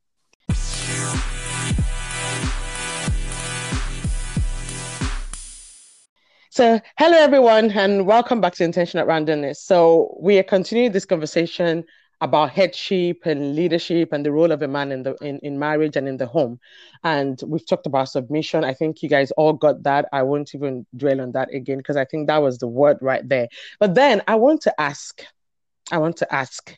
So, 6.53 6.81
hello 6.97 7.17
everyone, 7.17 7.71
and 7.71 8.05
welcome 8.05 8.41
back 8.41 8.55
to 8.55 8.65
Intentional 8.65 9.07
Randomness. 9.07 9.55
So, 9.55 10.17
we 10.19 10.37
are 10.37 10.43
continuing 10.43 10.91
this 10.91 11.05
conversation 11.05 11.85
about 12.19 12.49
headship 12.49 13.25
and 13.25 13.55
leadership 13.55 14.11
and 14.11 14.25
the 14.25 14.33
role 14.33 14.51
of 14.51 14.61
a 14.61 14.67
man 14.67 14.91
in 14.91 15.03
the 15.03 15.15
in, 15.21 15.39
in 15.43 15.57
marriage 15.57 15.95
and 15.95 16.09
in 16.09 16.17
the 16.17 16.25
home. 16.25 16.59
And 17.05 17.41
we've 17.47 17.65
talked 17.65 17.85
about 17.87 18.09
submission. 18.09 18.65
I 18.65 18.73
think 18.73 19.01
you 19.01 19.07
guys 19.07 19.31
all 19.37 19.53
got 19.53 19.83
that. 19.83 20.09
I 20.11 20.23
won't 20.23 20.53
even 20.53 20.85
dwell 20.97 21.21
on 21.21 21.31
that 21.31 21.53
again 21.53 21.77
because 21.77 21.95
I 21.95 22.03
think 22.03 22.27
that 22.27 22.39
was 22.39 22.57
the 22.57 22.67
word 22.67 22.97
right 22.99 23.25
there. 23.25 23.47
But 23.79 23.95
then 23.95 24.21
I 24.27 24.35
want 24.35 24.59
to 24.63 24.81
ask, 24.81 25.23
I 25.89 25.99
want 25.99 26.17
to 26.17 26.35
ask, 26.35 26.77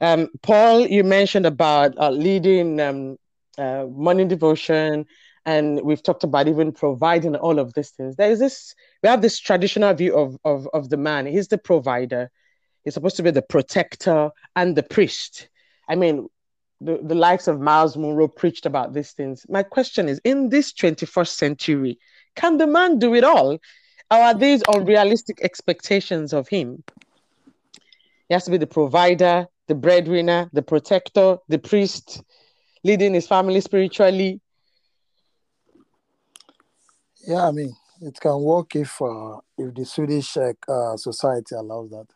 um, 0.00 0.30
Paul, 0.40 0.86
you 0.86 1.04
mentioned 1.04 1.44
about 1.44 1.92
uh, 1.98 2.08
leading 2.08 2.80
um, 2.80 3.18
uh, 3.58 3.84
morning 3.84 4.28
devotion, 4.28 5.04
and 5.46 5.82
we've 5.82 6.02
talked 6.02 6.24
about 6.24 6.48
even 6.48 6.72
providing 6.72 7.36
all 7.36 7.58
of 7.58 7.74
these 7.74 7.90
things. 7.90 8.16
There 8.16 8.30
is 8.30 8.38
this, 8.38 8.74
we 9.04 9.10
have 9.10 9.20
this 9.20 9.38
traditional 9.38 9.92
view 9.92 10.16
of, 10.16 10.38
of, 10.46 10.66
of 10.72 10.88
the 10.88 10.96
man. 10.96 11.26
He's 11.26 11.48
the 11.48 11.58
provider, 11.58 12.30
he's 12.84 12.94
supposed 12.94 13.16
to 13.16 13.22
be 13.22 13.30
the 13.30 13.42
protector 13.42 14.30
and 14.56 14.74
the 14.74 14.82
priest. 14.82 15.50
I 15.86 15.94
mean, 15.94 16.26
the, 16.80 16.98
the 17.02 17.14
likes 17.14 17.46
of 17.46 17.60
Myles 17.60 17.98
Munroe 17.98 18.28
preached 18.28 18.64
about 18.64 18.94
these 18.94 19.12
things. 19.12 19.44
My 19.46 19.62
question 19.62 20.08
is 20.08 20.22
in 20.24 20.48
this 20.48 20.72
21st 20.72 21.28
century, 21.28 21.98
can 22.34 22.56
the 22.56 22.66
man 22.66 22.98
do 22.98 23.14
it 23.14 23.24
all? 23.24 23.58
Or 24.10 24.18
are 24.18 24.32
these 24.32 24.62
unrealistic 24.68 25.38
expectations 25.42 26.32
of 26.32 26.48
him? 26.48 26.82
He 28.28 28.32
has 28.32 28.46
to 28.46 28.50
be 28.50 28.56
the 28.56 28.66
provider, 28.66 29.46
the 29.68 29.74
breadwinner, 29.74 30.48
the 30.54 30.62
protector, 30.62 31.36
the 31.48 31.58
priest, 31.58 32.22
leading 32.84 33.12
his 33.12 33.26
family 33.26 33.60
spiritually. 33.60 34.40
Yeah, 37.26 37.48
I 37.48 37.50
mean, 37.50 37.74
it 38.04 38.20
can 38.20 38.40
work 38.40 38.76
if 38.76 39.00
uh, 39.00 39.38
if 39.56 39.74
the 39.74 39.84
Swedish 39.84 40.36
uh, 40.36 40.52
uh, 40.68 40.96
society 40.96 41.54
allows 41.54 41.90
that. 41.90 42.06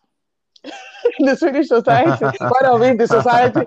the 1.18 1.36
Swedish 1.36 1.68
society, 1.68 2.24
what 2.40 2.64
of 2.64 2.82
it, 2.82 2.98
the 2.98 3.06
society. 3.06 3.64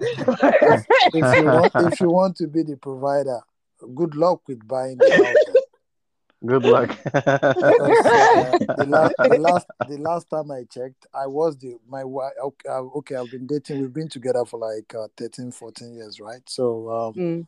If 1.14 1.38
you 1.38 1.46
want, 1.46 1.74
if 1.76 2.02
you 2.02 2.10
want 2.10 2.36
to 2.38 2.48
be 2.48 2.64
the 2.64 2.78
provider, 2.78 3.40
good 3.96 4.16
luck 4.16 4.42
with 4.48 4.66
buying 4.68 4.98
the 4.98 5.12
house. 5.12 5.56
Good 6.44 6.64
luck. 6.64 6.90
Because, 7.04 7.54
uh, 8.06 8.58
the, 8.76 8.86
last, 8.88 9.16
the 9.20 9.38
last 9.40 9.68
the 9.88 9.98
last 9.98 10.30
time 10.30 10.52
I 10.52 10.64
checked, 10.64 11.06
I 11.14 11.28
was 11.28 11.58
the 11.58 11.78
my 11.88 12.04
wife. 12.04 12.34
Okay, 12.44 12.70
uh, 12.70 12.82
okay, 12.98 13.16
I've 13.16 13.30
been 13.30 13.46
dating. 13.46 13.82
We've 13.82 13.94
been 13.94 14.10
together 14.10 14.44
for 14.46 14.60
like 14.60 14.94
uh, 14.96 15.08
13, 15.18 15.52
14 15.52 15.94
years, 15.94 16.20
right? 16.20 16.42
So, 16.48 16.90
um, 16.92 17.14
Mm, 17.14 17.48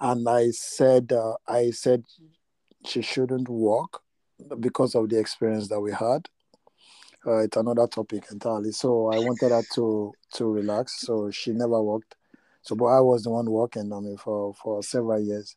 and 0.00 0.28
I 0.28 0.50
said, 0.50 1.12
uh, 1.12 1.34
I 1.48 1.70
said 1.70 2.04
she 2.84 3.00
shouldn't 3.00 3.48
work 3.48 4.02
because 4.60 4.94
of 4.94 5.08
the 5.08 5.18
experience 5.18 5.68
that 5.68 5.80
we 5.80 5.92
had. 5.92 6.28
Uh, 7.26 7.38
it's 7.38 7.56
another 7.56 7.86
topic 7.88 8.24
entirely. 8.30 8.70
So 8.72 9.08
I 9.08 9.18
wanted 9.18 9.50
her 9.50 9.62
to 9.74 10.12
to 10.34 10.44
relax. 10.46 11.00
So 11.00 11.30
she 11.30 11.52
never 11.52 11.82
worked. 11.82 12.14
So, 12.62 12.74
but 12.76 12.86
I 12.86 13.00
was 13.00 13.24
the 13.24 13.30
one 13.30 13.50
working. 13.50 13.92
I 13.92 14.00
mean, 14.00 14.16
for 14.16 14.54
for 14.54 14.82
several 14.82 15.20
years. 15.20 15.56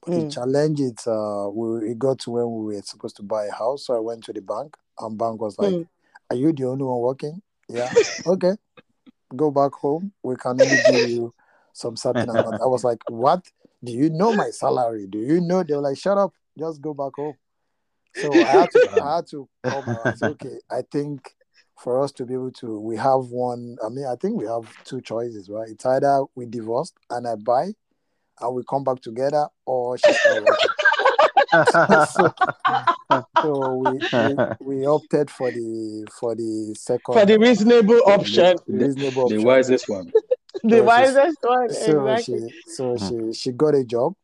But 0.00 0.12
the 0.12 0.22
Mm. 0.24 0.32
challenge 0.34 0.80
is, 0.80 1.06
uh, 1.06 1.48
we 1.52 1.90
it 1.90 1.98
got 1.98 2.18
to 2.20 2.30
when 2.30 2.64
we 2.64 2.74
were 2.76 2.82
supposed 2.82 3.16
to 3.16 3.22
buy 3.22 3.46
a 3.46 3.52
house. 3.52 3.86
So 3.86 3.94
I 3.94 4.00
went 4.00 4.24
to 4.24 4.32
the 4.32 4.40
bank, 4.40 4.76
and 4.98 5.18
bank 5.18 5.40
was 5.40 5.58
like, 5.58 5.72
Mm. 5.72 5.88
"Are 6.30 6.36
you 6.36 6.52
the 6.52 6.64
only 6.64 6.84
one 6.84 7.00
working?" 7.00 7.42
Yeah. 7.68 7.90
okay. 8.26 8.56
Go 9.36 9.50
back 9.50 9.72
home. 9.72 10.12
We 10.22 10.36
can 10.36 10.60
only 10.60 10.78
give 10.78 11.02
you 11.04 11.34
some 11.72 11.96
certain 11.96 12.28
amount. 12.28 12.60
I 12.60 12.66
was 12.66 12.84
like, 12.84 12.98
"What? 13.08 13.44
Do 13.84 13.92
you 13.92 14.10
know 14.10 14.32
my 14.32 14.50
salary? 14.50 15.06
Do 15.06 15.18
you 15.18 15.40
know?" 15.40 15.62
They 15.62 15.74
were 15.74 15.82
like, 15.82 15.98
"Shut 15.98 16.18
up. 16.18 16.32
Just 16.58 16.80
go 16.80 16.94
back 16.94 17.12
home." 17.16 17.36
So 18.14 18.42
I 18.42 18.60
had 18.60 18.70
to, 18.72 18.88
I 19.00 19.16
had 19.16 19.26
to 19.28 19.48
come 19.64 19.88
out 19.88 20.08
and 20.08 20.18
say, 20.18 20.26
"Okay, 20.28 20.58
I 20.70 20.82
think." 20.90 21.34
For 21.82 22.00
us 22.00 22.12
to 22.12 22.24
be 22.26 22.34
able 22.34 22.52
to, 22.60 22.78
we 22.78 22.96
have 22.98 23.30
one. 23.30 23.76
I 23.84 23.88
mean, 23.88 24.04
I 24.06 24.14
think 24.14 24.36
we 24.36 24.46
have 24.46 24.72
two 24.84 25.00
choices, 25.00 25.48
right? 25.48 25.68
It's 25.68 25.84
either 25.84 26.22
we 26.36 26.46
divorce 26.46 26.92
and 27.10 27.26
I 27.26 27.34
buy, 27.34 27.72
and 28.40 28.54
we 28.54 28.62
come 28.68 28.84
back 28.84 29.00
together, 29.00 29.48
or 29.66 29.98
she 29.98 30.12
start 30.12 30.36
working. 30.42 30.70
so, 32.06 32.32
so 33.40 33.74
we, 33.74 34.00
we 34.12 34.36
we 34.60 34.86
opted 34.86 35.28
for 35.30 35.50
the 35.50 36.08
for 36.20 36.36
the 36.36 36.74
second 36.78 37.14
For 37.14 37.26
the 37.26 37.38
reasonable 37.38 38.00
option, 38.06 38.56
the 38.68 38.72
reasonable 38.86 39.28
The 39.28 39.36
option. 39.36 39.44
wisest 39.44 39.88
one. 39.88 40.12
the 40.62 40.76
So 40.76 40.84
wisest 40.84 41.38
one, 41.42 41.74
So 41.74 42.06
exactly. 42.06 42.48
she 42.50 42.70
so 42.70 42.96
she 42.98 43.32
she 43.32 43.52
got 43.52 43.74
a 43.74 43.82
job, 43.82 44.14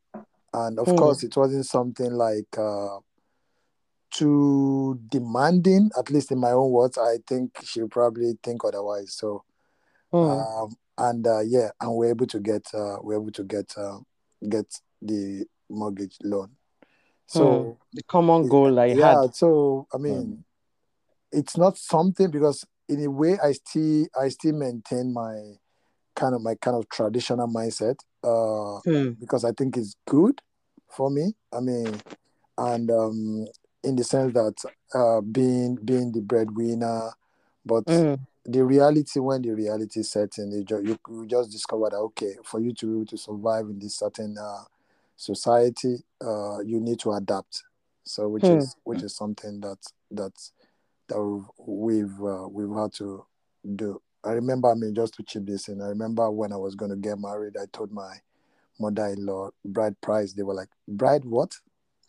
and 0.53 0.79
of 0.79 0.87
Mm. 0.87 0.99
course 0.99 1.25
it 1.25 1.37
wasn't 1.37 1.67
something 1.67 2.13
like 2.13 2.57
uh, 2.57 2.99
too 4.19 4.99
demanding. 5.09 5.91
At 5.99 6.11
least 6.11 6.33
in 6.33 6.39
my 6.39 6.51
own 6.53 6.71
words, 6.71 6.99
I 6.99 7.19
think 7.27 7.59
she'll 7.65 7.89
probably 7.89 8.39
think 8.43 8.65
otherwise. 8.65 9.15
So 9.15 9.45
Mm. 10.13 10.63
um, 10.63 10.77
and 10.97 11.27
uh, 11.27 11.41
yeah, 11.41 11.69
and 11.81 11.95
we're 11.95 12.11
able 12.11 12.27
to 12.27 12.41
get 12.41 12.67
uh, 12.75 12.97
we're 13.03 13.21
able 13.21 13.31
to 13.33 13.45
get 13.45 13.75
uh, 13.77 13.99
get 14.49 14.67
the 15.03 15.45
mortgage 15.69 16.17
loan. 16.25 16.51
So 17.27 17.77
the 17.93 18.03
common 18.05 18.49
goal 18.49 18.73
you 18.87 18.99
yeah, 19.01 19.21
had. 19.21 19.35
so 19.35 19.87
I 19.93 19.99
mean, 19.99 20.45
it's 21.31 21.57
not 21.57 21.77
something 21.77 22.31
because 22.31 22.65
in 22.89 23.05
a 23.05 23.11
way 23.11 23.39
I 23.43 23.53
still 23.53 24.07
I 24.19 24.29
still 24.31 24.55
maintain 24.55 25.13
my 25.13 25.37
kind 26.17 26.35
of 26.35 26.41
my 26.43 26.55
kind 26.57 26.77
of 26.77 26.89
traditional 26.89 27.49
mindset 27.49 27.97
uh, 28.25 28.81
Mm. 28.89 29.21
because 29.21 29.45
I 29.45 29.53
think 29.53 29.77
it's 29.77 29.95
good 30.07 30.41
for 30.91 31.11
me. 31.11 31.35
I 31.53 31.61
mean, 31.61 32.01
and 32.57 32.91
um, 32.91 33.47
in 33.85 33.97
the 33.97 34.05
sense 34.05 34.33
that 34.35 34.55
uh, 34.95 35.21
being 35.21 35.77
being 35.85 36.13
the 36.13 36.21
breadwinner, 36.21 37.11
but 37.65 37.85
Mm. 37.87 38.19
the 38.45 38.65
reality 38.65 39.21
when 39.21 39.43
the 39.43 39.51
reality 39.51 40.03
sets 40.03 40.39
in, 40.39 40.51
you, 40.53 40.99
you, 41.09 41.27
just 41.27 41.51
discover 41.51 41.89
that 41.91 41.97
okay, 41.97 42.37
for 42.45 42.61
you 42.61 42.73
to 42.73 42.87
be 42.87 42.93
able 42.93 43.07
to 43.07 43.19
survive 43.19 43.67
in 43.67 43.79
this 43.79 43.97
certain 43.99 44.37
uh, 44.39 44.65
society, 45.17 45.97
uh, 46.25 46.61
you 46.61 46.81
need 46.81 46.99
to 47.01 47.13
adapt. 47.13 47.65
So 48.05 48.29
which 48.29 48.45
Hmm. 48.45 48.59
is 48.59 48.77
which 48.85 49.03
is 49.03 49.15
something 49.15 49.61
that 49.61 49.79
that 50.13 50.33
that 51.09 51.45
we've 51.59 52.23
uh, 52.23 52.49
we've 52.49 52.75
had 52.77 52.93
to 52.95 53.25
do. 53.77 54.01
I 54.25 54.33
remember, 54.33 54.71
I 54.71 54.75
mean, 54.75 54.95
just 54.95 55.15
to 55.15 55.23
chip 55.23 55.47
this 55.47 55.69
in, 55.69 55.81
I 55.81 55.89
remember 55.89 56.31
when 56.31 56.53
I 56.53 56.57
was 56.57 56.75
going 56.75 56.91
to 56.91 56.97
get 56.97 57.19
married, 57.21 57.57
I 57.57 57.67
told 57.73 57.93
my 57.93 58.17
mother-in-law 58.81 59.51
bride 59.65 60.01
price. 60.01 60.33
They 60.33 60.43
were 60.43 60.55
like, 60.55 60.69
"Bride 60.89 61.25
what?" 61.25 61.55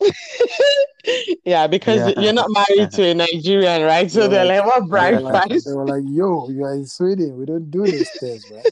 yeah, 1.46 1.68
because 1.68 2.08
Yeah. 2.08 2.24
you're 2.24 2.34
not 2.34 2.50
married 2.50 2.92
to 2.92 3.04
a 3.04 3.14
Nigerian, 3.14 3.84
right? 3.84 4.10
So 4.10 4.28
They 4.28 4.28
they're 4.28 4.44
were 4.44 4.62
like, 4.62 4.66
what 4.66 4.90
bride 4.90 5.22
like, 5.22 5.46
price? 5.48 5.64
they 5.64 5.72
were 5.74 5.86
like, 5.86 6.04
"Yo, 6.06 6.50
you 6.50 6.64
are 6.64 6.74
in 6.74 6.86
Sweden. 6.86 7.38
We 7.38 7.46
don't 7.46 7.70
do 7.72 7.88
these 7.88 8.10
things, 8.10 8.48
man." 8.50 8.64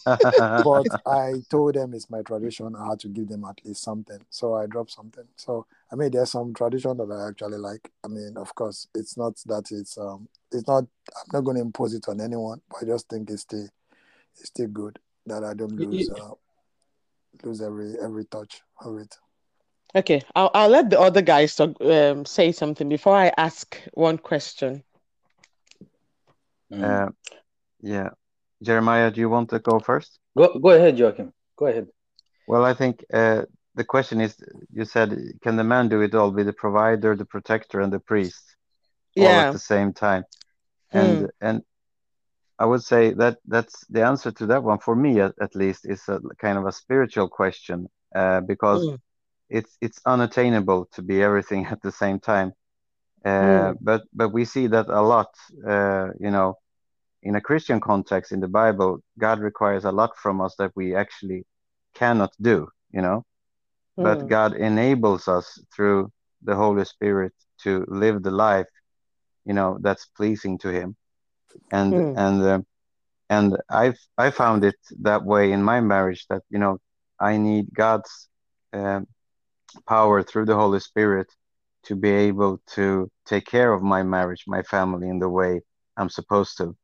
but 0.63 0.85
I 1.05 1.43
told 1.49 1.75
them 1.75 1.93
it's 1.93 2.09
my 2.09 2.21
tradition. 2.21 2.75
I 2.75 2.89
had 2.89 2.99
to 3.01 3.07
give 3.07 3.27
them 3.27 3.45
at 3.45 3.63
least 3.65 3.83
something. 3.83 4.19
So 4.29 4.55
I 4.55 4.65
dropped 4.65 4.91
something. 4.91 5.25
So 5.35 5.65
I 5.91 5.95
mean, 5.95 6.11
there's 6.11 6.31
some 6.31 6.53
tradition 6.53 6.97
that 6.97 7.11
I 7.11 7.29
actually 7.29 7.57
like. 7.57 7.91
I 8.03 8.07
mean, 8.07 8.35
of 8.37 8.53
course, 8.55 8.87
it's 8.95 9.17
not 9.17 9.35
that 9.45 9.71
it's 9.71 9.97
um, 9.97 10.27
it's 10.51 10.67
not. 10.67 10.83
I'm 11.15 11.29
not 11.33 11.41
going 11.41 11.55
to 11.57 11.61
impose 11.61 11.93
it 11.93 12.07
on 12.07 12.19
anyone, 12.21 12.61
but 12.69 12.83
I 12.83 12.85
just 12.85 13.07
think 13.09 13.29
it's 13.29 13.43
still, 13.43 13.67
it's 14.37 14.47
still 14.47 14.67
good 14.67 14.99
that 15.25 15.43
I 15.43 15.53
don't 15.53 15.75
lose 15.75 16.09
uh, 16.09 16.31
lose 17.43 17.61
every 17.61 17.95
every 18.03 18.25
touch 18.25 18.61
of 18.81 18.97
it. 18.97 19.15
Okay, 19.95 20.21
I'll, 20.35 20.51
I'll 20.53 20.69
let 20.69 20.89
the 20.89 20.99
other 20.99 21.21
guys 21.21 21.55
talk, 21.55 21.79
um, 21.81 22.25
say 22.25 22.51
something 22.51 22.89
before 22.89 23.15
I 23.15 23.31
ask 23.37 23.79
one 23.93 24.17
question. 24.17 24.83
Mm. 26.71 26.83
Uh, 26.83 27.11
yeah, 27.81 28.09
Jeremiah, 28.61 29.09
do 29.11 29.21
you 29.21 29.29
want 29.29 29.49
to 29.49 29.59
go 29.59 29.79
first? 29.79 30.19
Go 30.37 30.59
go 30.59 30.69
ahead, 30.69 30.99
Joachim. 30.99 31.31
Go 31.55 31.67
ahead. 31.67 31.87
Well, 32.47 32.65
I 32.65 32.73
think 32.73 33.03
uh, 33.13 33.43
the 33.75 33.83
question 33.83 34.21
is, 34.21 34.35
you 34.71 34.85
said, 34.85 35.17
can 35.41 35.55
the 35.55 35.63
man 35.63 35.89
do 35.89 36.01
it 36.01 36.13
all, 36.13 36.31
be 36.31 36.43
the 36.43 36.53
provider, 36.53 37.15
the 37.15 37.25
protector, 37.25 37.79
and 37.79 37.91
the 37.91 37.99
priest, 37.99 38.55
all 39.17 39.23
Yeah. 39.23 39.47
at 39.47 39.53
the 39.53 39.59
same 39.59 39.93
time? 39.93 40.25
And 40.91 41.29
and 41.41 41.63
I 42.59 42.65
would 42.65 42.83
say 42.83 43.13
that 43.13 43.37
that's 43.45 43.85
the 43.87 44.03
answer 44.03 44.31
to 44.31 44.45
that 44.47 44.63
one 44.63 44.79
for 44.79 44.95
me, 44.95 45.19
at, 45.21 45.33
at 45.39 45.55
least, 45.55 45.85
is 45.85 46.01
a 46.09 46.19
kind 46.37 46.57
of 46.57 46.65
a 46.65 46.71
spiritual 46.71 47.29
question, 47.29 47.87
uh, 48.15 48.41
because 48.41 48.85
Mm. 48.85 48.99
It's 49.49 49.77
it's 49.81 49.99
unattainable 50.05 50.87
to 50.93 51.01
be 51.01 51.21
everything 51.23 51.65
at 51.73 51.81
the 51.81 51.91
same 51.91 52.19
time. 52.19 52.53
Uh, 53.25 53.73
Mm. 53.73 53.79
But 53.81 54.03
but 54.13 54.29
we 54.33 54.45
see 54.45 54.67
that 54.67 54.87
a 54.89 55.01
lot, 55.01 55.29
uh, 55.67 56.09
you 56.19 56.31
know, 56.31 56.55
in 57.23 57.35
a 57.35 57.41
Christian 57.41 57.79
context 57.79 58.31
in 58.31 58.39
the 58.39 58.47
Bible, 58.47 58.99
God 59.19 59.39
requires 59.39 59.85
a 59.85 59.91
lot 59.91 60.11
from 60.17 60.41
us 60.41 60.55
that 60.57 60.71
we 60.75 60.95
actually 60.95 61.45
cannot 61.95 62.31
do, 62.41 62.67
you 62.91 63.01
know. 63.01 63.23
But 63.97 64.25
Mm. 64.25 64.27
God 64.27 64.53
enables 64.55 65.27
us 65.27 65.59
through 65.75 66.11
the 66.43 66.55
Holy 66.55 66.85
Spirit 66.85 67.33
to 67.63 67.85
live 67.87 68.23
the 68.23 68.31
life, 68.31 68.67
you 69.45 69.53
know, 69.53 69.77
that's 69.81 70.05
pleasing 70.05 70.57
to 70.59 70.69
Him. 70.69 70.95
And 71.71 71.97
Mm. 71.97 72.15
and 72.15 72.41
uh, 72.43 72.59
and 73.29 73.57
I've 73.69 73.99
I 74.17 74.31
found 74.31 74.63
it 74.63 74.75
that 75.01 75.23
way 75.23 75.51
in 75.51 75.63
my 75.63 75.79
marriage 75.81 76.25
that 76.29 76.43
you 76.49 76.59
know 76.59 76.77
I 77.19 77.37
need 77.37 77.73
God's 77.73 78.29
um, 78.73 79.07
power 79.87 80.23
through 80.23 80.45
the 80.45 80.55
Holy 80.55 80.79
Spirit 80.79 81.27
to 81.83 81.95
be 81.95 82.09
able 82.11 82.59
to 82.75 83.09
take 83.25 83.45
care 83.45 83.73
of 83.73 83.81
my 83.83 84.03
marriage, 84.03 84.43
my 84.47 84.61
family 84.63 85.09
in 85.09 85.19
the 85.19 85.29
way 85.29 85.61
I'm 85.97 86.09
supposed 86.09 86.57
to. 86.57 86.75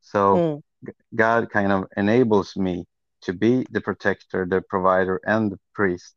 So 0.00 0.22
Mm. 0.36 0.62
God 1.14 1.50
kind 1.50 1.72
of 1.72 1.86
enables 1.96 2.56
me 2.56 2.86
to 3.22 3.32
be 3.32 3.66
the 3.70 3.80
protector, 3.80 4.46
the 4.46 4.62
provider, 4.62 5.20
and 5.24 5.50
the 5.52 5.58
priest 5.74 6.14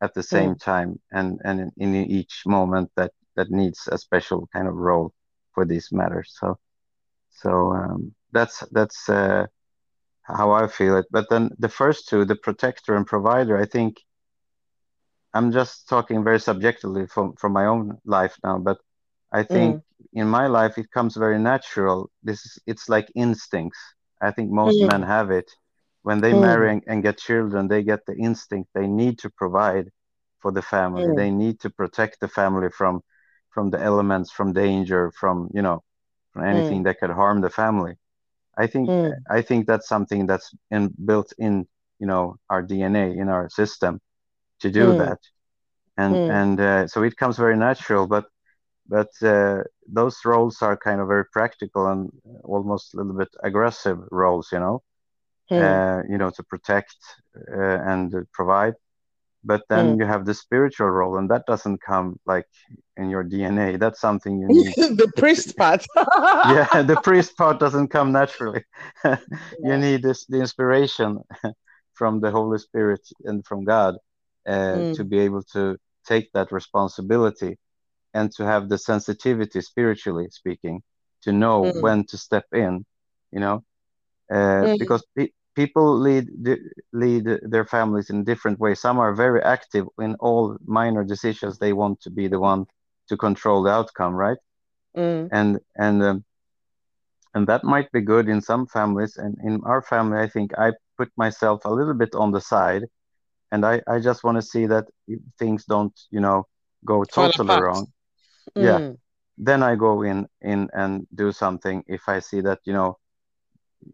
at 0.00 0.14
the 0.14 0.22
same 0.22 0.56
time, 0.56 1.00
and 1.12 1.40
and 1.44 1.72
in 1.76 1.94
each 1.94 2.42
moment 2.46 2.90
that 2.96 3.12
that 3.36 3.50
needs 3.50 3.88
a 3.92 3.98
special 3.98 4.48
kind 4.52 4.68
of 4.68 4.74
role 4.74 5.12
for 5.54 5.64
these 5.64 5.88
matters. 5.92 6.34
So 6.40 6.58
so 7.30 7.72
um, 7.72 8.14
that's 8.32 8.60
that's 8.72 9.08
uh, 9.08 9.46
how 10.22 10.52
I 10.52 10.66
feel 10.68 10.96
it. 10.98 11.06
But 11.10 11.28
then 11.30 11.50
the 11.58 11.68
first 11.68 12.08
two, 12.08 12.24
the 12.24 12.36
protector 12.36 12.94
and 12.96 13.06
provider, 13.06 13.56
I 13.58 13.66
think 13.66 13.96
I'm 15.34 15.52
just 15.52 15.88
talking 15.88 16.24
very 16.24 16.40
subjectively 16.40 17.06
from 17.06 17.34
from 17.36 17.52
my 17.52 17.66
own 17.66 17.98
life 18.06 18.36
now, 18.44 18.58
but 18.58 18.78
I 19.32 19.42
think 19.44 19.78
in 20.12 20.28
my 20.28 20.46
life 20.46 20.78
it 20.78 20.90
comes 20.92 21.16
very 21.16 21.38
natural. 21.38 22.10
This 22.22 22.44
is 22.46 22.58
it's 22.66 22.88
like 22.88 23.10
instincts. 23.14 23.80
I 24.22 24.30
think 24.32 24.50
most 24.50 24.80
Mm. 24.80 24.90
men 24.90 25.02
have 25.02 25.30
it. 25.30 25.50
When 26.02 26.20
they 26.20 26.32
Mm. 26.32 26.34
marry 26.34 26.70
and, 26.72 26.82
and 26.86 27.02
get 27.02 27.18
children, 27.18 27.68
they 27.68 27.82
get 27.82 28.06
the 28.06 28.16
instinct 28.16 28.70
they 28.74 28.86
need 28.86 29.18
to 29.20 29.30
provide 29.30 29.90
for 30.40 30.52
the 30.52 30.62
family. 30.62 31.12
Mm. 31.12 31.14
They 31.14 31.30
need 31.30 31.60
to 31.60 31.70
protect 31.70 32.20
the 32.20 32.28
family 32.28 32.70
from 32.70 33.02
from 33.50 33.70
the 33.70 33.80
elements, 33.80 34.30
from 34.32 34.52
danger, 34.52 35.10
from 35.20 35.50
you 35.54 35.62
know, 35.62 35.82
from 36.32 36.44
anything 36.44 36.82
that 36.84 36.98
could 37.00 37.10
harm 37.10 37.40
the 37.40 37.50
family. 37.50 37.94
I 38.58 38.66
think 38.66 38.92
Mm. 38.92 39.26
I 39.30 39.42
think 39.42 39.66
that's 39.66 39.88
something 39.88 40.26
that's 40.26 40.52
in, 40.70 40.94
built 41.04 41.32
in, 41.38 41.66
you 41.98 42.06
know, 42.06 42.36
our 42.50 42.62
DNA 42.62 43.12
in 43.12 43.28
our 43.28 43.48
system 43.48 44.00
to 44.64 44.70
do 44.80 44.86
Mm. 44.86 44.98
that, 45.04 45.20
and 45.96 46.14
Mm. 46.16 46.30
and 46.40 46.60
uh, 46.60 46.86
so 46.88 47.02
it 47.02 47.16
comes 47.16 47.36
very 47.38 47.56
natural. 47.56 48.06
But 48.06 48.26
but 48.88 49.10
uh, 49.22 49.62
those 49.98 50.16
roles 50.24 50.62
are 50.62 50.76
kind 50.76 51.00
of 51.00 51.08
very 51.08 51.24
practical 51.32 51.86
and 51.92 52.10
almost 52.44 52.94
a 52.94 52.98
little 52.98 53.16
bit 53.22 53.30
aggressive 53.44 53.98
roles, 54.10 54.48
you 54.52 54.60
know, 54.60 54.82
Mm. 55.50 55.60
uh, 55.66 56.02
you 56.10 56.18
know, 56.18 56.30
to 56.36 56.42
protect 56.44 56.96
uh, 57.56 57.78
and 57.92 58.12
provide. 58.32 58.74
But 59.44 59.62
then 59.68 59.86
Mm. 59.86 59.98
you 59.98 60.06
have 60.06 60.24
the 60.26 60.34
spiritual 60.34 60.88
role, 60.88 61.18
and 61.18 61.30
that 61.30 61.44
doesn't 61.46 61.80
come 61.82 62.18
like 62.26 62.48
in 62.96 63.10
your 63.10 63.24
DNA. 63.24 63.76
That's 63.76 64.00
something 64.00 64.40
you 64.40 64.48
need. 64.50 64.74
the 64.76 65.10
priest 65.16 65.56
part. 65.56 65.84
yeah, 66.42 66.82
the 66.82 66.96
priest 66.96 67.36
part 67.36 67.58
doesn't 67.60 67.88
come 67.88 68.12
naturally. 68.12 68.64
you 69.62 69.76
need 69.78 70.02
this 70.02 70.26
the 70.26 70.40
inspiration 70.40 71.20
from 71.94 72.20
the 72.20 72.30
Holy 72.30 72.58
Spirit 72.58 73.00
and 73.24 73.44
from 73.46 73.64
God 73.64 73.96
Mm. 74.72 74.94
to 74.94 75.04
be 75.04 75.18
able 75.20 75.42
to 75.52 75.76
take 76.06 76.30
that 76.32 76.52
responsibility 76.52 77.56
and 78.14 78.30
to 78.32 78.44
have 78.44 78.68
the 78.68 78.78
sensitivity, 78.78 79.60
spiritually 79.60 80.28
speaking, 80.30 80.82
to 81.22 81.32
know 81.32 81.62
Mm. 81.62 81.72
when 81.74 82.04
to 82.06 82.16
step 82.18 82.44
in. 82.52 82.84
You 83.32 83.40
know, 83.40 83.64
uh, 84.32 84.68
Mm. 84.68 84.76
because 84.78 85.04
pe- 85.16 85.32
people 85.54 85.98
lead 85.98 86.28
lead 86.92 87.24
their 87.42 87.64
families 87.64 88.10
in 88.10 88.24
different 88.24 88.58
ways. 88.58 88.80
Some 88.80 88.98
are 88.98 89.14
very 89.14 89.42
active 89.42 89.86
in 89.98 90.14
all 90.20 90.56
minor 90.64 91.04
decisions. 91.04 91.58
They 91.58 91.72
want 91.72 92.00
to 92.02 92.10
be 92.10 92.28
the 92.28 92.40
one 92.40 92.66
to 93.08 93.16
control 93.16 93.62
the 93.62 93.70
outcome, 93.70 94.14
right? 94.14 94.38
Mm. 94.96 95.30
and 95.30 95.58
and 95.76 96.02
um, 96.02 96.24
and 97.34 97.46
that 97.46 97.64
might 97.64 97.90
be 97.92 98.00
good 98.00 98.28
in 98.28 98.40
some 98.40 98.66
families 98.66 99.16
and 99.16 99.36
in 99.44 99.60
our 99.64 99.82
family 99.82 100.18
i 100.18 100.28
think 100.28 100.50
i 100.58 100.72
put 100.98 101.10
myself 101.16 101.64
a 101.64 101.70
little 101.72 101.94
bit 101.94 102.14
on 102.14 102.30
the 102.32 102.40
side 102.40 102.84
and 103.52 103.64
i 103.64 103.80
i 103.88 103.98
just 103.98 104.24
want 104.24 104.36
to 104.36 104.42
see 104.42 104.66
that 104.66 104.84
things 105.38 105.64
don't 105.64 105.98
you 106.10 106.20
know 106.20 106.44
go 106.84 107.04
totally 107.04 107.54
apart. 107.54 107.56
wrong 107.56 107.86
yeah 108.58 108.80
Mm. 108.80 108.96
then 109.38 109.62
i 109.62 109.74
go 109.74 110.02
in 110.02 110.26
in 110.42 110.68
and 110.74 111.06
do 111.14 111.32
something 111.32 111.82
if 111.86 112.08
i 112.08 112.18
see 112.18 112.40
that 112.40 112.58
you 112.64 112.72
know 112.72 112.96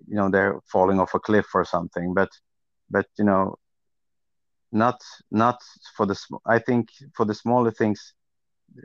you 0.06 0.16
know 0.16 0.28
they're 0.30 0.58
falling 0.70 0.98
off 1.00 1.14
a 1.14 1.20
cliff 1.20 1.46
or 1.54 1.64
something 1.64 2.14
but 2.14 2.28
but 2.90 3.06
you 3.18 3.24
know 3.24 3.54
not 4.72 5.00
not 5.30 5.58
for 5.96 6.06
the 6.06 6.14
sm- 6.14 6.44
i 6.46 6.58
think 6.58 6.88
for 7.16 7.24
the 7.24 7.34
smaller 7.34 7.70
things 7.70 8.14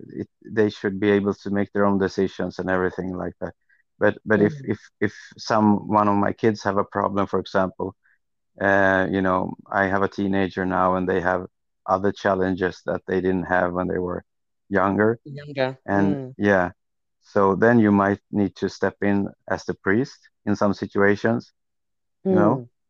it, 0.09 0.27
they 0.45 0.69
should 0.69 0.99
be 0.99 1.09
able 1.09 1.33
to 1.33 1.49
make 1.49 1.71
their 1.73 1.85
own 1.85 1.97
decisions 1.97 2.59
and 2.59 2.69
everything 2.69 3.15
like 3.15 3.33
that 3.41 3.53
but 3.99 4.17
but 4.25 4.41
if 4.41 4.53
Mm. 4.53 4.65
if 4.65 4.79
if 5.01 5.13
some 5.37 5.87
one 5.87 6.07
of 6.07 6.15
my 6.15 6.31
kids 6.33 6.63
have 6.63 6.77
a 6.77 6.83
problem 6.97 7.25
for 7.27 7.39
example 7.39 7.95
uh 8.61 9.07
you 9.09 9.21
know 9.21 9.53
i 9.71 9.85
have 9.85 10.01
a 10.03 10.07
teenager 10.07 10.65
now 10.65 10.95
and 10.95 11.07
they 11.07 11.19
have 11.21 11.45
other 11.87 12.11
challenges 12.11 12.81
that 12.85 13.01
they 13.07 13.19
didn't 13.21 13.43
have 13.45 13.73
when 13.73 13.87
they 13.87 13.99
were 13.99 14.23
younger 14.69 15.19
Younger. 15.25 15.79
and 15.85 16.17
Mm. 16.17 16.35
yeah 16.37 16.69
so 17.21 17.55
then 17.55 17.79
you 17.79 17.91
might 17.91 18.19
need 18.31 18.55
to 18.55 18.69
step 18.69 18.95
in 19.01 19.27
as 19.49 19.63
the 19.65 19.73
priest 19.75 20.29
in 20.45 20.55
some 20.55 20.73
situations 20.73 21.53
you 22.29 22.35
know 22.35 22.61
Mm. 22.61 22.81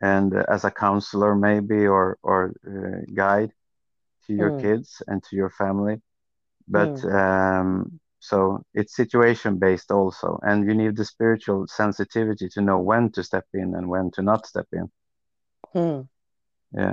and 0.00 0.34
uh, 0.34 0.44
as 0.48 0.64
a 0.64 0.70
counselor 0.70 1.34
maybe 1.34 1.86
or 1.86 2.18
or 2.22 2.52
uh, 2.66 3.00
guide 3.14 3.52
to 4.26 4.34
your 4.34 4.50
Mm. 4.50 4.64
kids 4.64 5.02
and 5.06 5.22
to 5.24 5.36
your 5.36 5.50
family 5.50 5.96
but 6.68 6.94
um, 7.12 7.98
so 8.18 8.62
it's 8.74 8.94
situation 8.96 9.58
based 9.58 9.90
also 9.90 10.38
and 10.42 10.66
you 10.68 10.74
need 10.74 10.96
the 10.96 11.04
spiritual 11.04 11.66
sensitivity 11.66 12.48
to 12.48 12.60
know 12.60 12.78
when 12.78 13.10
to 13.10 13.22
step 13.22 13.46
in 13.54 13.74
and 13.74 13.88
when 13.88 14.10
to 14.12 14.22
not 14.22 14.46
step 14.46 14.66
in 14.72 14.90
Mm. 15.74 16.08
Yeah. 16.72 16.92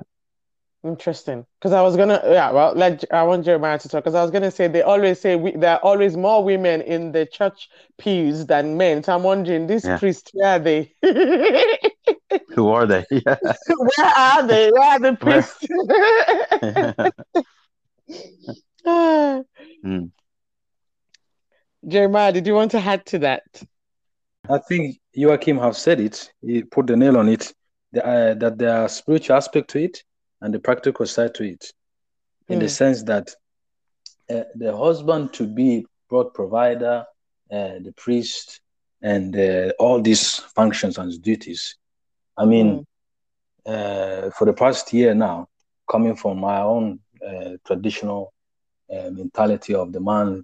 Interesting. 0.84 1.46
Because 1.60 1.74
I 1.74 1.82
was 1.84 1.96
gonna, 1.96 2.20
yeah, 2.26 2.50
well, 2.52 2.74
let 2.74 3.04
I 3.14 3.22
want 3.24 3.46
Jeremiah 3.46 3.78
to 3.78 3.88
talk. 3.88 4.04
Because 4.04 4.16
I 4.16 4.24
was 4.24 4.32
gonna 4.32 4.50
say 4.50 4.68
they 4.68 4.82
always 4.82 5.20
say 5.20 5.36
we, 5.36 5.52
there 5.52 5.74
are 5.74 5.80
always 5.80 6.18
more 6.18 6.44
women 6.44 6.82
in 6.82 7.12
the 7.12 7.28
church 7.28 7.70
pews 8.00 8.48
than 8.48 8.78
men. 8.78 9.04
So 9.04 9.14
I'm 9.14 9.22
wondering, 9.22 9.68
these 9.68 9.86
Yeah. 9.86 10.00
priests, 10.00 10.32
where 10.34 10.56
are 10.56 10.60
they? 10.60 10.92
who 12.56 12.70
are 12.70 12.86
they 12.88 13.06
yeah 13.12 13.36
Where 13.98 14.08
are 14.18 14.48
they? 14.48 14.72
Where 14.72 14.84
are 14.84 15.00
the 15.00 15.14
Where- 15.14 15.44
priests? 15.44 15.68
Ah. 18.86 19.42
Mm. 19.86 20.12
Jeremiah, 21.88 22.32
did 22.32 22.46
you 22.48 22.54
want 22.54 22.72
to 22.72 22.80
add 22.80 23.06
to 23.08 23.20
that? 23.20 23.44
I 24.50 24.58
think 24.60 24.98
Joachim 25.14 25.58
have 25.60 25.76
said 25.78 26.00
it. 26.00 26.32
He 26.42 26.64
put 26.64 26.88
the 26.88 26.96
nail 26.96 27.18
on 27.18 27.30
it. 27.30 27.54
The, 27.94 28.06
uh, 28.06 28.34
that 28.36 28.58
there 28.58 28.76
are 28.78 28.90
spiritual 28.90 29.36
aspect 29.38 29.70
to 29.72 29.80
it 29.84 30.04
and 30.42 30.54
the 30.54 30.60
practical 30.60 31.06
side 31.06 31.34
to 31.36 31.44
it, 31.44 31.74
in 32.50 32.60
the 32.60 32.68
Mm. 32.68 32.70
sense 32.70 33.04
that 33.04 33.30
uh, 34.30 34.44
the 34.56 34.76
husband 34.76 35.34
to 35.34 35.48
be 35.48 35.86
broad 36.10 36.34
provider, 36.34 37.06
uh, 37.52 37.76
the 37.88 37.94
priest, 37.98 38.62
and 39.02 39.36
uh, 39.38 39.72
all 39.80 40.02
these 40.02 40.38
functions 40.56 40.98
and 40.98 41.22
duties. 41.22 41.76
I 42.38 42.46
mean, 42.46 42.84
uh, 43.66 44.30
for 44.38 44.46
the 44.46 44.54
past 44.54 44.94
year 44.94 45.14
now, 45.14 45.48
coming 45.90 46.16
from 46.16 46.40
my 46.40 46.62
own 46.62 47.00
uh, 47.26 47.52
traditional 47.66 48.32
uh, 48.92 49.10
mentality 49.12 49.74
of 49.76 49.92
the 49.94 50.00
man 50.00 50.44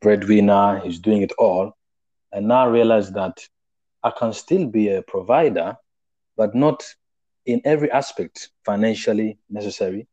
breadwinner, 0.00 0.80
he's 0.84 0.98
doing 1.00 1.22
it 1.22 1.32
all, 1.38 1.72
and 2.32 2.48
now 2.48 2.68
realize 2.68 3.10
that 3.12 3.36
I 4.02 4.10
can 4.10 4.32
still 4.32 4.66
be 4.66 4.88
a 4.88 5.02
provider, 5.02 5.76
but 6.36 6.54
not 6.54 6.82
in 7.46 7.60
every 7.64 7.90
aspect 7.90 8.50
financially 8.64 9.38
necessary. 9.50 10.06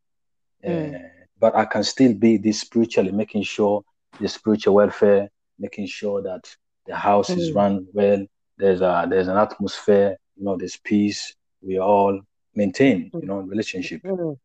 Mm. 0.68 0.96
Uh, 0.96 1.00
but 1.40 1.56
I 1.56 1.66
can 1.66 1.84
still 1.84 2.14
be 2.14 2.38
this 2.38 2.62
spiritually, 2.62 3.12
making 3.12 3.44
sure 3.44 3.84
the 4.20 4.28
spiritual 4.28 4.76
welfare, 4.76 5.30
making 5.60 5.88
sure 5.88 6.22
that 6.24 6.44
the 6.86 6.96
house 6.96 7.36
is 7.38 7.52
Mm. 7.52 7.56
run 7.56 7.88
well. 7.94 8.26
There's 8.58 8.82
a 8.82 9.06
there's 9.10 9.28
an 9.28 9.38
atmosphere. 9.38 10.18
You 10.38 10.46
know, 10.46 10.58
there's 10.58 10.78
peace. 10.78 11.36
We 11.62 11.80
all 11.80 12.20
maintain. 12.56 13.12
You 13.20 13.28
know, 13.28 13.38
relationship. 13.40 14.02
Mm. 14.04 14.38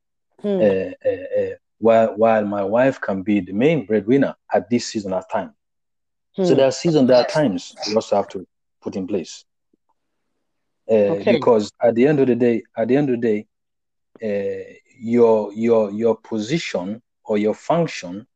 Uh, 0.60 0.64
Mm. 0.66 0.94
uh, 1.04 1.54
while 1.78 2.14
while 2.16 2.44
my 2.44 2.62
wife 2.64 3.00
can 3.00 3.22
be 3.22 3.40
the 3.40 3.52
main 3.52 3.86
breadwinner 3.86 4.34
at 4.52 4.68
this 4.70 4.86
season 4.86 5.12
at 5.12 5.28
time. 5.30 5.52
So 6.42 6.54
Mm. 6.54 6.56
there 6.56 6.66
are 6.66 6.72
seasons, 6.72 7.08
there 7.08 7.16
are 7.18 7.24
times 7.26 7.74
we 7.86 7.94
also 7.94 8.16
have 8.16 8.28
to 8.30 8.46
put 8.82 8.96
in 8.96 9.06
place. 9.06 9.44
Uh, 10.90 11.24
Okay. 11.24 11.28
Because 11.28 11.70
at 11.82 11.94
the 11.94 12.06
end 12.06 12.20
of 12.20 12.26
the 12.28 12.34
day, 12.36 12.62
at 12.76 12.88
the 12.88 12.96
end 12.96 13.10
of 13.10 13.20
the 13.20 13.26
day, 13.28 13.46
uh, 14.22 14.72
your 15.00 15.52
your 15.52 15.90
your 15.90 16.16
position 16.16 17.02
or 17.24 17.38
your 17.38 17.54
function 17.54 18.26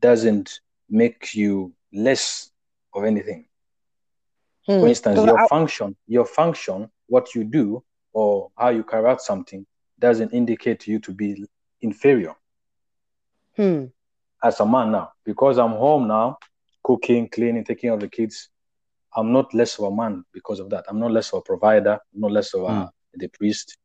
doesn't 0.00 0.60
make 0.88 1.34
you 1.34 1.72
less 1.92 2.50
of 2.94 3.04
anything. 3.04 3.44
For 4.78 4.86
Mm. 4.86 4.88
instance, 4.88 5.22
So 5.22 5.24
your 5.24 5.38
I- 5.38 5.48
function, 5.48 5.96
your 6.06 6.26
function, 6.26 6.90
what 7.08 7.34
you 7.34 7.44
do 7.44 7.82
or 8.12 8.50
how 8.56 8.68
you 8.70 8.82
carry 8.84 9.08
out 9.10 9.20
something 9.22 9.66
doesn't 9.98 10.32
indicate 10.32 10.86
you 10.86 10.98
to 11.00 11.12
be 11.12 11.46
inferior 11.80 12.34
Hmm. 13.56 13.86
as 14.42 14.60
a 14.60 14.66
man 14.66 14.92
now. 14.92 15.10
Because 15.24 15.58
I'm 15.58 15.72
home 15.72 16.08
now, 16.08 16.38
cooking, 16.84 17.28
cleaning, 17.28 17.64
taking 17.64 17.88
care 17.88 17.94
of 17.94 18.00
the 18.00 18.08
kids, 18.08 18.48
I'm 19.16 19.32
not 19.32 19.52
less 19.54 19.78
of 19.78 19.84
a 19.84 19.94
man 19.94 20.24
because 20.32 20.60
of 20.60 20.70
that. 20.70 20.84
I'm 20.88 20.98
not 20.98 21.12
less 21.12 21.32
of 21.32 21.38
a 21.38 21.42
provider, 21.42 21.98
I'm 22.14 22.20
not 22.20 22.32
less 22.32 22.54
of 22.54 22.62
a, 22.62 22.66
Mm. 22.66 22.90
the 23.14 23.28
priest, 23.28 23.76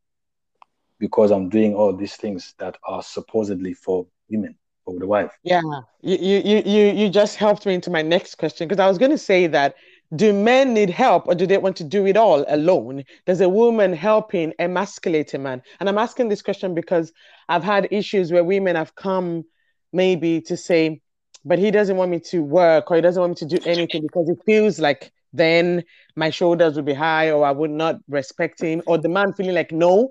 because 1.00 1.32
I'm 1.32 1.50
doing 1.50 1.76
all 1.76 1.94
these 1.96 2.16
things 2.16 2.54
that 2.60 2.78
are 2.84 3.04
supposedly 3.04 3.74
for 3.74 4.08
women, 4.30 4.58
for 4.86 4.98
the 5.00 5.08
wife. 5.08 5.32
Yeah, 5.44 5.62
you 6.02 6.18
you 6.18 6.42
you 6.46 6.64
you 6.66 6.94
you 6.94 7.10
just 7.10 7.36
helped 7.36 7.66
me 7.66 7.74
into 7.74 7.90
my 7.92 8.02
next 8.02 8.36
question 8.36 8.68
because 8.68 8.80
I 8.80 8.88
was 8.88 8.98
going 8.98 9.12
to 9.12 9.18
say 9.18 9.48
that 9.48 9.76
do 10.16 10.32
men 10.32 10.74
need 10.74 10.90
help 10.90 11.28
or 11.28 11.36
do 11.36 11.46
they 11.46 11.58
want 11.58 11.76
to 11.78 11.84
do 11.84 12.06
it 12.08 12.16
all 12.16 12.46
alone? 12.48 13.04
Does 13.26 13.42
a 13.42 13.50
woman 13.50 13.92
helping 13.94 14.54
emasculate 14.60 15.34
a 15.34 15.38
man? 15.40 15.62
And 15.80 15.90
I'm 15.90 15.98
asking 15.98 16.30
this 16.30 16.42
question 16.42 16.74
because 16.74 17.12
I've 17.50 17.64
had 17.64 17.90
issues 17.92 18.32
where 18.32 18.44
women 18.44 18.78
have 18.78 18.96
come 18.96 19.44
maybe 19.92 20.40
to 20.42 20.56
say, 20.56 21.02
but 21.44 21.60
he 21.60 21.72
doesn't 21.72 21.98
want 21.98 22.12
me 22.12 22.20
to 22.32 22.42
work 22.42 22.90
or 22.90 22.96
he 22.96 23.02
doesn't 23.02 23.20
want 23.20 23.32
me 23.32 23.48
to 23.48 23.58
do 23.58 23.70
anything 23.70 24.02
because 24.02 24.30
it 24.30 24.38
feels 24.46 24.80
like 24.80 25.12
then 25.34 25.84
my 26.16 26.30
shoulders 26.30 26.76
would 26.76 26.86
be 26.86 26.94
high 26.94 27.32
or 27.32 27.46
I 27.46 27.52
would 27.52 27.72
not 27.72 28.00
respect 28.08 28.62
him 28.62 28.82
or 28.88 28.98
the 28.98 29.10
man 29.10 29.34
feeling 29.34 29.56
like 29.56 29.72
no. 29.72 30.10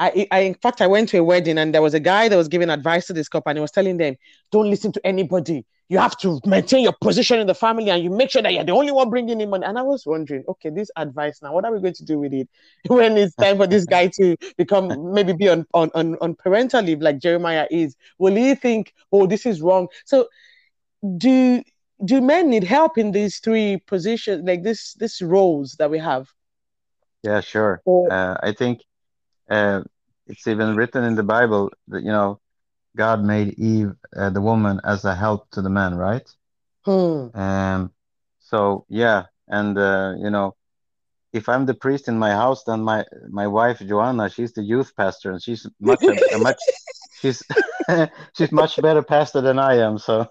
I, 0.00 0.26
I 0.30 0.40
in 0.40 0.54
fact 0.54 0.80
I 0.80 0.86
went 0.86 1.10
to 1.10 1.18
a 1.18 1.24
wedding 1.24 1.58
and 1.58 1.74
there 1.74 1.82
was 1.82 1.94
a 1.94 2.00
guy 2.00 2.28
that 2.28 2.36
was 2.36 2.48
giving 2.48 2.70
advice 2.70 3.06
to 3.06 3.12
this 3.12 3.28
couple 3.28 3.50
and 3.50 3.58
he 3.58 3.60
was 3.60 3.70
telling 3.70 3.98
them 3.98 4.16
don't 4.50 4.68
listen 4.68 4.92
to 4.92 5.06
anybody. 5.06 5.64
You 5.88 5.98
have 5.98 6.16
to 6.18 6.40
maintain 6.46 6.84
your 6.84 6.94
position 7.02 7.38
in 7.38 7.46
the 7.46 7.54
family 7.54 7.90
and 7.90 8.02
you 8.02 8.08
make 8.08 8.30
sure 8.30 8.40
that 8.40 8.54
you're 8.54 8.64
the 8.64 8.72
only 8.72 8.92
one 8.92 9.10
bringing 9.10 9.42
in 9.42 9.50
money. 9.50 9.66
And 9.66 9.78
I 9.78 9.82
was 9.82 10.06
wondering, 10.06 10.42
okay, 10.48 10.70
this 10.70 10.90
advice 10.96 11.40
now, 11.42 11.52
what 11.52 11.66
are 11.66 11.72
we 11.72 11.80
going 11.80 11.94
to 11.94 12.04
do 12.04 12.18
with 12.18 12.32
it 12.32 12.48
when 12.86 13.18
it's 13.18 13.34
time 13.34 13.58
for 13.58 13.66
this 13.66 13.84
guy 13.84 14.08
to 14.20 14.36
become 14.56 15.12
maybe 15.12 15.34
be 15.34 15.50
on, 15.50 15.66
on, 15.74 15.90
on, 15.94 16.16
on 16.22 16.34
parental 16.34 16.82
leave 16.82 17.02
like 17.02 17.18
Jeremiah 17.18 17.68
is? 17.70 17.94
Will 18.18 18.34
he 18.34 18.54
think, 18.54 18.94
oh, 19.12 19.26
this 19.26 19.44
is 19.44 19.60
wrong? 19.60 19.88
So 20.06 20.28
do 21.18 21.62
do 22.04 22.20
men 22.20 22.50
need 22.50 22.64
help 22.64 22.98
in 22.98 23.12
these 23.12 23.38
three 23.40 23.78
positions, 23.78 24.44
like 24.46 24.62
this 24.62 24.94
this 24.94 25.20
roles 25.22 25.74
that 25.78 25.90
we 25.90 25.98
have? 25.98 26.28
Yeah, 27.22 27.40
sure. 27.40 27.82
Uh, 28.08 28.36
I 28.42 28.52
think 28.52 28.80
uh, 29.50 29.82
it's 30.26 30.46
even 30.46 30.76
written 30.76 31.04
in 31.04 31.14
the 31.14 31.22
Bible 31.22 31.70
that, 31.88 32.02
you 32.02 32.10
know, 32.12 32.40
God 32.96 33.22
made 33.22 33.54
Eve, 33.58 33.94
uh, 34.16 34.30
the 34.30 34.40
woman, 34.40 34.80
as 34.84 35.04
a 35.04 35.14
help 35.14 35.50
to 35.52 35.62
the 35.62 35.70
man, 35.70 35.94
right? 35.96 36.28
hmm, 36.84 37.28
Um, 37.34 37.92
so 38.40 38.84
yeah, 38.88 39.24
and 39.48 39.76
uh, 39.78 40.14
you 40.18 40.30
know, 40.30 40.54
if 41.32 41.48
I'm 41.48 41.66
the 41.66 41.74
priest 41.74 42.08
in 42.08 42.18
my 42.18 42.30
house, 42.30 42.64
then 42.64 42.82
my 42.82 43.04
my 43.30 43.46
wife 43.46 43.78
Joanna, 43.80 44.28
she's 44.30 44.52
the 44.52 44.62
youth 44.62 44.94
pastor, 44.96 45.30
and 45.32 45.42
she's 45.42 45.66
much 45.80 46.08
a, 46.08 46.20
a 46.30 46.38
much 46.38 46.60
she's 47.22 47.42
she's 48.36 48.52
much 48.52 48.80
better 48.82 49.02
pastor 49.02 49.42
than 49.42 49.58
I 49.58 49.76
am. 49.78 49.98
So 49.98 50.26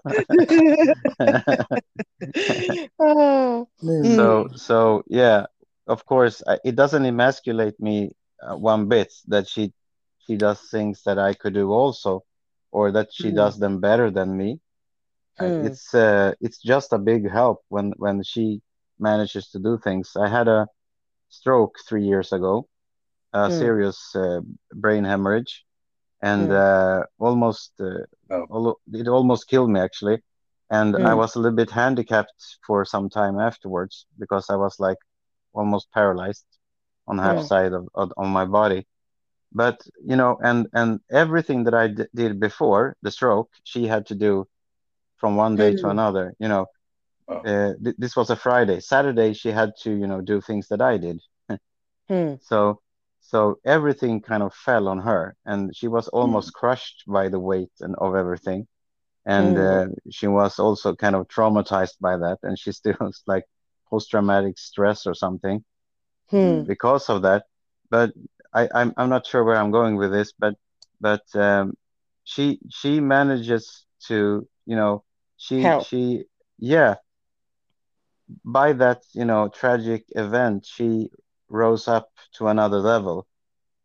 Ah, 2.98 3.64
Mm. 3.82 4.04
so 4.04 4.48
so 4.54 5.02
yeah, 5.08 5.46
of 5.88 6.04
course, 6.06 6.42
I, 6.46 6.58
it 6.64 6.76
doesn't 6.76 7.04
emasculate 7.04 7.78
me 7.80 8.12
uh, 8.42 8.56
one 8.56 8.88
bit 8.88 9.12
that 9.28 9.48
she 9.48 9.72
she 10.26 10.36
does 10.36 10.60
things 10.70 11.02
that 11.04 11.18
I 11.18 11.34
could 11.34 11.54
do 11.54 11.70
also, 11.72 12.24
or 12.72 12.92
that 12.92 13.08
she 13.12 13.32
Mm. 13.32 13.32
does 13.32 13.58
them 13.58 13.80
better 13.80 14.10
than 14.10 14.36
me. 14.36 14.60
Hmm. 15.38 15.60
It's 15.60 15.94
uh, 15.94 16.34
it's 16.40 16.60
just 16.62 16.92
a 16.92 16.98
big 16.98 17.30
help 17.30 17.60
when 17.68 17.92
when 17.96 18.22
she 18.22 18.62
manages 18.98 19.50
to 19.50 19.58
do 19.58 19.78
things. 19.78 20.12
I 20.16 20.28
had 20.28 20.48
a 20.48 20.68
stroke 21.28 21.76
three 21.88 22.04
years 22.04 22.32
ago, 22.32 22.68
a 23.32 23.50
Hmm. 23.50 23.50
serious 23.50 24.14
uh, 24.14 24.40
brain 24.72 25.04
hemorrhage, 25.04 25.64
and 26.22 26.50
uh, 26.52 27.04
almost 27.18 27.72
uh, 27.80 28.04
Oh. 28.30 28.46
it 28.92 29.08
almost 29.08 29.48
killed 29.48 29.70
me 29.70 29.80
actually. 29.80 30.18
And 30.70 30.96
I 31.02 31.14
Hmm. 31.14 31.14
was 31.14 31.34
a 31.36 31.40
little 31.40 31.56
bit 31.56 31.70
handicapped 31.70 32.58
for 32.66 32.84
some 32.84 33.08
time 33.10 33.38
afterwards 33.40 34.06
because 34.18 34.46
I 34.50 34.56
was 34.56 34.76
like 34.80 34.98
almost 35.54 35.90
paralyzed 35.92 36.44
on 37.08 37.18
half 37.18 37.38
Hmm. 37.38 37.40
side 37.40 37.72
of, 37.72 37.88
of 37.94 38.12
on 38.16 38.28
my 38.30 38.44
body. 38.46 38.86
But 39.52 39.80
you 40.04 40.16
know, 40.16 40.38
and 40.42 40.68
and 40.74 41.00
everything 41.10 41.64
that 41.64 41.74
I 41.74 41.88
d 41.88 42.04
did 42.14 42.40
before 42.40 42.96
the 43.02 43.10
stroke, 43.10 43.50
she 43.64 43.86
had 43.86 44.06
to 44.06 44.14
do 44.14 44.46
from 45.16 45.36
one 45.36 45.56
day 45.56 45.72
to 45.80 45.88
Hmm. 45.88 45.90
another. 45.90 46.34
You 46.38 46.48
know, 46.48 46.66
Oh. 47.28 47.46
uh, 47.46 47.72
th 47.84 47.94
this 47.98 48.16
was 48.16 48.30
a 48.30 48.36
Friday. 48.36 48.80
Saturday, 48.80 49.32
she 49.34 49.50
had 49.60 49.70
to, 49.82 49.90
you 50.02 50.06
know, 50.06 50.20
do 50.20 50.40
things 50.40 50.68
that 50.68 50.80
I 50.82 50.98
did. 50.98 51.18
Hmm. 52.08 52.34
So, 52.40 52.81
so 53.32 53.60
everything 53.66 54.22
kind 54.22 54.42
of 54.44 54.54
fell 54.54 54.88
on 54.88 55.00
her, 55.00 55.36
and 55.46 55.74
she 55.76 55.88
was 55.88 56.08
almost 56.08 56.52
crushed 56.54 57.04
by 57.08 57.28
the 57.28 57.40
weight 57.40 57.72
and 57.80 57.96
of 57.98 58.14
everything. 58.16 58.68
And 59.26 59.58
Hmm. 59.58 59.72
uh, 59.72 59.88
she 60.10 60.28
was 60.28 60.58
also 60.58 60.94
kind 60.96 61.16
of 61.16 61.28
traumatized 61.28 61.98
by 62.00 62.16
that, 62.18 62.38
and 62.42 62.58
she 62.58 62.72
still 62.80 62.96
was 63.00 63.22
like 63.26 63.44
post-traumatic 63.90 64.58
stress 64.58 65.06
or 65.06 65.14
something 65.14 65.64
Hmm. 66.30 66.64
because 66.66 67.08
of 67.10 67.22
that. 67.22 67.44
But 67.90 68.12
I, 68.54 68.68
I'm 68.74 68.92
I'm 68.96 69.08
not 69.10 69.26
sure 69.26 69.44
where 69.44 69.56
I'm 69.56 69.70
going 69.70 69.96
with 69.96 70.12
this, 70.12 70.32
but 70.38 70.54
but 71.00 71.22
um, 71.34 71.74
she 72.24 72.60
she 72.70 73.00
manages 73.00 73.86
to, 74.08 74.46
you 74.66 74.76
know, 74.76 75.04
she 75.36 75.74
Help. 75.74 75.88
she 75.88 76.24
yeah, 76.58 76.96
by 78.44 78.72
that, 78.72 79.02
you 79.14 79.24
know, 79.24 79.48
tragic 79.48 80.04
event, 80.16 80.64
she 80.66 81.10
rose 81.52 81.88
up 81.88 82.10
to 82.36 82.48
another 82.48 82.80
level. 82.80 83.26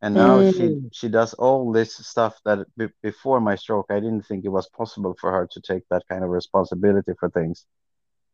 And 0.02 0.18
now 0.18 0.44
she 0.44 0.76
Hmm. 0.76 0.90
she 0.92 1.10
does 1.10 1.34
all 1.36 1.72
this 1.72 1.96
stuff 1.98 2.40
that 2.46 2.60
b 2.78 2.88
before 3.04 3.40
my 3.42 3.56
stroke, 3.56 3.88
I 3.90 4.00
didn't 4.00 4.26
think 4.28 4.46
it 4.46 4.50
was 4.60 4.68
possible 4.70 5.16
for 5.22 5.32
her 5.32 5.48
to 5.54 5.62
take 5.62 5.84
that 5.90 6.04
kind 6.10 6.24
of 6.24 6.30
responsibility 6.32 7.14
for 7.20 7.30
things. 7.30 7.66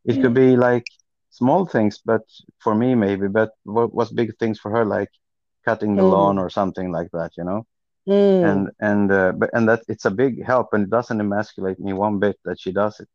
It 0.06 0.20
could 0.22 0.34
be 0.34 0.56
like 0.58 0.86
small 1.30 1.66
things, 1.66 2.00
but 2.06 2.24
for 2.64 2.76
me 2.76 2.96
maybe, 2.96 3.28
but 3.28 3.52
what 3.64 3.94
was 3.94 4.12
big 4.12 4.38
things 4.40 4.60
for 4.60 4.72
her, 4.72 4.86
like 4.86 5.10
cutting 5.66 5.96
the 5.98 6.04
lawn 6.04 6.38
Hmm. 6.38 6.40
or 6.40 6.50
something 6.50 6.92
like 6.92 7.10
that, 7.14 7.32
you 7.38 7.44
know? 7.44 7.66
Hmm. 8.08 8.42
And 8.42 8.70
and 8.80 9.12
uh, 9.12 9.32
but 9.34 9.50
and 9.54 9.68
that 9.70 9.84
it's 9.88 10.06
a 10.06 10.12
big 10.12 10.44
help 10.46 10.74
and 10.74 10.84
it 10.84 10.90
doesn't 10.90 11.20
emasculate 11.22 11.80
me 11.80 11.94
one 11.94 12.20
bit 12.20 12.38
that 12.46 12.60
she 12.60 12.72
does 12.72 13.00
it. 13.00 13.10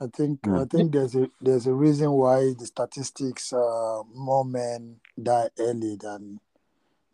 Hmm. 0.00 0.04
I 0.04 0.08
think 0.16 0.40
Mm. 0.42 0.60
I 0.60 0.64
think 0.64 0.92
there's 0.92 1.14
a 1.14 1.28
there's 1.40 1.66
a 1.66 1.72
reason 1.74 2.10
why 2.12 2.54
the 2.58 2.66
statistics 2.66 3.52
uh 3.52 4.02
more 4.14 4.44
men 4.44 4.96
die 5.22 5.50
early 5.58 5.96
than 5.96 6.40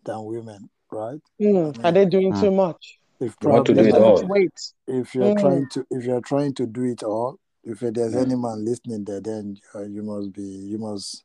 than 0.05 0.25
women, 0.25 0.71
right? 0.91 1.21
Hmm. 1.41 1.71
I 1.83 1.89
Are 1.89 1.93
they 1.93 2.07
doing 2.07 2.33
Mm. 2.33 2.41
too 2.41 2.51
much? 2.51 2.99
if 3.19 3.35
You 3.43 3.49
want 3.49 3.67
to 3.67 3.75
probably 3.75 3.75
do 3.75 3.89
Just 3.89 3.97
it 3.97 4.01
want 4.01 4.17
like 4.17 4.21
to 4.21 4.27
all. 4.27 4.29
wait. 4.29 4.73
if 4.87 5.15
you're 5.15 5.33
Hmm. 5.33 5.39
trying 5.41 5.69
to 5.71 5.87
if 5.91 6.05
you're 6.05 6.21
trying 6.21 6.55
to 6.55 6.67
do 6.67 6.85
it 6.85 7.03
all, 7.03 7.39
if 7.65 7.81
there's 7.81 8.15
Mm. 8.15 8.23
any 8.23 8.37
man 8.37 8.65
listening 8.65 9.05
there, 9.05 9.21
then 9.21 9.59
uh, 9.75 9.83
you 9.83 10.03
must 10.03 10.33
be 10.33 10.43
you 10.43 10.79
must. 10.79 11.25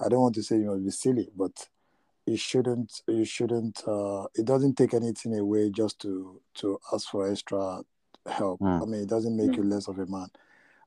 I 0.00 0.08
don't 0.08 0.20
want 0.20 0.34
to 0.36 0.42
say 0.42 0.56
you 0.58 0.70
must 0.70 0.84
be 0.84 0.90
silly, 0.90 1.28
but 1.36 1.68
you 2.26 2.36
shouldn't 2.36 3.02
you 3.06 3.24
shouldn't. 3.24 3.86
Uh, 3.86 4.26
it 4.34 4.44
doesn't 4.46 4.76
take 4.76 4.94
anything 4.94 5.38
away 5.38 5.70
just 5.70 6.00
to 6.00 6.40
to 6.54 6.78
ask 6.92 7.08
for 7.08 7.30
extra 7.30 7.82
help. 8.26 8.60
Mm. 8.60 8.82
I 8.82 8.84
mean, 8.84 9.02
it 9.02 9.08
doesn't 9.08 9.36
make 9.36 9.52
Mm. 9.52 9.56
you 9.58 9.62
less 9.64 9.86
of 9.88 9.98
a 9.98 10.06
man. 10.06 10.28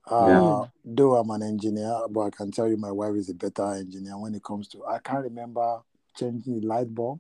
Yeah. 0.10 0.40
Uh, 0.42 0.66
though 0.84 1.16
I'm 1.16 1.30
an 1.30 1.44
engineer, 1.44 2.02
but 2.10 2.22
I 2.22 2.30
can 2.32 2.52
tell 2.52 2.68
you 2.68 2.78
my 2.78 2.92
wife 2.92 3.16
is 3.16 3.30
a 3.30 3.34
better 3.34 3.74
engineer 3.74 4.18
when 4.18 4.34
it 4.36 4.44
comes 4.44 4.68
to. 4.70 4.84
I 4.86 5.00
can't 5.00 5.24
remember 5.24 5.82
changing 6.18 6.60
the 6.60 6.68
light 6.68 6.94
bulb. 6.94 7.20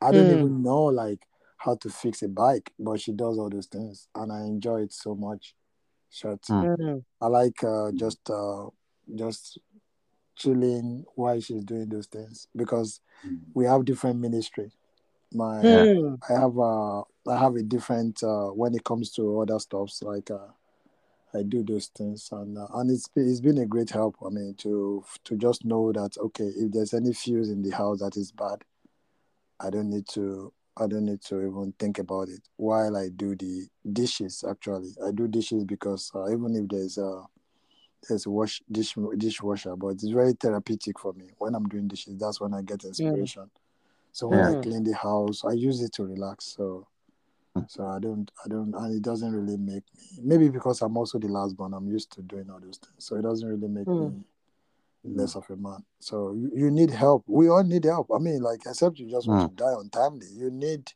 I 0.00 0.12
don't 0.12 0.26
Hmm. 0.26 0.38
even 0.38 0.62
know 0.62 0.84
like 0.84 1.26
how 1.56 1.76
to 1.76 1.88
fix 1.88 2.22
a 2.22 2.28
bike, 2.28 2.72
but 2.78 3.00
she 3.00 3.12
does 3.12 3.38
all 3.38 3.48
those 3.48 3.66
things, 3.66 4.08
and 4.14 4.30
I 4.32 4.40
enjoy 4.42 4.82
it 4.82 4.92
so 4.92 5.14
much. 5.14 5.54
Short. 6.10 6.42
Mm. 6.42 7.02
I 7.20 7.26
like 7.26 7.64
uh, 7.64 7.90
just 7.92 8.28
uh, 8.30 8.66
just 9.14 9.58
chilling 10.36 11.04
while 11.14 11.40
she's 11.40 11.64
doing 11.64 11.88
those 11.88 12.06
things 12.06 12.46
because 12.54 13.00
Mm. 13.26 13.38
we 13.54 13.64
have 13.64 13.84
different 13.84 14.20
ministry. 14.20 14.70
My 15.32 15.62
Yeah. 15.62 15.84
Hmm. 15.84 16.14
I 16.28 16.32
have 16.40 16.56
a 16.58 17.02
I 17.28 17.36
have 17.38 17.56
a 17.56 17.62
different 17.62 18.22
uh 18.22 18.48
when 18.48 18.74
it 18.74 18.84
comes 18.84 19.10
to 19.12 19.40
other 19.40 19.58
stuffs 19.58 20.02
like 20.02 20.30
uh 20.30 20.48
I 21.34 21.42
do 21.42 21.62
those 21.62 21.86
things, 21.88 22.28
and 22.32 22.56
uh, 22.56 22.66
and 22.74 22.90
it's 22.90 23.08
been, 23.08 23.28
it's 23.28 23.40
been 23.40 23.58
a 23.58 23.66
great 23.66 23.90
help. 23.90 24.16
I 24.24 24.28
mean, 24.30 24.54
to 24.58 25.04
to 25.24 25.36
just 25.36 25.64
know 25.64 25.92
that 25.92 26.16
okay, 26.18 26.44
if 26.44 26.72
there's 26.72 26.94
any 26.94 27.12
fuse 27.12 27.50
in 27.50 27.62
the 27.62 27.70
house 27.70 28.00
that 28.00 28.16
is 28.16 28.32
bad, 28.32 28.62
I 29.60 29.70
don't 29.70 29.90
need 29.90 30.06
to 30.08 30.52
I 30.76 30.86
don't 30.86 31.04
need 31.06 31.22
to 31.22 31.40
even 31.40 31.74
think 31.78 31.98
about 31.98 32.28
it 32.28 32.40
while 32.56 32.96
I 32.96 33.08
do 33.08 33.36
the 33.36 33.66
dishes. 33.92 34.44
Actually, 34.48 34.94
I 35.06 35.10
do 35.12 35.28
dishes 35.28 35.64
because 35.64 36.10
uh, 36.14 36.30
even 36.32 36.54
if 36.56 36.68
there's 36.68 36.98
a 36.98 37.22
there's 38.08 38.26
a 38.26 38.30
wash 38.30 38.62
dish 38.70 38.94
dishwasher, 39.16 39.76
but 39.76 39.88
it's 39.88 40.04
very 40.08 40.32
therapeutic 40.34 40.98
for 40.98 41.12
me 41.14 41.26
when 41.38 41.54
I'm 41.54 41.68
doing 41.68 41.88
dishes. 41.88 42.18
That's 42.18 42.40
when 42.40 42.54
I 42.54 42.62
get 42.62 42.84
inspiration. 42.84 43.42
Mm. 43.44 43.50
So 44.12 44.28
when 44.28 44.44
Mm. 44.44 44.58
I 44.58 44.62
clean 44.62 44.84
the 44.84 44.94
house, 44.94 45.44
I 45.44 45.52
use 45.52 45.80
it 45.82 45.92
to 45.94 46.04
relax. 46.04 46.54
So 46.56 46.86
so 47.68 47.86
I 47.86 47.98
don't 47.98 48.30
I 48.44 48.48
don't 48.48 48.74
and 48.74 48.94
it 48.96 49.02
doesn't 49.02 49.32
really 49.32 49.56
make 49.56 49.84
me 49.96 50.04
maybe 50.22 50.48
because 50.48 50.82
I'm 50.82 50.96
also 50.96 51.18
the 51.18 51.28
last 51.28 51.56
born, 51.56 51.72
I'm 51.74 51.88
used 51.88 52.10
to 52.12 52.22
doing 52.22 52.50
all 52.50 52.60
those 52.60 52.78
things. 52.78 52.94
So 53.06 53.16
it 53.16 53.22
doesn't 53.22 53.48
really 53.48 53.68
make 53.68 53.86
Mm. 53.86 54.14
me 54.16 54.24
less 55.04 55.36
of 55.36 55.44
a 55.50 55.56
man. 55.56 55.84
So 56.00 56.32
you, 56.32 56.50
you 56.54 56.70
need 56.70 56.90
help. 56.90 57.24
We 57.26 57.48
all 57.48 57.62
need 57.62 57.84
help. 57.84 58.08
I 58.14 58.18
mean, 58.18 58.42
like 58.42 58.60
except 58.66 58.98
you 58.98 59.06
just 59.10 59.28
want 59.28 59.50
to 59.50 59.56
die 59.64 59.74
untimely. 59.78 60.26
You 60.32 60.50
need 60.50 60.90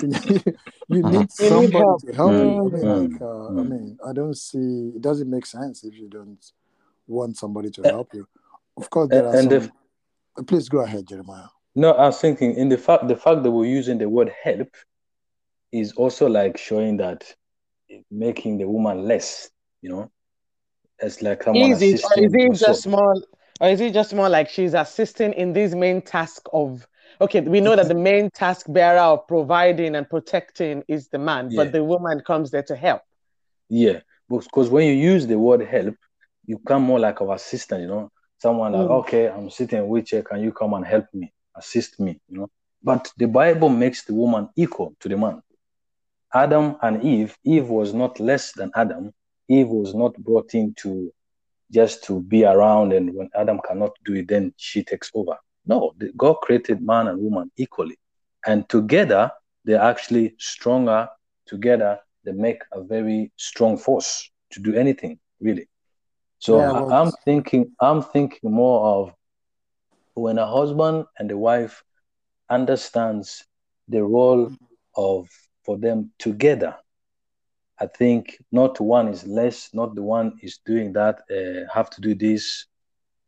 you 0.02 0.08
need 0.08 0.44
You 0.88 1.02
need 1.02 1.30
somebody 1.30 1.72
help. 1.72 2.00
to 2.02 2.12
help 2.14 2.32
you. 2.32 2.60
I 2.60 2.68
mean, 2.68 2.84
Mm. 2.84 3.12
like 3.12 3.22
uh, 3.22 3.48
I 3.48 3.62
Mm. 3.62 3.70
mean, 3.70 3.98
I 4.06 4.12
don't 4.12 4.36
see 4.36 4.92
it 4.96 5.02
doesn't 5.02 5.28
make 5.30 5.46
sense 5.46 5.84
if 5.84 5.94
you 5.98 6.08
don't 6.08 6.38
want 7.06 7.36
somebody 7.36 7.70
to 7.70 7.82
help 7.84 8.14
you. 8.14 8.26
Of 8.76 8.88
course, 8.90 9.08
there 9.10 9.26
are 9.26 9.34
and 9.36 9.50
some. 9.50 9.72
the, 10.36 10.44
Please 10.44 10.68
go 10.68 10.78
ahead, 10.80 11.06
Jeremiah. 11.06 11.48
no, 11.74 11.92
I 11.92 12.06
was 12.06 12.20
thinking 12.20 12.54
in 12.54 12.68
the 12.68 12.78
fact 12.78 13.08
the 13.08 13.16
fact 13.16 13.42
that 13.42 13.50
we're 13.50 13.66
using 13.66 13.98
the 13.98 14.08
word 14.08 14.32
help 14.42 14.68
is 15.72 15.92
also 15.92 16.28
like 16.28 16.58
showing 16.58 16.96
that 16.98 17.34
making 18.10 18.58
the 18.58 18.68
woman 18.68 19.04
less, 19.04 19.50
you 19.82 19.90
know, 19.90 20.10
it's 20.98 21.22
like 21.22 21.42
someone 21.42 21.70
Is 21.72 21.82
it, 21.82 22.04
or 22.04 22.24
is 22.24 22.34
it 22.34 22.48
also. 22.50 22.66
just 22.66 22.86
more, 22.86 23.14
or 23.60 23.68
is 23.68 23.80
it 23.80 23.92
just 23.92 24.14
more 24.14 24.28
like 24.28 24.48
she's 24.48 24.74
assisting 24.74 25.32
in 25.32 25.52
this 25.52 25.74
main 25.74 26.02
task 26.02 26.42
of? 26.52 26.86
Okay, 27.20 27.40
we 27.40 27.60
know 27.60 27.76
that 27.76 27.88
the 27.88 27.94
main 27.94 28.30
task 28.30 28.66
bearer 28.68 29.00
of 29.00 29.26
providing 29.26 29.94
and 29.94 30.08
protecting 30.08 30.82
is 30.88 31.08
the 31.08 31.18
man, 31.18 31.48
Yeah. 31.50 31.64
but 31.64 31.72
the 31.72 31.84
woman 31.84 32.20
comes 32.26 32.50
there 32.50 32.62
to 32.64 32.76
help. 32.76 33.02
Yeah, 33.68 34.00
because 34.28 34.68
when 34.70 34.86
you 34.86 34.94
use 34.94 35.26
the 35.26 35.38
word 35.38 35.60
help, 35.62 35.96
you 36.46 36.58
come 36.58 36.82
more 36.82 36.98
like 36.98 37.20
our 37.20 37.34
assistant, 37.34 37.82
you 37.82 37.88
know, 37.88 38.10
someone 38.38 38.72
like, 38.72 38.86
Mm. 38.86 38.98
okay, 39.00 39.28
I'm 39.28 39.50
sitting 39.50 39.78
in 39.78 39.84
a 39.84 39.86
wheelchair, 39.86 40.22
can 40.22 40.40
you 40.40 40.52
come 40.52 40.74
and 40.74 40.84
help 40.86 41.06
me, 41.12 41.32
assist 41.56 42.00
me, 42.00 42.20
you 42.28 42.38
know? 42.38 42.50
But 42.82 43.12
the 43.18 43.26
Bible 43.26 43.68
makes 43.68 44.04
the 44.04 44.14
woman 44.14 44.48
equal 44.56 44.94
to 45.00 45.08
the 45.08 45.16
man. 45.16 45.42
Adam 46.34 46.76
and 46.82 47.02
Eve, 47.02 47.36
Eve 47.44 47.68
was 47.68 47.92
not 47.94 48.20
less 48.20 48.52
than 48.52 48.70
Adam. 48.74 49.12
Eve 49.48 49.68
was 49.68 49.94
not 49.94 50.14
brought 50.18 50.54
in 50.54 50.74
to 50.74 51.12
just 51.72 52.04
to 52.04 52.20
be 52.22 52.44
around, 52.44 52.92
and 52.92 53.14
when 53.14 53.28
Adam 53.34 53.60
cannot 53.66 53.92
do 54.04 54.14
it, 54.14 54.28
then 54.28 54.52
she 54.56 54.82
takes 54.84 55.10
over. 55.14 55.36
No, 55.66 55.92
God 56.16 56.34
created 56.42 56.82
man 56.82 57.08
and 57.08 57.20
woman 57.20 57.50
equally, 57.56 57.98
and 58.46 58.68
together 58.68 59.30
they're 59.64 59.80
actually 59.82 60.34
stronger. 60.38 61.08
Together 61.46 61.98
they 62.24 62.32
make 62.32 62.62
a 62.72 62.80
very 62.82 63.32
strong 63.36 63.76
force 63.76 64.30
to 64.52 64.60
do 64.60 64.74
anything, 64.74 65.18
really. 65.40 65.68
So 66.38 66.58
Yeah, 66.58 66.72
well- 66.72 66.92
I'm 66.92 67.10
thinking, 67.24 67.72
I'm 67.80 68.02
thinking 68.02 68.50
more 68.52 68.86
of 68.86 69.14
when 70.14 70.38
a 70.38 70.46
husband 70.46 71.06
and 71.18 71.30
a 71.30 71.36
wife 71.36 71.82
understands 72.48 73.44
the 73.88 74.02
role 74.02 74.50
of 74.96 75.28
for 75.64 75.76
them 75.78 76.10
together. 76.18 76.74
I 77.80 77.86
think 77.86 78.36
not 78.52 78.80
one 78.80 79.08
is 79.08 79.26
less, 79.26 79.70
not 79.72 79.94
the 79.94 80.02
one 80.02 80.32
is 80.42 80.58
doing 80.66 80.92
that, 80.92 81.20
uh, 81.30 81.66
have 81.72 81.90
to 81.90 82.00
do 82.00 82.14
this 82.14 82.66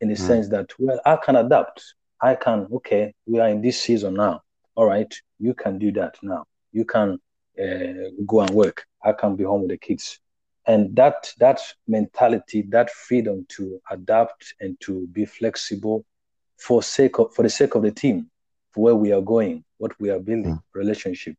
in 0.01 0.09
the 0.09 0.14
Mm. 0.14 0.26
sense 0.26 0.49
that, 0.49 0.68
well, 0.78 1.01
I 1.05 1.16
can 1.16 1.37
adapt. 1.37 1.95
I 2.20 2.35
can, 2.35 2.66
okay, 2.72 3.14
we 3.26 3.39
are 3.41 3.49
in 3.49 3.61
this 3.62 3.80
season 3.80 4.14
now. 4.14 4.43
All 4.76 4.87
right, 4.87 5.12
you 5.39 5.55
can 5.55 5.78
do 5.78 5.91
that 5.93 6.14
now. 6.22 6.45
You 6.72 6.85
can 6.85 7.18
uh, 7.62 8.11
go 8.26 8.41
and 8.41 8.51
work. 8.55 8.85
I 9.05 9.12
can 9.12 9.37
be 9.37 9.45
home 9.45 9.62
with 9.62 9.70
the 9.70 9.78
kids. 9.78 10.18
And 10.66 10.95
that 10.97 11.33
that 11.39 11.61
mentality, 11.89 12.62
that 12.70 12.91
freedom 12.91 13.47
to 13.57 13.80
adapt 13.91 14.55
and 14.61 14.78
to 14.80 15.07
be 15.12 15.24
flexible 15.26 16.05
for 16.59 16.83
sake 16.83 17.18
of 17.18 17.35
for 17.35 17.43
the 17.43 17.51
sake 17.51 17.74
of 17.74 17.83
the 17.83 17.91
team, 17.91 18.30
for 18.72 18.85
where 18.85 18.95
we 18.97 19.12
are 19.12 19.20
going, 19.22 19.64
what 19.78 19.93
we 20.01 20.11
are 20.11 20.20
building, 20.20 20.61
relationship. 20.74 21.37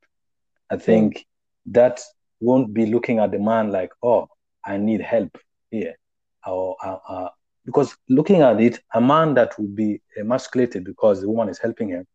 I 0.74 0.78
think 0.78 1.26
that 1.68 2.02
won't 2.40 2.74
be 2.74 2.86
looking 2.88 3.20
at 3.20 3.32
the 3.32 3.40
man 3.40 3.72
like, 3.72 3.92
oh, 4.02 4.28
I 4.66 4.78
need 4.78 5.02
help 5.02 5.38
here, 5.72 5.96
or 6.48 6.76
uh, 6.84 6.98
uh, 7.08 7.30
because 7.66 7.96
looking 8.10 8.42
at 8.42 8.60
it, 8.60 8.80
a 8.94 9.02
man 9.02 9.36
that 9.36 9.58
would 9.60 9.76
be 9.76 10.02
emasculated 10.18 10.84
because 10.84 11.22
the 11.22 11.30
woman 11.30 11.50
is 11.50 11.60
helping 11.60 11.90
him, 11.90 12.06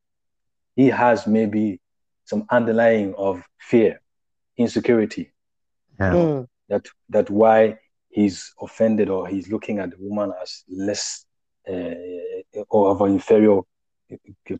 he 0.76 0.88
has 0.88 1.26
maybe 1.26 1.80
some 2.24 2.44
underlying 2.50 3.14
of 3.16 3.42
fear, 3.58 4.00
insecurity, 4.56 5.32
Yeah. 6.00 6.14
Mm. 6.14 6.46
that 6.68 6.86
that 7.10 7.30
why 7.30 7.78
he's 8.10 8.52
offended 8.60 9.08
or 9.08 9.28
he's 9.28 9.48
looking 9.48 9.78
at 9.78 9.90
the 9.90 9.96
woman 10.00 10.32
as 10.42 10.64
less 10.68 11.24
uh, 11.68 11.94
or 12.70 12.90
of 12.90 13.00
an 13.02 13.12
inferior 13.12 13.60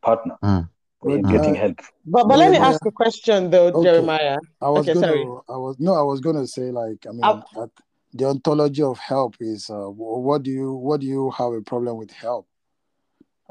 partner 0.02 0.36
Mm. 0.42 0.68
For 1.00 1.10
him 1.10 1.22
But, 1.22 1.32
getting 1.32 1.56
uh, 1.56 1.60
help. 1.60 1.80
But 2.06 2.28
but 2.28 2.38
let 2.38 2.50
me 2.50 2.56
ask 2.58 2.84
a 2.86 2.90
question 2.90 3.50
though, 3.50 3.68
Okay. 3.68 3.82
Jeremiah. 3.82 4.38
I 4.60 4.68
was 4.70 4.86
Okay, 4.86 4.94
gonna, 4.94 5.06
sorry. 5.06 5.22
I 5.48 5.56
was 5.56 5.76
no, 5.78 5.94
I 5.94 6.02
was 6.02 6.20
gonna 6.20 6.46
say 6.46 6.70
like, 6.70 7.06
I 7.06 7.12
mean, 7.12 7.20
I'll- 7.24 7.44
that 7.54 7.70
the 8.14 8.24
ontology 8.24 8.82
of 8.82 8.98
help 8.98 9.36
is, 9.40 9.68
uh, 9.70 9.84
what 9.90 10.42
do 10.42 10.50
you, 10.50 10.72
what 10.72 11.00
do 11.00 11.06
you 11.06 11.30
have 11.30 11.52
a 11.52 11.60
problem 11.60 11.96
with 11.98 12.10
help? 12.10 12.48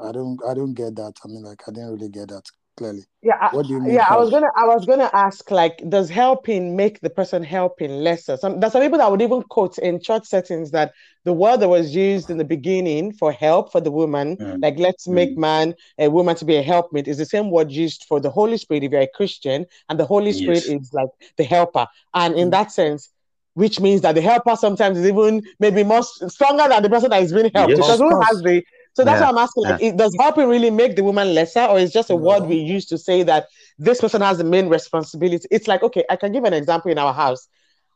I 0.00 0.10
don't, 0.12 0.38
I 0.44 0.54
don't 0.54 0.74
get 0.74 0.96
that. 0.96 1.14
I 1.24 1.28
mean, 1.28 1.44
like, 1.44 1.62
I 1.68 1.70
didn't 1.70 1.92
really 1.92 2.08
get 2.08 2.28
that 2.28 2.42
clearly. 2.78 3.04
Yeah, 3.20 3.34
I, 3.40 3.48
What 3.54 3.66
do 3.66 3.72
you 3.74 3.80
mean 3.80 3.94
yeah. 3.94 4.06
I 4.08 4.16
was 4.16 4.30
gonna, 4.30 4.46
I 4.56 4.64
was 4.66 4.86
gonna 4.86 5.10
ask, 5.12 5.50
like, 5.50 5.82
does 5.88 6.08
helping 6.08 6.76
make 6.76 7.00
the 7.00 7.10
person 7.10 7.42
helping 7.42 7.90
lesser? 7.90 8.36
Some 8.36 8.60
there's 8.60 8.72
some 8.72 8.82
people 8.82 8.98
that 8.98 9.10
would 9.10 9.20
even 9.20 9.42
quote 9.42 9.76
in 9.78 10.00
church 10.00 10.24
settings 10.24 10.70
that 10.70 10.92
the 11.24 11.32
word 11.32 11.58
that 11.60 11.68
was 11.68 11.94
used 11.94 12.30
in 12.30 12.38
the 12.38 12.44
beginning 12.44 13.12
for 13.12 13.32
help 13.32 13.72
for 13.72 13.80
the 13.80 13.90
woman, 13.90 14.36
Mm. 14.36 14.62
like 14.62 14.78
let's 14.78 15.08
make 15.08 15.32
Mm. 15.36 15.40
man 15.48 15.74
a 15.98 16.08
woman 16.08 16.36
to 16.36 16.44
be 16.44 16.56
a 16.56 16.62
helpmate, 16.62 17.08
is 17.08 17.18
the 17.18 17.26
same 17.26 17.50
word 17.50 17.72
used 17.72 18.04
for 18.08 18.20
the 18.20 18.30
Holy 18.30 18.56
Spirit 18.56 18.84
if 18.84 18.92
you're 18.92 19.00
a 19.00 19.08
Christian, 19.18 19.66
and 19.88 19.98
the 19.98 20.06
Holy 20.06 20.32
Spirit 20.32 20.64
Yes. 20.66 20.80
is 20.82 20.90
like 20.92 21.10
the 21.36 21.44
helper. 21.44 21.86
And 22.14 22.36
in 22.36 22.48
Mm. 22.48 22.52
that 22.52 22.70
sense, 22.70 23.10
which 23.54 23.80
means 23.80 24.02
that 24.02 24.14
the 24.14 24.20
helper 24.20 24.54
sometimes 24.54 24.96
is 24.98 25.06
even 25.06 25.42
maybe 25.58 25.82
more 25.82 26.04
stronger 26.04 26.68
than 26.68 26.82
the 26.84 26.88
person 26.88 27.10
that 27.10 27.22
is 27.24 27.32
being 27.32 27.50
helped 27.52 27.70
Yes. 27.70 27.78
because 27.78 27.98
who 27.98 28.20
has 28.22 28.40
the 28.42 28.62
so 28.98 29.04
that's 29.04 29.20
Yeah, 29.20 29.22
why 29.22 29.28
I'm 29.28 29.38
asking, 29.38 29.62
like, 29.62 29.76
it, 29.78 29.96
does 29.96 30.12
helping 30.18 30.48
really 30.48 30.70
make 30.70 30.96
the 30.96 31.04
woman 31.04 31.32
lesser, 31.32 31.60
or 31.60 31.78
is 31.78 31.92
just 31.92 32.10
a 32.10 32.16
word 32.16 32.44
we 32.46 32.56
use 32.56 32.84
to 32.86 32.98
say 32.98 33.22
that 33.22 33.46
this 33.78 34.00
person 34.00 34.20
has 34.22 34.38
the 34.38 34.44
main 34.44 34.68
responsibility? 34.68 35.46
It's 35.52 35.68
like, 35.68 35.84
okay, 35.84 36.04
I 36.10 36.16
can 36.16 36.32
give 36.32 36.42
an 36.44 36.52
example 36.52 36.90
in 36.90 36.98
our 36.98 37.14
house. 37.14 37.46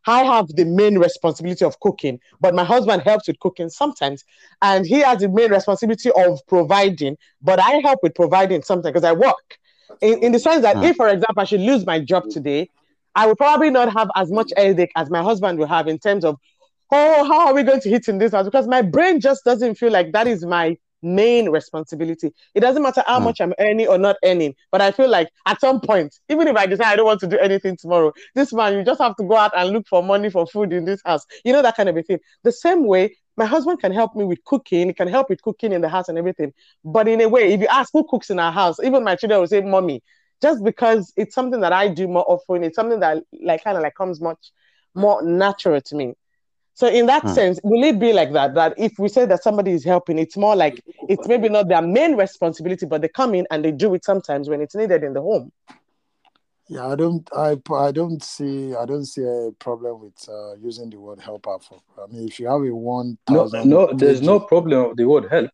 I 0.06 0.22
have 0.22 0.46
the 0.48 0.64
main 0.64 0.98
responsibility 0.98 1.64
of 1.64 1.80
cooking, 1.80 2.20
but 2.40 2.54
my 2.54 2.64
husband 2.64 3.02
helps 3.02 3.26
with 3.26 3.40
cooking 3.40 3.68
sometimes, 3.68 4.24
and 4.62 4.86
he 4.86 5.00
has 5.00 5.18
the 5.18 5.28
main 5.28 5.50
responsibility 5.50 6.10
of 6.12 6.38
providing, 6.46 7.16
but 7.40 7.58
I 7.58 7.80
help 7.84 7.98
with 8.02 8.14
providing 8.14 8.62
something 8.62 8.92
because 8.92 9.04
I 9.04 9.12
work. 9.12 9.58
In, 10.00 10.18
in 10.20 10.32
the 10.32 10.38
sense 10.38 10.62
that 10.62 10.76
Mm. 10.76 10.82
if, 10.82 10.96
for 10.96 11.08
example, 11.08 11.40
I 11.40 11.44
should 11.44 11.60
lose 11.60 11.84
my 11.84 11.98
job 12.00 12.24
today, 12.30 12.70
I 13.14 13.26
will 13.26 13.36
probably 13.36 13.70
not 13.70 13.92
have 13.92 14.08
as 14.16 14.30
much 14.30 14.52
headache 14.56 14.92
as 14.96 15.10
my 15.10 15.22
husband 15.22 15.58
will 15.58 15.66
have 15.66 15.88
in 15.88 15.98
terms 15.98 16.24
of, 16.24 16.36
oh, 16.92 17.24
how 17.24 17.48
are 17.48 17.54
we 17.54 17.62
going 17.62 17.80
to 17.80 17.88
hit 17.90 18.08
in 18.08 18.18
this 18.18 18.32
house? 18.32 18.44
Because 18.44 18.68
my 18.68 18.82
brain 18.82 19.20
just 19.20 19.44
doesn't 19.44 19.76
feel 19.76 19.90
like 19.92 20.12
that 20.12 20.26
is 20.26 20.44
my 20.44 20.76
main 21.02 21.48
responsibility. 21.50 22.32
It 22.54 22.60
doesn't 22.60 22.82
matter 22.82 23.02
how 23.06 23.20
Mm. 23.20 23.24
much 23.24 23.40
I'm 23.40 23.54
earning 23.58 23.88
or 23.88 23.98
not 23.98 24.16
earning, 24.24 24.54
but 24.70 24.80
I 24.80 24.90
feel 24.90 25.08
like 25.08 25.28
at 25.46 25.60
some 25.60 25.80
point, 25.80 26.18
even 26.28 26.48
if 26.48 26.56
I 26.56 26.66
decide 26.66 26.86
I 26.92 26.96
don't 26.96 27.06
want 27.06 27.20
to 27.20 27.26
do 27.26 27.38
anything 27.38 27.76
tomorrow, 27.76 28.12
this 28.34 28.52
man, 28.52 28.74
you 28.74 28.84
just 28.84 29.00
have 29.00 29.16
to 29.16 29.24
go 29.24 29.36
out 29.36 29.52
and 29.56 29.70
look 29.70 29.86
for 29.88 30.02
money 30.02 30.30
for 30.30 30.46
food 30.46 30.72
in 30.72 30.84
this 30.84 31.00
house. 31.04 31.26
You 31.44 31.52
know, 31.52 31.62
that 31.62 31.76
kind 31.76 31.88
of 31.88 31.96
a 31.96 32.02
thing. 32.02 32.18
The 32.44 32.52
same 32.52 32.86
way, 32.86 33.16
my 33.36 33.46
husband 33.46 33.80
can 33.80 33.92
help 33.92 34.14
me 34.14 34.24
with 34.24 34.44
cooking, 34.44 34.88
he 34.88 34.92
can 34.94 35.08
help 35.08 35.28
with 35.30 35.42
cooking 35.42 35.72
in 35.72 35.80
the 35.80 35.88
house 35.88 36.08
and 36.08 36.18
everything. 36.18 36.52
But 36.84 37.08
in 37.08 37.20
a 37.20 37.28
way, 37.28 37.52
if 37.52 37.60
you 37.60 37.66
ask 37.68 37.90
who 37.92 38.04
cooks 38.08 38.30
in 38.30 38.38
our 38.38 38.52
house, 38.52 38.76
even 38.82 39.04
my 39.04 39.16
children 39.16 39.40
will 39.40 39.46
say, 39.46 39.60
Mommy, 39.60 40.02
just 40.42 40.62
because 40.64 41.12
it's 41.16 41.34
something 41.34 41.60
that 41.60 41.72
I 41.72 41.88
do 41.88 42.08
more 42.08 42.24
often, 42.26 42.64
it's 42.64 42.76
something 42.76 43.00
that 43.00 43.22
like 43.42 43.64
kind 43.64 43.76
of 43.76 43.82
like 43.82 43.94
comes 43.94 44.20
much 44.20 44.52
more 44.94 45.22
natural 45.22 45.80
to 45.80 45.96
me. 45.96 46.14
So 46.74 46.86
in 46.88 47.06
that 47.06 47.22
Hmm. 47.22 47.34
sense, 47.34 47.60
will 47.62 47.82
it 47.84 47.98
be 47.98 48.12
like 48.12 48.32
that? 48.32 48.54
That 48.54 48.74
if 48.78 48.98
we 48.98 49.08
say 49.08 49.26
that 49.26 49.42
somebody 49.42 49.72
is 49.72 49.84
helping, 49.84 50.18
it's 50.18 50.36
more 50.36 50.56
like 50.56 50.82
it's 51.08 51.28
maybe 51.28 51.48
not 51.48 51.68
their 51.68 51.82
main 51.82 52.16
responsibility, 52.16 52.86
but 52.86 53.02
they 53.02 53.08
come 53.08 53.34
in 53.34 53.46
and 53.50 53.64
they 53.64 53.72
do 53.72 53.92
it 53.94 54.04
sometimes 54.04 54.48
when 54.48 54.60
it's 54.60 54.74
needed 54.74 55.04
in 55.04 55.12
the 55.12 55.20
home. 55.20 55.52
Yeah, 56.68 56.86
I 56.86 56.94
don't, 56.94 57.28
I, 57.36 57.56
I 57.74 57.92
don't 57.92 58.22
see, 58.22 58.74
I 58.74 58.86
don't 58.86 59.04
see 59.04 59.22
a 59.22 59.50
problem 59.58 60.00
with 60.00 60.26
uh, 60.28 60.54
using 60.54 60.88
the 60.88 60.98
word 60.98 61.20
helper 61.20 61.58
for. 61.58 61.82
I 62.02 62.06
mean, 62.10 62.26
if 62.26 62.40
you 62.40 62.46
have 62.46 62.62
a 62.62 62.74
one 62.74 63.18
No, 63.28 63.46
no, 63.64 63.92
there's 63.92 64.22
no 64.22 64.40
problem 64.40 64.88
with 64.88 64.96
the 64.96 65.04
word 65.06 65.26
help. 65.30 65.50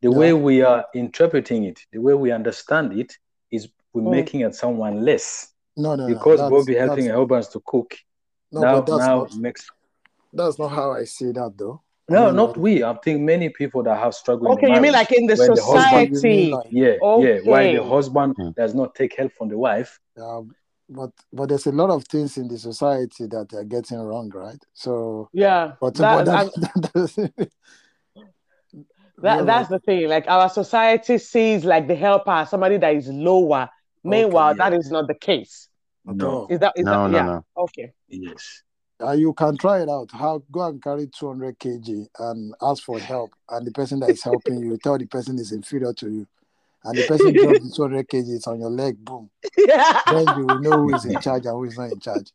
The 0.00 0.10
Yeah. 0.10 0.16
way 0.18 0.32
we 0.32 0.62
are 0.62 0.84
interpreting 0.94 1.64
it, 1.64 1.78
the 1.92 2.00
way 2.00 2.14
we 2.14 2.32
understand 2.32 2.98
it, 2.98 3.16
is 3.52 3.68
we're 3.92 4.02
Mm. 4.02 4.10
making 4.10 4.40
it 4.40 4.54
someone 4.54 5.04
less. 5.04 5.52
No, 5.76 5.94
no, 5.94 6.06
no. 6.08 6.14
Because 6.14 6.40
that's- 6.40 6.50
Bobby 6.50 6.74
helping 6.74 7.06
that's- 7.06 7.46
her 7.46 7.52
to 7.52 7.60
cook 7.64 7.94
No, 8.50 8.60
now 8.62 8.74
but 8.80 8.86
that's 8.86 8.98
now 9.06 9.18
not. 9.20 9.34
makes 9.36 9.68
that's 10.38 10.58
not 10.58 10.68
how 10.68 10.92
I 10.92 11.04
see 11.04 11.32
that 11.32 11.52
though. 11.56 11.82
I 12.10 12.14
No, 12.14 12.26
mean, 12.26 12.36
not 12.36 12.56
we. 12.56 12.82
I 12.82 12.94
think 13.04 13.20
many 13.20 13.50
people 13.50 13.82
that 13.82 13.98
have 13.98 14.14
struggled. 14.14 14.52
Okay, 14.52 14.68
in 14.68 14.74
you 14.76 14.80
mean 14.80 14.92
like 14.92 15.12
in 15.12 15.26
the 15.26 15.36
where 15.36 15.48
the 15.54 15.62
husband- 15.62 16.16
society? 16.16 16.50
like, 16.52 16.66
Yeah, 16.70 16.94
yeah. 17.20 17.38
Why 17.44 17.76
the 17.76 17.84
husband 17.84 18.34
Hmm. 18.38 18.50
does 18.56 18.74
not 18.74 18.94
take 18.94 19.14
help 19.16 19.32
from 19.32 19.48
the 19.48 19.58
wife. 19.58 20.00
um, 20.16 20.54
but 20.90 21.10
but 21.34 21.50
there's 21.50 21.66
a 21.66 21.72
lot 21.72 21.90
of 21.90 22.04
things 22.04 22.38
in 22.38 22.48
the 22.48 22.56
society 22.56 23.26
that 23.26 23.52
are 23.52 23.64
getting 23.64 23.98
wrong, 24.00 24.30
right? 24.34 24.62
So, 24.72 25.28
Yeah, 25.34 25.72
but, 25.82 25.94
that, 25.96 26.24
but 26.24 26.28
I'm- 26.34 26.50
that, 26.56 26.72
that, 27.12 27.50
that 29.18 29.46
that's 29.46 29.68
the 29.68 29.78
thing. 29.80 30.08
Like 30.08 30.26
our 30.28 30.48
society 30.48 31.18
sees 31.18 31.64
like 31.64 31.88
the 31.88 31.94
helper 31.94 32.46
somebody 32.48 32.78
that 32.78 32.94
is 32.94 33.08
lower. 33.08 33.68
Meanwhile, 34.04 34.56
yeah. 34.56 34.70
that 34.70 34.78
is 34.78 34.90
not 34.90 35.08
the 35.08 35.14
case. 35.14 35.68
No. 36.04 36.46
Is 36.48 36.60
that 36.60 36.72
is 36.76 36.84
No, 36.86 37.02
that 37.04 37.10
no, 37.10 37.16
yeah? 37.18 37.24
no. 37.26 37.44
Okay. 37.64 37.92
Yes. 38.08 38.62
Uh, 39.02 39.12
you 39.12 39.32
can 39.32 39.56
try 39.56 39.80
it 39.82 39.88
out. 39.88 40.10
How 40.12 40.42
go 40.50 40.66
and 40.68 40.82
carry 40.82 41.06
200 41.06 41.58
kg 41.58 42.06
and 42.18 42.54
ask 42.62 42.82
for 42.82 42.98
help, 43.00 43.32
and 43.50 43.66
the 43.66 43.70
person 43.72 44.00
that 44.00 44.10
is 44.10 44.22
helping 44.22 44.58
you 44.60 44.76
tell 44.78 44.98
the 44.98 45.06
person 45.06 45.38
is 45.38 45.52
inferior 45.52 45.92
to 45.94 46.10
you, 46.10 46.26
and 46.84 46.98
the 46.98 47.04
person 47.04 47.32
drops 47.40 47.60
the 47.60 47.72
200 47.74 48.08
kg 48.08 48.28
it's 48.34 48.46
on 48.46 48.60
your 48.60 48.70
leg, 48.70 48.96
boom. 49.04 49.30
Yeah. 49.56 50.00
Then 50.10 50.26
you 50.36 50.46
will 50.46 50.58
know 50.58 50.72
who 50.72 50.90
is 50.94 51.04
in 51.04 51.20
charge 51.20 51.46
and 51.46 51.54
who 51.54 51.64
is 51.64 51.76
not 51.78 51.92
in 51.92 52.00
charge. 52.00 52.32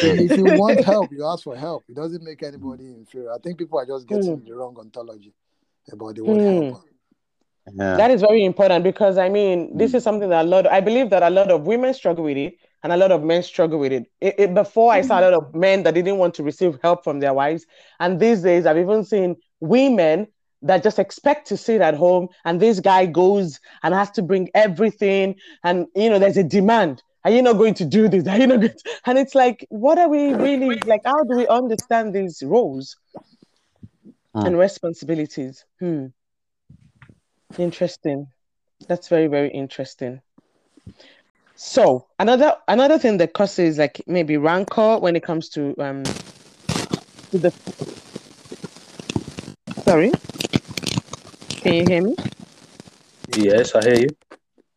So 0.00 0.12
if 0.14 0.36
you 0.36 0.44
want 0.44 0.84
help, 0.84 1.10
you 1.12 1.24
ask 1.26 1.44
for 1.44 1.56
help. 1.56 1.84
It 1.88 1.96
doesn't 1.96 2.22
make 2.22 2.42
anybody 2.42 2.86
inferior. 2.86 3.32
I 3.32 3.38
think 3.38 3.58
people 3.58 3.78
are 3.78 3.86
just 3.86 4.06
getting 4.06 4.42
the 4.44 4.52
wrong 4.54 4.76
ontology 4.78 5.32
about 5.92 6.14
the 6.16 6.24
word 6.24 6.40
Hmm. 6.42 6.62
helper. 6.70 6.80
Yeah. 7.72 7.96
That 7.96 8.10
is 8.10 8.20
very 8.20 8.44
important 8.44 8.84
because 8.84 9.16
I 9.18 9.28
mean, 9.28 9.76
this 9.76 9.92
Mm. 9.92 9.94
is 9.96 10.02
something 10.04 10.28
that 10.30 10.44
a 10.44 10.48
lot. 10.48 10.66
I 10.66 10.80
believe 10.80 11.10
that 11.10 11.22
a 11.22 11.30
lot 11.30 11.50
of 11.50 11.66
women 11.66 11.94
struggle 11.94 12.24
with 12.24 12.36
it, 12.36 12.54
and 12.82 12.92
a 12.92 12.96
lot 12.96 13.12
of 13.12 13.22
men 13.22 13.42
struggle 13.42 13.78
with 13.78 13.92
it. 13.92 14.10
It- 14.20 14.34
it- 14.38 14.54
before, 14.54 14.92
I 14.92 15.02
saw 15.02 15.20
a 15.20 15.22
lot 15.22 15.34
of 15.34 15.54
men 15.54 15.82
that 15.84 15.94
didn't 15.94 16.18
want 16.18 16.34
to 16.34 16.42
receive 16.42 16.78
help 16.82 17.04
from 17.04 17.20
their 17.20 17.34
wives, 17.34 17.66
and 17.98 18.18
these 18.20 18.42
days, 18.42 18.66
I've 18.66 18.78
even 18.78 19.04
seen 19.04 19.36
women 19.60 20.26
that 20.62 20.82
just 20.82 20.98
expect 20.98 21.46
to 21.48 21.56
sit 21.56 21.80
at 21.80 21.94
home, 21.94 22.28
and 22.44 22.60
this 22.60 22.80
guy 22.80 23.06
goes 23.06 23.60
and 23.82 23.94
has 23.94 24.10
to 24.12 24.22
bring 24.22 24.50
everything, 24.54 25.34
and 25.64 25.86
you 25.94 26.10
know, 26.10 26.18
there's 26.18 26.36
a 26.36 26.42
demand. 26.44 27.02
Are 27.24 27.30
you 27.30 27.42
not 27.42 27.54
going 27.58 27.74
to 27.74 27.84
do 27.84 28.08
this? 28.08 28.26
Are 28.26 28.38
you 28.38 28.46
not 28.46 28.60
going 28.60 28.70
to? 28.72 28.90
And 29.04 29.18
it's 29.18 29.34
like, 29.34 29.66
what 29.68 29.98
are 29.98 30.08
we 30.08 30.32
really 30.32 30.78
like? 30.86 31.02
How 31.04 31.22
do 31.24 31.36
we 31.36 31.46
understand 31.48 32.14
these 32.14 32.42
roles 32.42 32.96
Hmm. 34.34 34.46
and 34.46 34.58
responsibilities? 34.58 35.64
Hmm. 35.80 36.06
Interesting. 37.58 38.28
That's 38.88 39.08
very, 39.08 39.26
very 39.26 39.50
interesting. 39.50 40.22
So 41.62 42.06
another 42.18 42.56
another 42.68 42.98
thing 42.98 43.18
that 43.18 43.34
causes 43.34 43.76
like 43.76 44.00
maybe 44.06 44.38
rancor 44.38 44.98
when 44.98 45.14
it 45.14 45.22
comes 45.22 45.50
to 45.50 45.74
um 45.78 46.02
to 47.30 47.38
the 47.38 47.50
sorry. 49.84 50.10
Can 51.50 51.74
you 51.74 51.84
hear 51.86 52.02
me? 52.02 52.16
Yes, 53.36 53.74
I 53.74 53.82
hear 53.82 54.00
you. 54.00 54.08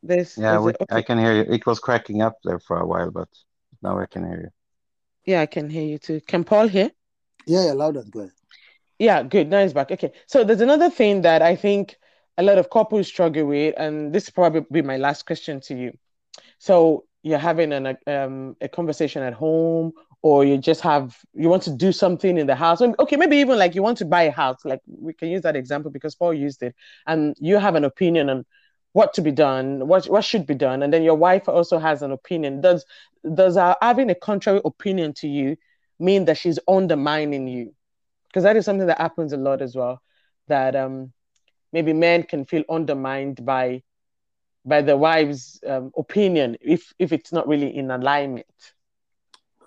There's, 0.03 0.35
Yeah, 0.35 0.51
there's 0.51 0.65
we, 0.65 0.71
a- 0.73 0.93
I 0.93 0.93
okay. 0.95 1.03
can 1.03 1.17
hear 1.19 1.33
you. 1.33 1.53
It 1.53 1.65
was 1.65 1.79
cracking 1.79 2.21
up 2.21 2.35
there 2.43 2.59
for 2.59 2.77
a 2.77 2.85
while, 2.85 3.11
but 3.11 3.29
now 3.81 3.97
I 3.97 4.05
can 4.05 4.27
hear 4.27 4.41
you. 4.41 4.49
Yeah, 5.23 5.39
I 5.39 5.45
can 5.45 5.69
hear 5.69 5.85
you 5.85 5.97
too. 5.97 6.19
Can 6.27 6.43
Paul 6.43 6.67
hear? 6.67 6.91
Yeah, 7.47 7.67
yeah, 7.67 7.71
loud 7.71 7.95
and 7.95 8.11
clear. 8.11 8.33
Yeah, 8.99 9.23
good. 9.23 9.49
Now 9.49 9.59
it's 9.59 9.71
back. 9.71 9.89
Okay. 9.89 10.11
So 10.27 10.43
there's 10.43 10.59
another 10.59 10.89
thing 10.89 11.21
that 11.21 11.41
I 11.41 11.55
think 11.55 11.95
a 12.37 12.43
lot 12.43 12.57
of 12.57 12.69
couples 12.69 13.07
struggle 13.07 13.45
with, 13.45 13.73
and 13.77 14.11
this 14.13 14.27
will 14.27 14.33
probably 14.33 14.65
be 14.69 14.81
my 14.81 14.97
last 14.97 15.25
question 15.25 15.61
to 15.61 15.75
you. 15.75 15.97
So 16.63 17.05
you're 17.23 17.39
having 17.49 17.73
an 17.73 17.97
um 18.07 18.55
a 18.61 18.69
conversation 18.69 19.21
at 19.23 19.33
home, 19.33 19.91
or 20.21 20.45
you 20.45 20.57
just 20.57 20.81
have 20.81 21.17
you 21.33 21.49
want 21.49 21.63
to 21.63 21.71
do 21.71 21.91
something 21.91 22.37
in 22.37 22.47
the 22.47 22.55
house. 22.55 22.81
Okay, 22.81 23.17
maybe 23.17 23.37
even 23.37 23.57
like 23.59 23.75
you 23.75 23.83
want 23.83 23.97
to 23.99 24.05
buy 24.05 24.23
a 24.23 24.31
house. 24.31 24.59
Like 24.65 24.79
we 24.87 25.13
can 25.13 25.29
use 25.29 25.41
that 25.43 25.55
example 25.57 25.91
because 25.91 26.15
Paul 26.15 26.33
used 26.33 26.63
it, 26.63 26.73
and 27.05 27.35
you 27.39 27.57
have 27.57 27.75
an 27.75 27.83
opinion 27.83 28.29
on 28.29 28.45
what 28.93 29.13
to 29.15 29.21
be 29.21 29.31
done, 29.31 29.87
what 29.87 30.05
what 30.05 30.23
should 30.23 30.45
be 30.45 30.55
done, 30.55 30.83
and 30.83 30.93
then 30.93 31.03
your 31.03 31.15
wife 31.15 31.49
also 31.49 31.79
has 31.79 32.01
an 32.01 32.11
opinion. 32.11 32.61
Does 32.61 32.85
does 33.35 33.57
having 33.81 34.09
a 34.09 34.15
contrary 34.15 34.61
opinion 34.65 35.13
to 35.17 35.27
you 35.27 35.57
mean 35.99 36.25
that 36.25 36.37
she's 36.37 36.59
undermining 36.67 37.47
you? 37.47 37.73
because 38.29 38.43
that 38.43 38.57
is 38.57 38.65
something 38.65 38.87
that 38.87 38.99
happens 38.99 39.33
a 39.33 39.37
lot 39.37 39.61
as 39.61 39.75
well 39.75 40.01
that 40.47 40.75
um 40.75 41.11
maybe 41.71 41.93
men 41.93 42.23
can 42.23 42.45
feel 42.45 42.63
undermined 42.69 43.45
by 43.45 43.81
by 44.65 44.81
the 44.81 44.95
wife's 44.95 45.59
um, 45.67 45.91
opinion 45.97 46.57
if 46.61 46.93
if 46.99 47.11
it's 47.11 47.31
not 47.31 47.47
really 47.47 47.75
in 47.75 47.91
alignment 47.91 48.45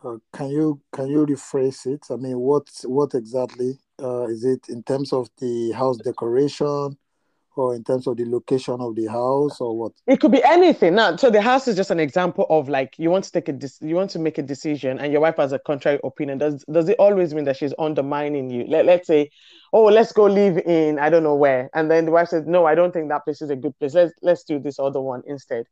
Uh, 0.04 0.18
can 0.32 0.48
you 0.50 0.80
can 0.92 1.08
you 1.08 1.26
rephrase 1.26 1.86
it? 1.86 2.04
I 2.10 2.16
mean, 2.16 2.38
what 2.38 2.68
what 2.84 3.14
exactly 3.14 3.78
uh, 4.00 4.26
is 4.26 4.44
it 4.44 4.68
in 4.68 4.82
terms 4.82 5.12
of 5.12 5.28
the 5.38 5.72
house 5.72 5.96
decoration, 5.98 6.96
or 7.56 7.74
in 7.74 7.82
terms 7.82 8.06
of 8.06 8.16
the 8.16 8.24
location 8.24 8.80
of 8.80 8.94
the 8.94 9.06
house, 9.06 9.60
or 9.60 9.76
what? 9.76 9.92
it 10.06 10.20
could 10.20 10.32
be 10.32 10.42
anything. 10.44 10.94
Now 10.94 11.16
so 11.16 11.30
the 11.30 11.40
house 11.40 11.66
is 11.66 11.76
just 11.76 11.90
an 11.90 11.98
example 11.98 12.46
of 12.50 12.68
like 12.68 12.94
you 12.98 13.10
want 13.10 13.24
to 13.24 13.32
take 13.32 13.48
a 13.48 13.52
dec- 13.52 13.86
you 13.86 13.94
want 13.96 14.10
to 14.10 14.18
make 14.18 14.38
a 14.38 14.42
decision 14.42 14.98
and 14.98 15.12
your 15.12 15.20
wife 15.20 15.36
has 15.38 15.52
a 15.52 15.58
contrary 15.58 15.98
opinion. 16.04 16.38
Does 16.38 16.64
does 16.70 16.88
it 16.88 16.96
always 16.98 17.34
mean 17.34 17.44
that 17.44 17.56
she's 17.56 17.74
undermining 17.78 18.50
you? 18.50 18.64
Let, 18.68 18.84
let's 18.84 19.06
say 19.06 19.30
oh 19.72 19.84
let's 19.84 20.12
go 20.12 20.24
live 20.24 20.58
in 20.58 20.98
i 20.98 21.10
don't 21.10 21.22
know 21.22 21.34
where. 21.34 21.70
And 21.74 21.90
then 21.90 22.04
the 22.04 22.12
wife 22.12 22.28
says 22.28 22.44
no 22.46 22.66
i 22.66 22.74
don't 22.74 22.92
think 22.92 23.08
that 23.08 23.24
place 23.24 23.42
is 23.42 23.50
a 23.50 23.56
good 23.56 23.76
place. 23.78 23.94
Let's 23.94 24.12
let's 24.22 24.44
do 24.44 24.58
this 24.58 24.78
other 24.78 25.00
one 25.00 25.22
instead. 25.26 25.64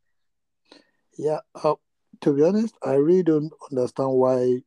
Yeah. 1.18 1.40
Uh, 1.54 1.74
to 2.22 2.32
be 2.32 2.42
honest, 2.42 2.74
I 2.82 2.94
really 2.94 3.22
don't 3.22 3.52
understand 3.70 4.10
why 4.12 4.62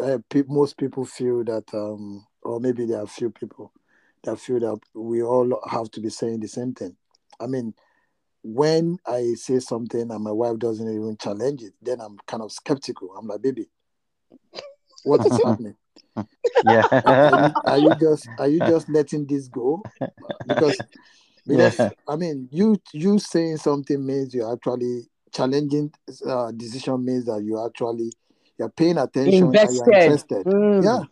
uh, 0.00 0.18
pe- 0.28 0.42
most 0.48 0.76
people 0.76 1.04
feel 1.04 1.44
that, 1.44 1.64
um, 1.72 2.26
or 2.42 2.60
maybe 2.60 2.86
there 2.86 3.00
are 3.00 3.06
few 3.06 3.30
people 3.30 3.72
that 4.24 4.38
feel 4.38 4.60
that 4.60 4.78
we 4.94 5.22
all 5.22 5.60
have 5.70 5.90
to 5.92 6.00
be 6.00 6.10
saying 6.10 6.40
the 6.40 6.48
same 6.48 6.74
thing. 6.74 6.96
I 7.40 7.46
mean, 7.46 7.74
when 8.42 8.98
I 9.06 9.34
say 9.36 9.58
something 9.58 10.10
and 10.10 10.22
my 10.24 10.30
wife 10.30 10.58
doesn't 10.58 10.88
even 10.88 11.16
challenge 11.16 11.62
it, 11.62 11.72
then 11.80 12.00
I'm 12.00 12.18
kind 12.26 12.42
of 12.42 12.52
skeptical. 12.52 13.14
I'm 13.16 13.26
like, 13.26 13.42
baby, 13.42 13.68
what 15.04 15.24
is 15.24 15.38
happening? 15.42 15.76
Are 16.16 16.24
Yeah. 16.64 16.82
you, 17.32 17.52
are 17.66 17.78
you 17.78 17.94
just 18.00 18.28
are 18.38 18.48
you 18.48 18.60
just 18.60 18.88
letting 18.88 19.26
this 19.26 19.48
go? 19.48 19.82
Because 20.46 20.80
because 21.46 21.78
Yeah. 21.78 21.90
I 22.08 22.16
mean, 22.16 22.48
you 22.50 22.76
you 22.92 23.18
saying 23.18 23.58
something 23.58 24.04
means 24.04 24.34
you're 24.34 24.52
actually 24.52 25.02
challenging. 25.32 25.92
Uh, 26.26 26.52
decision 26.52 27.04
means 27.04 27.24
that 27.26 27.42
you 27.42 27.64
actually 27.64 28.12
you're 28.58 28.70
paying 28.70 28.98
attention 28.98 29.44
and 29.44 29.54
invested 29.54 29.74
you're 29.74 29.92
interested. 29.92 30.46
Mm. 30.46 30.84
Yeah. 30.84 31.02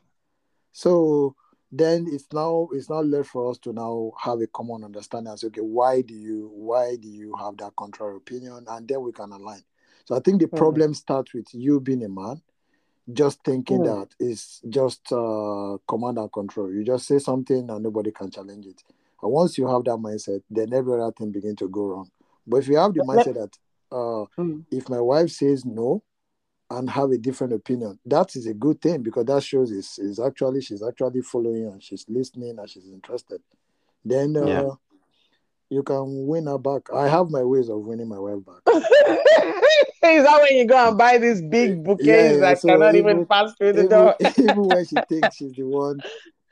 So 0.72 1.34
then 1.72 2.06
it's 2.10 2.26
now 2.32 2.68
it's 2.72 2.90
now 2.90 3.00
left 3.00 3.30
for 3.30 3.50
us 3.50 3.58
to 3.58 3.72
now 3.72 4.12
have 4.20 4.40
a 4.40 4.46
common 4.48 4.84
understanding 4.84 5.30
and 5.30 5.40
say, 5.40 5.46
okay, 5.46 5.62
why 5.62 6.02
do 6.02 6.14
you 6.14 6.50
why 6.54 6.96
do 6.96 7.08
you 7.08 7.34
have 7.36 7.56
that 7.56 7.74
contrary 7.76 8.16
opinion? 8.16 8.64
And 8.68 8.86
then 8.86 9.00
we 9.02 9.10
can 9.12 9.32
align. 9.32 9.62
So 10.04 10.14
I 10.14 10.20
think 10.20 10.40
the 10.40 10.48
Mhm. 10.48 10.56
problem 10.58 10.94
starts 10.94 11.32
with 11.32 11.46
you 11.54 11.80
being 11.80 12.04
a 12.04 12.08
man, 12.08 12.42
just 13.12 13.42
thinking 13.42 13.80
Mm. 13.80 13.84
that 13.84 14.08
it's 14.20 14.60
just 14.68 15.10
uh, 15.12 15.78
command 15.88 16.18
and 16.18 16.30
control. 16.32 16.70
You 16.72 16.84
just 16.84 17.06
say 17.06 17.18
something 17.18 17.70
and 17.70 17.82
nobody 17.82 18.10
can 18.12 18.30
challenge 18.30 18.66
it. 18.66 18.82
And 19.22 19.32
once 19.32 19.56
you 19.56 19.66
have 19.66 19.84
that 19.84 19.96
mindset, 19.98 20.42
then 20.50 20.72
every 20.74 21.00
other 21.00 21.12
thing 21.12 21.30
begin 21.30 21.56
to 21.56 21.68
go 21.68 21.84
wrong. 21.86 22.10
But 22.46 22.58
if 22.58 22.68
you 22.68 22.76
have 22.76 22.92
the 22.92 23.00
mindset 23.00 23.34
that 23.34 23.56
uh, 23.90 24.26
Mm. 24.38 24.64
if 24.70 24.88
my 24.88 25.00
wife 25.00 25.30
says 25.30 25.64
no 25.64 26.02
and 26.78 26.88
have 26.90 27.10
a 27.10 27.18
different 27.18 27.52
opinion, 27.52 27.98
that 28.06 28.34
is 28.36 28.46
a 28.46 28.54
good 28.54 28.80
thing 28.80 29.02
because 29.02 29.24
that 29.26 29.42
shows 29.42 29.70
is 29.70 29.98
is 29.98 30.18
actually 30.18 30.60
she's 30.60 30.82
actually 30.82 31.22
following 31.22 31.66
and 31.66 31.82
she's 31.82 32.04
listening 32.08 32.58
and 32.58 32.68
she's 32.68 32.86
interested. 32.88 33.40
Then 34.04 34.36
uh, 34.36 34.46
Yeah. 34.46 34.70
you 35.70 35.82
can 35.82 36.26
win 36.26 36.46
her 36.46 36.58
back. 36.58 36.92
I 36.92 37.08
have 37.08 37.30
my 37.30 37.42
ways 37.42 37.68
of 37.68 37.80
winning 37.86 38.08
my 38.08 38.18
wife 38.18 38.44
back. 38.44 38.62
Is 40.04 40.24
that 40.24 40.40
when 40.42 40.56
you 40.58 40.66
go 40.66 40.88
and 40.88 40.98
buy 40.98 41.18
these 41.18 41.40
big 41.40 41.82
bouquets 41.84 42.06
Yeah, 42.06 42.32
yeah, 42.32 42.38
that 42.40 42.58
so 42.60 42.68
cannot 42.68 42.94
even- 42.96 43.10
even 43.10 43.26
pass 43.26 43.52
through 43.56 43.72
the 43.74 43.84
even, 43.84 43.88
door? 43.90 44.16
even 44.38 44.66
when 44.66 44.84
she 44.84 44.98
thinks 45.08 45.36
she's 45.36 45.52
the 45.54 45.62
one 45.62 46.02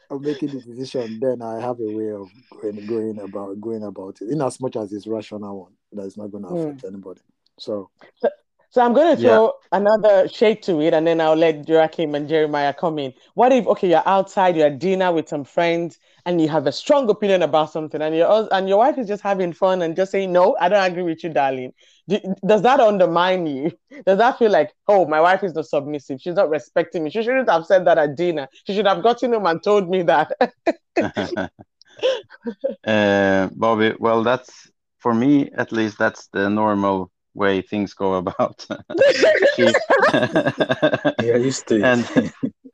of 0.09 0.23
making 0.23 0.51
the 0.51 0.61
decision, 0.61 1.19
then 1.21 1.43
I 1.43 1.61
have 1.61 1.79
a 1.81 1.91
way 1.91 2.11
of 2.13 2.31
going, 2.61 2.87
going 2.87 3.19
about 3.19 3.61
going 3.61 3.83
about 3.83 4.21
it. 4.21 4.29
In 4.31 4.41
as 4.41 4.61
much 4.61 4.77
as 4.77 4.93
it's 4.93 5.07
rational 5.07 5.61
one, 5.63 5.73
that 5.93 6.07
is 6.07 6.17
not 6.17 6.31
going 6.31 6.45
to 6.45 6.51
Hmm. 6.51 6.55
affect 6.61 6.85
anybody. 6.85 7.21
So 7.59 7.91
So 8.21 8.29
I'm 8.77 8.93
going 8.93 9.11
to 9.17 9.17
Yeah. 9.17 9.21
throw 9.21 9.53
another 9.73 10.29
shade 10.29 10.63
to 10.65 10.81
it, 10.81 10.95
and 10.95 11.07
then 11.07 11.21
I'll 11.21 11.35
let 11.35 11.69
Joachim 11.69 12.15
and 12.15 12.29
Jeremiah 12.29 12.73
come 12.73 12.99
in. 13.01 13.13
What 13.35 13.53
if, 13.53 13.67
okay, 13.67 13.89
you're 13.91 14.07
outside, 14.07 14.57
you're 14.57 14.69
at 14.69 14.79
dinner 14.79 15.13
with 15.13 15.29
some 15.29 15.45
friends, 15.45 15.99
and 16.25 16.41
you 16.41 16.49
have 16.49 16.67
a 16.67 16.73
strong 16.73 17.09
opinion 17.11 17.43
about 17.43 17.73
something, 17.73 18.01
and 18.01 18.15
your 18.15 18.49
and 18.53 18.69
your 18.69 18.79
wife 18.79 18.99
is 18.99 19.09
just 19.09 19.23
having 19.23 19.53
fun 19.53 19.83
and 19.83 19.97
just 19.97 20.13
saying, 20.13 20.33
"No, 20.33 20.57
I 20.61 20.69
don't 20.69 20.85
agree 20.91 21.03
with 21.03 21.25
you, 21.25 21.31
darling." 21.31 21.73
Do, 22.09 22.19
does 22.47 22.63
that 22.63 22.79
undermine 22.81 23.47
you? 23.47 23.73
Does 24.07 24.19
that 24.19 24.39
feel 24.39 24.51
like, 24.51 24.73
oh, 24.89 25.07
my 25.07 25.21
wife 25.21 25.45
is 25.45 25.55
not 25.55 25.67
submissive? 25.67 26.21
She's 26.21 26.35
not 26.35 26.49
respecting 26.51 27.05
me. 27.05 27.11
She 27.11 27.23
shouldn't 27.23 27.49
have 27.49 27.67
said 27.67 27.87
that 27.87 27.99
at 27.99 28.17
dinner. 28.17 28.49
She 28.67 28.75
should 28.75 28.87
have 28.87 29.03
gotten 29.03 29.33
home 29.33 29.47
and 29.47 29.63
told 29.63 29.89
me 29.89 30.03
that. 30.03 30.33
uh, 32.87 33.49
Bobby, 33.53 33.95
well, 33.99 34.23
that's 34.23 34.71
for 34.99 35.15
me 35.15 35.51
at 35.57 35.73
least. 35.73 35.99
That's 35.99 36.29
the 36.29 36.49
normal 36.51 37.11
way 37.35 37.63
things 37.63 37.95
go 37.95 38.15
about. 38.15 38.67
She- 39.55 39.75
Yeah, 41.19 41.37
used 41.37 41.69
to. 41.69 41.83
and 41.85 42.11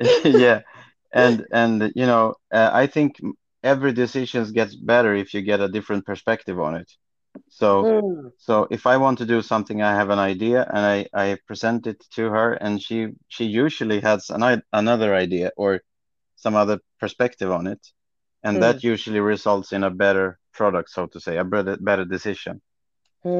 yeah, 0.24 0.60
and 1.12 1.46
and 1.52 1.92
you 1.94 2.06
know, 2.06 2.34
uh, 2.52 2.70
I 2.72 2.86
think 2.86 3.16
every 3.62 3.92
decision 3.92 4.44
gets 4.52 4.74
better 4.74 5.14
if 5.14 5.34
you 5.34 5.42
get 5.42 5.60
a 5.60 5.68
different 5.68 6.04
perspective 6.06 6.60
on 6.60 6.74
it. 6.76 6.90
So 7.48 7.84
Mm. 7.84 8.32
so 8.38 8.66
if 8.70 8.86
I 8.86 8.96
want 8.96 9.18
to 9.18 9.26
do 9.26 9.42
something, 9.42 9.82
I 9.82 9.94
have 9.94 10.10
an 10.10 10.18
idea 10.18 10.62
and 10.68 10.84
I 10.94 11.06
I 11.14 11.38
present 11.46 11.86
it 11.86 12.04
to 12.16 12.30
her, 12.30 12.52
and 12.54 12.80
she 12.82 13.08
she 13.28 13.44
usually 13.44 14.00
has 14.00 14.30
an 14.30 14.42
i- 14.42 14.62
another 14.72 15.14
idea 15.14 15.50
or 15.56 15.80
some 16.36 16.54
other 16.56 16.78
perspective 17.00 17.50
on 17.50 17.66
it, 17.66 17.80
and 18.42 18.60
that 18.62 18.82
usually 18.84 19.20
results 19.20 19.72
in 19.72 19.84
a 19.84 19.90
better 19.90 20.38
product, 20.52 20.90
so 20.90 21.06
to 21.06 21.20
say, 21.20 21.36
a 21.38 21.44
better 21.44 21.76
better 21.80 22.04
decision 22.04 22.60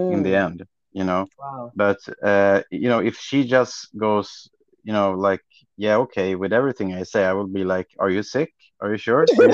in 0.09 0.23
the 0.23 0.35
Mm. 0.35 0.37
end. 0.37 0.67
You 0.97 1.05
know, 1.05 1.27
Wow. 1.39 1.73
but 1.77 1.99
uh, 2.25 2.63
you 2.71 2.89
know, 2.89 3.01
if 3.01 3.17
she 3.19 3.47
just 3.47 3.89
goes, 3.97 4.49
you 4.85 4.93
know, 4.93 5.13
like, 5.13 5.43
yeah, 5.77 5.97
okay, 6.05 6.37
with 6.37 6.53
everything 6.53 6.95
I 6.95 7.05
say, 7.05 7.25
I 7.25 7.33
will 7.35 7.49
be 7.49 7.65
like, 7.65 7.89
are 7.99 8.11
you 8.11 8.23
sick? 8.23 8.53
Are 8.81 8.91
you 8.93 8.99
sure? 8.99 9.27
Do 9.39 9.47
you 9.47 9.53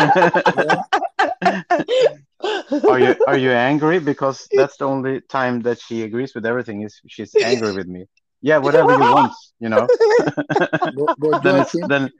are 2.88 3.00
you 3.00 3.16
are 3.26 3.38
you 3.38 3.52
angry? 3.52 4.00
Because 4.00 4.48
that's 4.54 4.76
the 4.78 4.86
only 4.86 5.20
time 5.28 5.60
that 5.62 5.80
she 5.80 6.02
agrees 6.02 6.34
with 6.34 6.46
everything 6.46 6.82
is 6.82 7.00
she's 7.08 7.36
angry 7.42 7.72
with 7.72 7.88
me. 7.88 8.06
Yeah, 8.42 8.58
whatever 8.58 8.92
you 8.92 9.06
want, 9.06 9.32
you 9.60 9.68
know. 9.68 9.88
But, 10.90 11.10
but 11.18 11.42
then 11.42 11.56
it's 11.56 11.72
then 11.88 12.10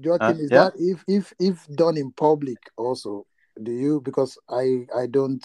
Joachim, 0.00 0.20
Uh, 0.20 0.34
is 0.40 0.50
yeah. 0.50 0.52
that 0.52 0.72
if 0.76 1.04
if 1.08 1.32
if 1.38 1.66
done 1.68 1.96
in 1.96 2.12
public 2.12 2.58
also? 2.76 3.26
Do 3.62 3.72
you? 3.72 4.00
Because 4.00 4.38
I 4.48 4.86
I 4.96 5.06
don't 5.06 5.44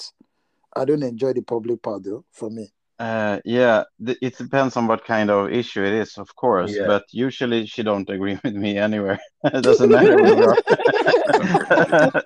I 0.77 0.85
don't 0.85 1.03
enjoy 1.03 1.33
the 1.33 1.41
public 1.41 1.81
part 1.81 2.03
though. 2.03 2.23
For 2.31 2.49
me, 2.49 2.69
uh 2.99 3.39
yeah, 3.45 3.83
th- 4.05 4.17
it 4.21 4.37
depends 4.37 4.75
on 4.77 4.87
what 4.87 5.05
kind 5.05 5.29
of 5.29 5.51
issue 5.51 5.83
it 5.83 5.93
is, 5.93 6.17
of 6.17 6.35
course. 6.35 6.73
Yeah. 6.73 6.87
But 6.87 7.03
usually 7.11 7.65
she 7.65 7.83
don't 7.83 8.09
agree 8.09 8.39
with 8.43 8.55
me 8.55 8.77
anywhere. 8.77 9.19
it 9.43 9.63
doesn't 9.63 9.89
matter 9.89 10.15
where 10.15 10.35
we. 10.35 12.21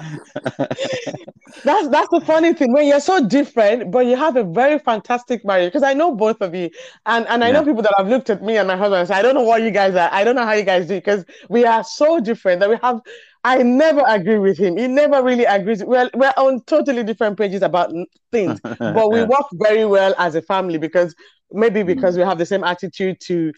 That's 1.64 1.88
that's 1.88 2.08
the 2.10 2.20
funny 2.24 2.54
thing 2.54 2.72
when 2.72 2.86
you're 2.86 3.00
so 3.00 3.26
different, 3.26 3.90
but 3.90 4.06
you 4.06 4.16
have 4.16 4.36
a 4.36 4.44
very 4.44 4.78
fantastic 4.78 5.44
marriage. 5.44 5.68
Because 5.68 5.82
I 5.82 5.94
know 5.94 6.14
both 6.14 6.40
of 6.40 6.54
you, 6.54 6.70
and 7.06 7.26
and 7.26 7.44
I 7.44 7.50
know 7.50 7.64
people 7.64 7.82
that 7.82 7.94
have 7.98 8.08
looked 8.08 8.30
at 8.30 8.42
me 8.42 8.56
and 8.56 8.68
my 8.68 8.76
husband 8.76 9.00
and 9.00 9.08
said, 9.08 9.16
I 9.18 9.22
don't 9.22 9.34
know 9.34 9.42
what 9.42 9.62
you 9.62 9.70
guys 9.70 9.94
are. 9.94 10.08
I 10.12 10.24
don't 10.24 10.36
know 10.36 10.44
how 10.44 10.52
you 10.52 10.62
guys 10.62 10.86
do 10.86 10.94
because 10.94 11.24
we 11.48 11.64
are 11.64 11.84
so 11.84 12.20
different 12.20 12.60
that 12.60 12.70
we 12.70 12.78
have. 12.82 13.00
I 13.44 13.62
never 13.62 14.02
agree 14.06 14.38
with 14.38 14.58
him. 14.58 14.76
He 14.76 14.86
never 14.86 15.22
really 15.22 15.44
agrees. 15.44 15.82
Well, 15.84 16.10
we're 16.14 16.32
on 16.36 16.60
totally 16.66 17.02
different 17.04 17.38
pages 17.38 17.62
about 17.62 17.92
things, 18.32 18.60
but 18.78 19.10
we 19.10 19.22
work 19.22 19.46
very 19.54 19.84
well 19.86 20.14
as 20.18 20.34
a 20.34 20.42
family 20.42 20.78
because 20.78 21.14
maybe 21.50 21.82
because 21.82 22.16
we 22.16 22.22
have 22.22 22.38
the 22.38 22.46
same 22.46 22.64
attitude 22.64 23.18
to 23.22 23.52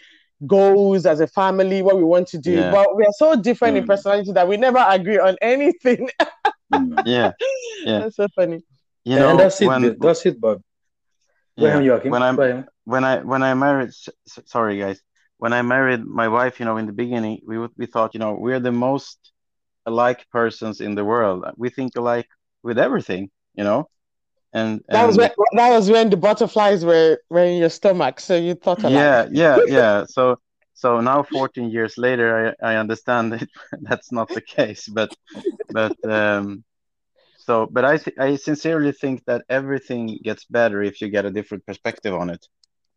goals 0.47 1.07
as 1.07 1.21
a 1.21 1.27
family, 1.27 1.83
what 1.83 1.97
we 1.97 2.05
want 2.05 2.29
to 2.29 2.39
do. 2.39 2.53
Yeah. 2.53 2.71
But 2.71 2.97
we 2.97 3.05
are 3.05 3.13
so 3.17 3.35
different 3.37 3.77
in 3.77 3.85
Mm. 3.85 3.89
personality 3.89 4.33
that 4.33 4.47
we 4.49 4.57
never 4.57 4.85
agree 4.89 5.19
on 5.19 5.37
anything. 5.43 6.09
Mm. 6.73 7.03
Yeah, 7.05 7.33
Yeah. 7.85 7.99
That's 8.01 8.17
so 8.17 8.29
funny. 8.35 8.61
you 9.05 9.15
and 9.17 9.21
know 9.23 9.37
that's 9.37 9.61
it. 9.61 9.67
when 9.67 9.97
that's 10.01 10.25
it, 10.27 10.41
Bob. 10.41 10.63
Go 11.59 11.67
yeah, 11.67 11.81
Joachim. 11.81 12.11
when 12.11 12.23
I'm 12.23 12.37
Go 12.37 12.43
ahead. 12.43 12.67
when 12.85 13.05
I 13.05 13.19
when 13.19 13.43
I 13.43 13.55
married, 13.55 13.89
s- 13.89 14.09
s- 14.27 14.41
sorry 14.47 14.79
guys, 14.79 15.03
when 15.39 15.53
I 15.53 15.61
married 15.63 16.05
my 16.05 16.29
wife, 16.29 16.61
you 16.61 16.65
know, 16.65 16.79
in 16.79 16.87
the 16.87 16.93
beginning, 16.93 17.41
we 17.47 17.59
would- 17.59 17.73
we 17.77 17.87
thought, 17.87 18.15
you 18.15 18.21
know, 18.21 18.35
we're 18.35 18.61
the 18.61 18.73
most 18.73 19.32
alike 19.87 20.27
persons 20.33 20.81
in 20.81 20.95
the 20.95 21.05
world. 21.05 21.45
We 21.57 21.71
think 21.71 21.97
alike 21.97 22.29
with 22.63 22.79
everything, 22.79 23.31
you 23.55 23.65
know, 23.65 23.89
and 24.53 24.83
That 24.91 25.07
was 25.07 25.19
when 25.19 25.31
that 25.55 25.71
was 25.71 25.91
when 25.91 26.11
the 26.11 26.17
butterflies 26.17 26.85
were 26.85 27.19
were 27.31 27.45
in 27.45 27.59
your 27.59 27.71
stomach, 27.71 28.21
so 28.21 28.37
you 28.37 28.55
thought 28.55 28.85
a 28.85 28.91
lot. 28.91 29.09
yeah, 29.11 29.27
yeah, 29.31 29.61
yeah. 29.67 30.05
So 30.07 30.39
so 30.75 31.01
now, 31.01 31.23
14 31.23 31.71
years 31.71 31.99
later, 31.99 32.55
I 32.63 32.73
I 32.73 32.77
understand 32.77 33.33
that 33.33 33.49
that's 33.83 34.13
not 34.13 34.33
the 34.33 34.41
case, 34.41 34.89
but 34.89 35.11
but 35.71 35.95
um, 36.05 36.65
so 37.37 37.67
but 37.71 37.85
I 37.85 37.99
th 37.99 38.17
I 38.19 38.37
sincerely 38.37 38.93
think 38.93 39.25
that 39.27 39.45
everything 39.49 40.19
gets 40.25 40.45
better 40.47 40.83
if 40.83 41.01
you 41.01 41.09
get 41.11 41.27
a 41.27 41.31
different 41.31 41.67
perspective 41.67 42.15
on 42.15 42.31
it, 42.31 42.47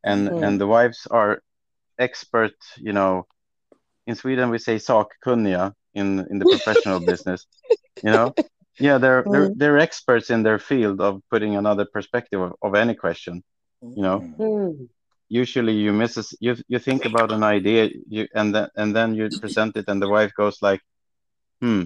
and 0.03 0.29
Mm. 0.29 0.37
and 0.37 0.59
the 0.61 0.67
wives 0.67 1.07
are 1.11 1.41
expert, 1.99 2.55
you 2.77 2.93
know. 2.93 3.25
In 4.07 4.15
Sweden, 4.15 4.49
we 4.51 4.59
say 4.59 4.77
sakkunniga 4.77 5.73
in 5.95 6.25
in 6.31 6.39
the 6.39 6.45
professional 6.45 6.99
business, 7.11 7.47
you 8.03 8.11
know. 8.11 8.35
Yeah, 8.79 8.97
they're 8.99 9.27
they're 9.29 9.51
they're 9.55 9.79
experts 9.79 10.29
in 10.31 10.43
their 10.43 10.59
field 10.59 11.01
of 11.01 11.21
putting 11.31 11.55
another 11.55 11.85
perspective 11.85 12.41
of, 12.41 12.53
of 12.61 12.75
any 12.75 12.95
question, 12.95 13.43
you 13.95 14.03
know 14.03 14.25
Mm. 14.39 14.87
usually 15.29 15.73
you 15.73 15.91
miss 15.93 16.17
a 16.17 16.19
s 16.27 16.29
you 16.45 16.53
you 16.67 16.79
think 16.79 17.05
about 17.05 17.31
an 17.37 17.43
idea 17.43 17.89
you 18.15 18.27
and 18.39 18.53
then 18.55 18.67
and 18.75 18.95
then 18.97 19.09
you 19.17 19.25
present 19.43 19.75
it 19.79 19.85
and 19.87 20.01
the 20.01 20.09
wife 20.17 20.31
goes 20.41 20.57
like 20.67 20.81
hmm 21.61 21.83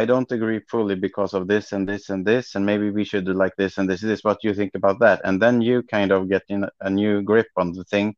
i 0.00 0.04
don't 0.10 0.32
agree 0.36 0.60
fully 0.72 0.96
because 1.06 1.32
of 1.38 1.46
this 1.52 1.72
and 1.74 1.88
this 1.88 2.10
and 2.10 2.26
this 2.30 2.54
and 2.54 2.64
maybe 2.70 2.90
we 2.90 3.04
should 3.04 3.24
do 3.26 3.34
like 3.42 3.54
this 3.56 3.78
and 3.78 3.88
this 3.90 4.02
is 4.04 4.24
what 4.28 4.38
you 4.44 4.52
think 4.54 4.72
about 4.74 4.98
that 5.00 5.20
and 5.24 5.40
then 5.42 5.60
you 5.68 5.82
kind 5.96 6.10
of 6.12 6.28
get 6.34 6.44
in 6.48 6.60
a 6.88 6.90
new 6.90 7.22
grip 7.22 7.48
on 7.56 7.72
the 7.72 7.84
thing 7.84 8.08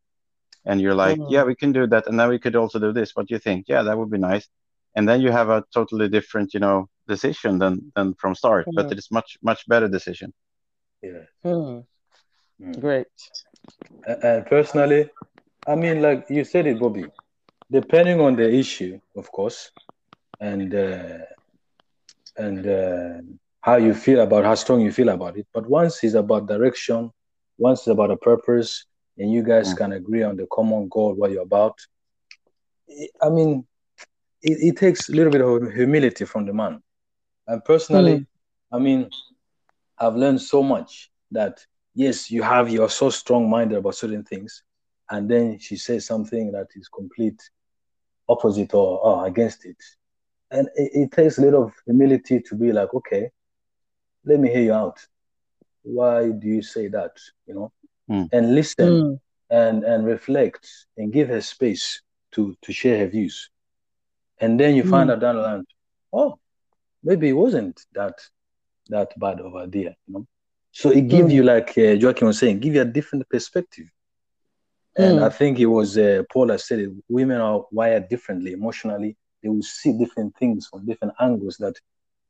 and 0.67 0.81
you're 0.81 1.01
like 1.07 1.21
Mm. 1.21 1.27
yeah 1.27 1.45
we 1.45 1.55
can 1.63 1.73
do 1.73 1.87
that 1.87 2.07
and 2.09 2.19
then 2.19 2.29
we 2.29 2.39
could 2.45 2.57
also 2.57 2.79
do 2.79 2.93
this 2.93 3.13
what 3.15 3.27
do 3.29 3.35
you 3.35 3.41
think 3.47 3.67
yeah 3.69 3.83
that 3.83 3.99
would 3.99 4.11
be 4.11 4.19
nice 4.33 4.49
and 4.97 5.09
then 5.09 5.21
you 5.21 5.31
have 5.31 5.49
a 5.49 5.65
totally 5.75 6.09
different 6.09 6.53
you 6.55 6.61
know 6.61 6.89
decision 7.09 7.59
than 7.59 7.75
than 7.97 8.15
from 8.21 8.35
start 8.35 8.69
but 8.75 8.87
Mm. 8.87 8.93
it 8.93 8.99
is 8.99 9.09
much 9.11 9.39
much 9.43 9.67
better 9.69 9.89
decision 9.89 10.33
Yeah. 11.03 11.25
Mm. 11.45 11.85
Mm. 12.61 12.81
Great. 12.81 13.07
And 14.07 14.47
personally, 14.47 15.11
I 15.67 15.75
mean, 15.77 16.03
like 16.03 16.27
you 16.31 16.45
said 16.45 16.67
it, 16.67 16.79
Bobby, 16.79 17.07
depending 17.71 18.21
on 18.21 18.37
the 18.37 18.49
issue, 18.53 18.99
of 19.17 19.31
course, 19.33 19.71
and 20.41 20.75
uh, 20.75 21.19
and 22.37 22.67
uh, 22.67 23.21
how 23.61 23.77
you 23.77 23.95
feel 23.95 24.21
about 24.21 24.45
how 24.45 24.55
strong 24.55 24.81
you 24.81 24.93
feel 24.93 25.09
about 25.09 25.37
it. 25.37 25.47
But 25.53 25.69
once 25.69 26.03
it's 26.05 26.15
about 26.15 26.47
direction, 26.49 27.11
once 27.59 27.81
it's 27.81 27.89
about 27.89 28.11
a 28.11 28.17
purpose, 28.17 28.87
and 29.19 29.31
you 29.31 29.43
guys 29.43 29.73
Mm. 29.73 29.75
can 29.75 29.93
agree 29.93 30.23
on 30.23 30.37
the 30.37 30.47
common 30.53 30.89
goal, 30.91 31.15
what 31.15 31.31
you're 31.31 31.43
about. 31.43 31.75
I- 32.91 33.11
I 33.27 33.29
mean, 33.31 33.67
it, 34.43 34.59
it 34.61 34.77
takes 34.77 35.09
a 35.09 35.13
little 35.13 35.33
bit 35.33 35.43
of 35.43 35.73
humility 35.73 36.25
from 36.25 36.47
the 36.47 36.53
man. 36.53 36.83
And 37.47 37.65
personally, 37.65 38.25
I 38.73 38.79
mean, 38.79 39.11
I've 39.99 40.17
learned 40.17 40.41
so 40.41 40.63
much 40.63 41.11
that 41.33 41.65
yes, 41.95 42.31
you 42.31 42.43
have 42.43 42.71
you're 42.71 42.91
so 42.91 43.11
strong 43.11 43.49
minded 43.51 43.79
about 43.79 43.95
certain 43.97 44.25
things, 44.25 44.63
and 45.11 45.31
then 45.31 45.59
she 45.59 45.77
says 45.77 46.07
something 46.07 46.53
that 46.53 46.69
is 46.77 46.89
complete 46.89 47.41
opposite 48.29 48.75
or, 48.75 49.01
or 49.01 49.27
against 49.27 49.65
it. 49.67 49.77
And 50.51 50.69
it, 50.77 50.91
it 50.95 51.13
takes 51.13 51.39
a 51.39 51.43
little 51.43 51.65
of 51.65 51.75
humility 51.87 52.41
to 52.41 52.55
be 52.57 52.73
like, 52.73 52.93
okay, 52.95 53.31
let 54.25 54.41
me 54.41 54.51
hear 54.51 54.63
you 54.63 54.73
out. 54.73 54.99
Why 55.83 56.31
do 56.31 56.49
you 56.49 56.63
say 56.63 56.89
that? 56.89 57.13
You 57.47 57.55
know, 57.55 57.73
Mm. 58.11 58.29
and 58.33 58.55
listen 58.55 58.93
Mm. 58.95 59.21
and 59.51 59.85
and 59.85 60.07
reflect 60.07 60.69
and 60.97 61.13
give 61.13 61.29
her 61.29 61.41
space 61.41 62.03
to 62.33 62.55
to 62.63 62.73
share 62.73 62.99
her 63.01 63.09
views. 63.09 63.51
And 64.43 64.61
then 64.61 64.77
you 64.77 64.85
find 64.85 65.11
Mm. 65.11 65.13
out 65.13 65.21
down 65.21 65.37
the 65.37 65.43
line, 65.43 65.65
oh, 66.13 66.39
maybe 67.05 67.31
it 67.31 67.35
wasn't 67.35 67.81
that 67.95 68.15
that 68.91 69.19
bad 69.19 69.41
over 69.41 69.67
there, 69.67 69.97
you 70.07 70.15
know. 70.15 70.27
So 70.73 70.91
it 70.91 71.09
gives 71.09 71.33
Mm. 71.33 71.33
you, 71.33 71.45
like 71.45 71.75
uh, 71.79 71.93
Joachim 72.03 72.29
was 72.29 72.39
saying, 72.41 72.61
give 72.61 72.75
you 72.75 72.83
a 72.83 72.87
different 72.87 73.29
perspective. 73.31 73.87
And 74.97 75.21
Mm. 75.21 75.23
I 75.23 75.31
think 75.31 75.59
it 75.61 75.67
was 75.67 75.99
uh, 75.99 76.25
Paul 76.33 76.49
that 76.49 76.61
said 76.61 76.81
it. 76.81 76.91
Women 77.09 77.41
are 77.41 77.65
wired 77.73 78.09
differently 78.09 78.53
emotionally. 78.53 79.17
They 79.43 79.49
will 79.49 79.63
see 79.63 79.97
different 79.99 80.37
things 80.37 80.69
from 80.69 80.87
different 80.87 81.15
angles 81.21 81.57
that 81.61 81.77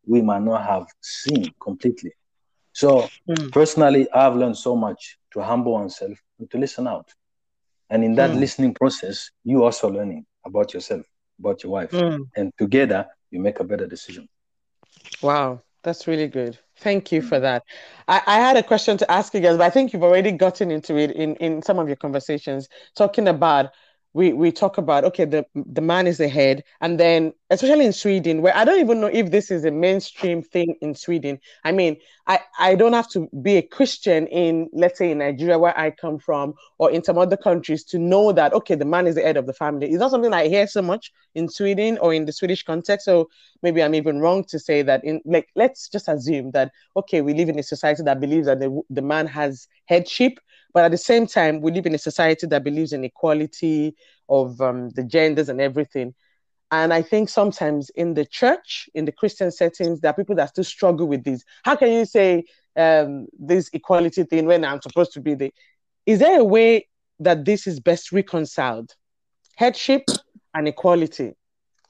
we 0.07 0.23
might 0.23 0.43
not 0.43 0.65
have 0.65 0.87
seen 1.01 1.53
completely. 1.61 2.13
So 2.73 3.13
Mm. 3.29 3.53
personally, 3.53 4.11
I've 4.13 4.37
learned 4.37 4.57
so 4.57 4.77
much 4.77 5.19
to 5.33 5.43
humble 5.43 5.73
oneself 5.73 6.19
and 6.39 6.51
to 6.51 6.59
listen 6.59 6.87
out. 6.89 7.09
And 7.91 8.05
in 8.05 8.15
that 8.17 8.35
Mm. 8.35 8.37
listening 8.37 8.75
process, 8.75 9.31
you 9.45 9.65
also 9.65 9.89
learning 9.91 10.27
about 10.45 10.75
yourself, 10.75 11.07
about 11.39 11.63
your 11.63 11.73
wife, 11.73 11.93
Mm. 11.93 12.27
and 12.37 12.53
together 12.59 13.07
you 13.31 13.41
make 13.41 13.61
a 13.61 13.65
better 13.65 13.87
decision. 13.87 14.29
Wow, 15.23 15.61
that's 15.83 16.07
really 16.07 16.29
good. 16.29 16.59
Thank 16.79 17.13
you 17.13 17.23
for 17.23 17.39
that. 17.41 17.63
I, 18.09 18.23
I 18.27 18.37
had 18.41 18.57
a 18.57 18.63
question 18.63 18.97
to 18.99 19.11
ask 19.11 19.33
you 19.35 19.41
guys, 19.41 19.57
but 19.57 19.65
I 19.65 19.71
think 19.71 19.93
you've 19.93 20.03
already 20.03 20.33
gotten 20.33 20.71
into 20.71 20.97
it 20.97 21.13
in, 21.13 21.37
in 21.37 21.63
some 21.63 21.79
of 21.79 21.87
your 21.87 21.97
conversations, 21.97 22.69
talking 22.97 23.29
about 23.29 23.71
we 24.15 24.33
we 24.33 24.53
talk 24.53 24.79
about 24.79 25.05
okay, 25.05 25.25
the 25.25 25.47
the 25.55 25.81
man 25.81 26.07
is 26.07 26.19
the 26.19 26.29
head, 26.29 26.65
and 26.81 26.99
then 27.01 27.33
especially 27.51 27.85
in 27.85 27.93
Sweden, 27.93 28.43
where 28.43 28.57
I 28.57 28.65
don't 28.65 28.81
even 28.81 29.01
know 29.01 29.11
if 29.13 29.31
this 29.31 29.51
is 29.51 29.65
a 29.65 29.71
mainstream 29.71 30.43
thing 30.43 30.77
in 30.81 30.95
Sweden. 30.95 31.39
I 31.65 31.73
mean, 31.73 31.99
I, 32.27 32.41
I 32.59 32.75
don't 32.77 32.95
have 32.95 33.11
to 33.11 33.29
be 33.43 33.57
a 33.57 33.63
Christian 33.63 34.27
in, 34.29 34.71
let's 34.73 34.99
say, 34.99 35.11
in 35.11 35.19
Nigeria, 35.19 35.59
where 35.59 35.79
I 35.79 35.91
come 35.91 36.19
from, 36.19 36.55
or 36.79 36.91
in 36.91 37.05
some 37.05 37.19
other 37.19 37.37
countries 37.37 37.85
to 37.85 37.99
know 37.99 38.33
that, 38.33 38.55
okay, 38.55 38.75
the 38.75 38.87
man 38.87 39.07
is 39.07 39.17
the 39.17 39.23
head 39.23 39.37
of 39.37 39.47
the 39.47 39.53
family. 39.53 39.89
It's 39.89 39.99
not 39.99 40.11
something 40.11 40.33
I 40.33 40.49
hear 40.49 40.67
so 40.67 40.81
much 40.81 41.13
in 41.35 41.49
Sweden 41.49 41.99
or 41.99 42.15
in 42.15 42.25
the 42.25 42.33
Swedish 42.33 42.63
context. 42.63 43.05
So 43.05 43.29
maybe 43.63 43.83
I'm 43.83 43.95
even 43.95 44.21
wrong 44.21 44.45
to 44.45 44.59
say 44.59 44.83
that, 44.83 45.05
in 45.05 45.21
like, 45.27 45.49
let's 45.55 45.89
just 45.89 46.09
assume 46.09 46.53
that, 46.53 46.73
okay, 46.97 47.21
we 47.21 47.35
live 47.35 47.51
in 47.51 47.59
a 47.59 47.63
society 47.63 48.03
that 48.05 48.21
believes 48.21 48.47
that 48.47 48.61
the, 48.61 48.81
the 48.89 49.03
man 49.03 49.27
has 49.27 49.69
headship. 49.87 50.39
But 50.75 50.85
at 50.85 50.91
the 50.91 50.99
same 50.99 51.27
time, 51.27 51.61
we 51.61 51.71
live 51.73 51.87
in 51.87 51.95
a 51.95 51.99
society 51.99 52.47
that 52.47 52.65
believes 52.65 52.93
in 52.93 53.05
equality 53.05 53.95
of 54.29 54.61
um, 54.61 54.91
the 54.91 55.05
genders 55.05 55.49
and 55.49 55.61
everything. 55.61 56.15
and 56.71 56.95
I 56.95 57.03
think 57.03 57.29
sometimes 57.29 57.91
in 57.91 58.15
the 58.15 58.25
church, 58.25 58.89
in 58.95 59.05
the 59.05 59.13
Christian 59.13 59.51
settings, 59.51 60.01
there 60.01 60.11
are 60.11 60.15
people 60.15 60.35
that 60.37 60.49
still 60.49 60.65
struggle 60.65 61.07
with 61.07 61.23
this. 61.25 61.45
How 61.65 61.77
can 61.77 61.93
you 61.93 62.07
say 62.07 62.45
um, 62.77 63.27
this 63.39 63.69
equality 63.75 64.25
thing 64.25 64.47
when 64.47 64.65
I'm 64.65 64.81
supposed 64.81 65.13
to 65.13 65.21
be 65.21 65.35
the? 65.35 65.53
Is 66.07 66.19
there 66.19 66.41
a 66.41 66.45
way 66.45 66.89
that 67.21 67.45
this 67.45 67.67
is 67.67 67.79
best 67.79 68.11
reconciled? 68.11 68.95
Headship 69.57 70.05
and 70.55 70.67
equality. 70.67 71.35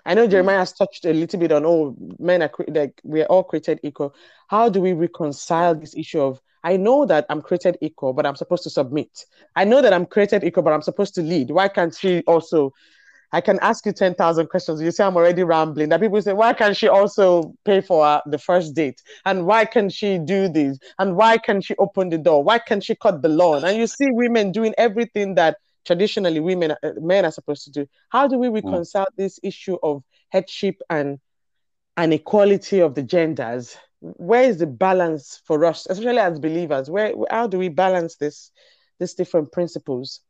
I 0.05 0.15
know 0.15 0.27
Jeremiah 0.27 0.59
has 0.59 0.73
touched 0.73 1.05
a 1.05 1.13
little 1.13 1.39
bit 1.39 1.53
on 1.53 1.65
oh, 1.65 1.95
men 2.19 2.43
are 2.43 2.51
like 2.69 3.01
we're 3.05 3.27
all 3.27 3.45
created 3.45 3.79
equal. 3.85 4.15
How 4.49 4.69
do 4.69 4.81
we 4.81 4.93
reconcile 4.95 5.77
this 5.77 5.95
issue 5.97 6.21
of 6.21 6.41
I 6.65 6.77
know 6.77 7.05
that 7.07 7.27
I'm 7.29 7.43
created 7.43 7.77
equal, 7.81 8.13
but 8.13 8.27
I'm 8.27 8.37
supposed 8.37 8.63
to 8.65 8.71
submit. 8.71 9.27
I 9.57 9.65
know 9.65 9.83
that 9.83 9.93
I'm 9.93 10.07
created 10.07 10.45
equal, 10.45 10.63
but 10.63 10.73
I'm 10.73 10.83
supposed 10.83 11.15
to 11.17 11.23
lead. 11.23 11.51
Why 11.51 11.69
can't 11.69 11.95
she 11.95 12.23
also 12.27 12.73
I 13.35 13.41
can 13.41 13.59
ask 13.61 13.87
you 13.87 13.93
10,000 13.93 14.47
questions. 14.49 14.83
You 14.83 14.91
say 14.91 15.05
I'm 15.05 15.17
already 15.17 15.43
rambling. 15.43 15.89
That 15.89 16.01
people 16.01 16.21
say, 16.21 16.35
why 16.35 16.53
can't 16.53 16.77
she 16.77 16.87
also 16.87 17.55
pay 17.65 17.81
for 17.81 18.05
uh, 18.05 18.21
the 18.27 18.39
first 18.39 18.75
date? 18.75 19.03
And 19.25 19.47
why 19.47 19.65
can 19.65 19.89
she 19.89 20.19
do 20.19 20.49
this? 20.49 20.79
And 20.99 21.17
why 21.17 21.39
can 21.39 21.63
she 21.63 21.75
open 21.77 22.11
the 22.11 22.19
door? 22.19 22.45
Why 22.45 22.59
can 22.59 22.83
she 22.83 22.95
cut 22.95 23.23
the 23.23 23.31
lawn? 23.31 23.65
And 23.65 23.79
you 23.79 23.87
see 23.87 24.09
women 24.11 24.53
doing 24.53 24.75
everything 24.77 25.35
that 25.37 25.57
traditionally 25.87 26.41
women, 26.41 26.73
uh, 26.73 26.91
men 27.01 27.25
are 27.25 27.33
supposed 27.33 27.65
to 27.65 27.71
do. 27.71 27.87
How 28.11 28.29
do 28.29 28.39
we 28.39 28.49
hmm. 28.49 28.55
reconcile 28.55 29.07
mm. 29.07 29.17
this 29.17 29.41
issue 29.43 29.79
of 29.83 30.03
headship 30.29 30.81
and, 30.91 31.19
and 31.97 32.13
equality 32.13 32.81
of 32.81 32.95
the 32.95 33.03
genders? 33.03 33.77
Where 34.03 34.43
is 34.43 34.59
the 34.59 34.67
balance 34.67 35.41
for 35.45 35.65
us, 35.65 35.87
especially 35.89 36.19
as 36.19 36.41
believers? 36.41 36.91
Where, 36.91 37.15
how 37.31 37.47
do 37.47 37.59
we 37.59 37.69
balance 37.69 38.17
this, 38.17 38.51
these 38.99 39.15
different 39.15 39.53
principles? 39.53 40.21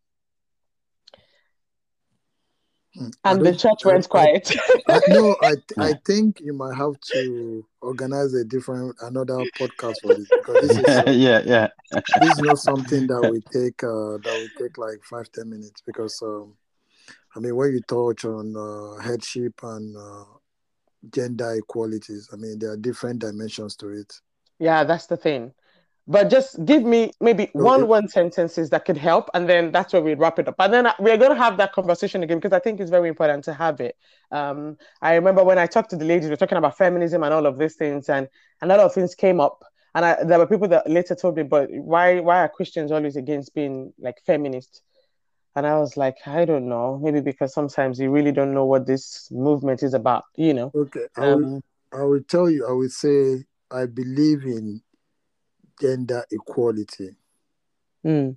Hmm. 2.95 3.09
and 3.25 3.47
the 3.47 3.57
church 3.57 3.87
went 3.87 4.05
I, 4.05 4.09
quiet. 4.09 4.55
I, 4.89 5.01
no, 5.09 5.35
I 5.43 5.55
I 5.79 5.93
think 6.05 6.41
you 6.41 6.53
might 6.53 6.77
have 6.77 7.01
to 7.13 7.65
organize 7.81 8.35
a 8.35 8.45
different 8.45 8.95
another 9.01 9.39
podcast 9.59 9.95
for 10.03 10.15
this 10.15 10.29
because 10.29 10.69
this 10.69 10.77
is 10.77 10.85
yeah 11.17 11.41
yeah 11.43 11.69
this 12.21 12.33
is 12.33 12.39
not 12.41 12.59
something 12.59 13.07
that 13.07 13.31
we 13.31 13.41
take 13.51 13.83
uh, 13.83 14.19
that 14.19 14.25
will 14.25 14.63
take 14.63 14.77
like 14.77 15.03
five 15.05 15.33
ten 15.33 15.49
minutes 15.49 15.83
because 15.87 16.21
um, 16.23 16.55
I 17.35 17.41
mean 17.41 17.57
when 17.57 17.73
you 17.73 17.81
touch 17.81 18.27
on 18.27 18.55
uh, 18.55 19.03
headship 19.03 19.55
and 19.63 19.97
uh, 19.97 20.25
gender 21.11 21.55
equalities, 21.55 22.29
I 22.33 22.37
mean 22.37 22.59
there 22.59 22.71
are 22.71 22.77
different 22.77 23.21
dimensions 23.21 23.77
to 23.77 23.89
it. 23.89 24.13
Yeah, 24.59 24.85
that's 24.85 25.07
the 25.07 25.17
thing. 25.17 25.53
But 26.09 26.31
just 26.31 26.65
give 26.65 26.83
me 26.83 27.13
maybe 27.21 27.45
okay. 27.45 27.51
one 27.55 27.87
one 27.87 28.09
sentences 28.09 28.71
that 28.71 28.85
could 28.85 28.97
help 28.97 29.31
and 29.35 29.49
then 29.49 29.71
that's 29.71 29.93
where 29.93 30.03
we 30.03 30.15
wrap 30.15 30.39
it 30.41 30.49
up. 30.49 30.57
And 30.59 30.73
then 30.73 30.89
we're 30.99 31.17
going 31.17 31.31
to 31.31 31.41
have 31.41 31.57
that 31.59 31.73
conversation 31.73 32.23
again 32.25 32.39
because 32.39 32.53
i 32.53 32.59
think 32.59 32.81
it's 32.81 32.91
very 32.91 33.09
important 33.09 33.45
to 33.45 33.55
have 33.55 33.81
it. 33.81 33.97
Um, 34.33 34.77
i 35.01 35.15
remember 35.15 35.45
when 35.45 35.59
i 35.59 35.67
talked 35.67 35.91
to 35.91 35.97
the 35.97 36.05
ladies 36.05 36.29
we 36.29 36.35
are 36.35 36.37
talking 36.37 36.59
about 36.59 36.77
feminism 36.77 37.23
and 37.23 37.33
all 37.33 37.47
of 37.47 37.57
these 37.59 37.77
things 37.77 38.09
and 38.09 38.29
a 38.61 38.67
lot 38.67 38.81
of 38.81 38.93
things 38.93 39.15
came 39.15 39.41
up. 39.41 39.65
And 39.95 40.05
I, 40.07 40.25
there 40.25 40.39
were 40.39 40.47
people 40.47 40.69
that 40.69 40.89
later 40.89 41.15
told 41.15 41.37
me 41.37 41.45
but 41.45 41.71
why 41.71 42.19
why 42.19 42.39
are 42.39 42.49
christians 42.49 42.91
always 42.91 43.17
against 43.17 43.55
being 43.55 43.93
like 43.99 44.17
feminist 44.27 44.83
and 45.57 45.67
i 45.67 45.79
was 45.79 45.97
like 45.97 46.17
i 46.27 46.45
don't 46.45 46.69
know 46.69 46.99
maybe 47.03 47.21
because 47.21 47.53
sometimes 47.53 47.99
you 47.99 48.11
really 48.11 48.33
don't 48.33 48.55
know 48.55 48.65
what 48.65 48.87
this 48.87 49.29
movement 49.31 49.83
is 49.83 49.95
about 49.95 50.25
you 50.37 50.55
know 50.55 50.71
okay 50.75 51.07
i 51.17 51.35
will, 51.35 51.45
um, 51.57 51.61
I 51.93 52.03
will 52.03 52.23
tell 52.23 52.51
you 52.51 52.67
i 52.67 52.73
will 52.73 52.89
say 52.89 53.45
i 53.71 53.87
believe 53.87 54.45
in 54.45 54.83
gender 55.83 56.25
equality. 56.31 57.11
Mm. 58.05 58.37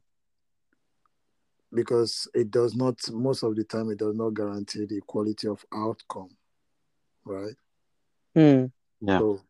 Because 1.74 2.28
it 2.34 2.52
does 2.52 2.76
not, 2.76 2.98
most 3.12 3.44
of 3.44 3.56
the 3.56 3.64
time, 3.64 3.92
it 3.92 4.00
does 4.00 4.16
not 4.16 4.30
guarantee 4.30 4.86
the 4.86 4.98
equality 4.98 5.48
of 5.48 5.66
outcome, 5.74 6.30
right? 7.26 7.56
Mm. 8.36 8.72
Yeah. 9.02 9.20
So 9.20 9.42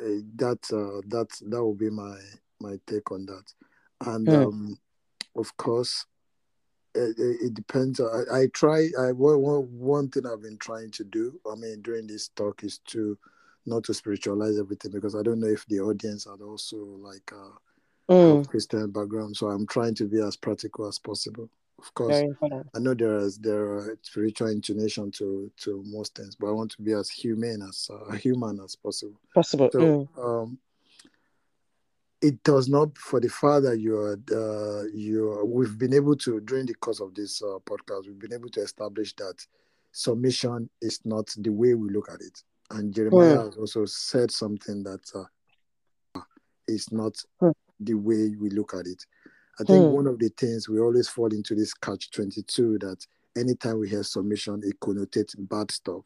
uh, 0.00 0.22
that 0.36 0.58
uh, 0.72 1.02
that 1.08 1.28
that 1.46 1.62
will 1.62 1.74
be 1.74 1.90
my 1.90 2.16
my 2.60 2.78
take 2.86 3.10
on 3.12 3.26
that, 3.26 3.44
and 4.06 4.26
mm. 4.26 4.46
um, 4.46 4.78
of 5.36 5.54
course, 5.56 6.06
it, 6.94 7.16
it 7.18 7.54
depends. 7.54 8.00
I, 8.00 8.40
I 8.42 8.46
try. 8.52 8.88
I 8.98 9.12
one 9.12 9.68
one 9.78 10.08
thing 10.08 10.26
I've 10.26 10.42
been 10.42 10.58
trying 10.58 10.90
to 10.92 11.04
do. 11.04 11.40
I 11.50 11.54
mean, 11.54 11.82
during 11.82 12.06
this 12.06 12.28
talk 12.28 12.64
is 12.64 12.78
to 12.88 13.18
not 13.66 13.84
to 13.84 13.94
spiritualize 13.94 14.58
everything 14.58 14.90
because 14.92 15.14
I 15.14 15.22
don't 15.22 15.40
know 15.40 15.48
if 15.48 15.66
the 15.66 15.80
audience 15.80 16.26
are 16.26 16.42
also 16.42 16.76
like 16.76 17.32
uh, 17.32 18.12
mm. 18.12 18.48
Christian 18.48 18.90
background. 18.90 19.36
So 19.36 19.48
I'm 19.48 19.66
trying 19.66 19.94
to 19.96 20.04
be 20.04 20.20
as 20.20 20.36
practical 20.36 20.88
as 20.88 20.98
possible. 20.98 21.48
Of 21.78 21.94
course, 21.94 22.24
I 22.74 22.78
know 22.80 22.92
there 22.94 23.18
is 23.18 23.38
there 23.38 23.62
are 23.62 23.98
spiritual 24.02 24.48
intonation 24.48 25.12
to 25.12 25.50
to 25.58 25.84
most 25.86 26.16
things, 26.16 26.34
but 26.34 26.48
I 26.48 26.52
want 26.52 26.72
to 26.72 26.82
be 26.82 26.92
as 26.92 27.08
humane 27.08 27.62
as 27.62 27.88
uh, 27.92 28.14
human 28.16 28.58
as 28.60 28.74
possible. 28.74 29.20
Possible. 29.32 29.70
So, 29.72 29.78
mm. 29.78 30.42
um, 30.42 30.58
it 32.20 32.42
does 32.42 32.68
not 32.68 32.96
for 32.98 33.20
the 33.20 33.28
father 33.28 33.74
you 33.74 33.96
are 33.96 34.18
uh, 34.32 34.84
you 34.92 35.40
we've 35.44 35.78
been 35.78 35.94
able 35.94 36.16
to 36.16 36.40
during 36.40 36.66
the 36.66 36.74
course 36.74 37.00
of 37.00 37.14
this 37.14 37.42
uh, 37.42 37.58
podcast 37.64 38.06
we've 38.06 38.18
been 38.18 38.32
able 38.32 38.48
to 38.48 38.60
establish 38.60 39.14
that 39.16 39.34
submission 39.92 40.68
is 40.82 41.00
not 41.04 41.28
the 41.38 41.50
way 41.50 41.74
we 41.74 41.90
look 41.90 42.08
at 42.10 42.20
it 42.20 42.42
and 42.70 42.92
Jeremiah 42.92 43.36
mm. 43.36 43.46
has 43.46 43.56
also 43.56 43.84
said 43.86 44.30
something 44.30 44.82
that 44.82 45.00
uh, 45.14 46.20
is 46.66 46.90
not 46.92 47.14
mm. 47.40 47.52
the 47.80 47.94
way 47.94 48.34
we 48.38 48.50
look 48.50 48.74
at 48.74 48.86
it. 48.86 49.04
I 49.60 49.64
think 49.64 49.84
mm. 49.84 49.90
one 49.90 50.06
of 50.06 50.18
the 50.18 50.28
things 50.36 50.68
we 50.68 50.78
always 50.78 51.08
fall 51.08 51.32
into 51.32 51.54
this 51.54 51.74
catch 51.74 52.10
22 52.10 52.78
that 52.80 53.04
anytime 53.36 53.80
we 53.80 53.88
hear 53.88 54.02
submission, 54.02 54.60
it 54.64 54.78
connotates 54.80 55.34
bad 55.38 55.70
stuff. 55.70 56.02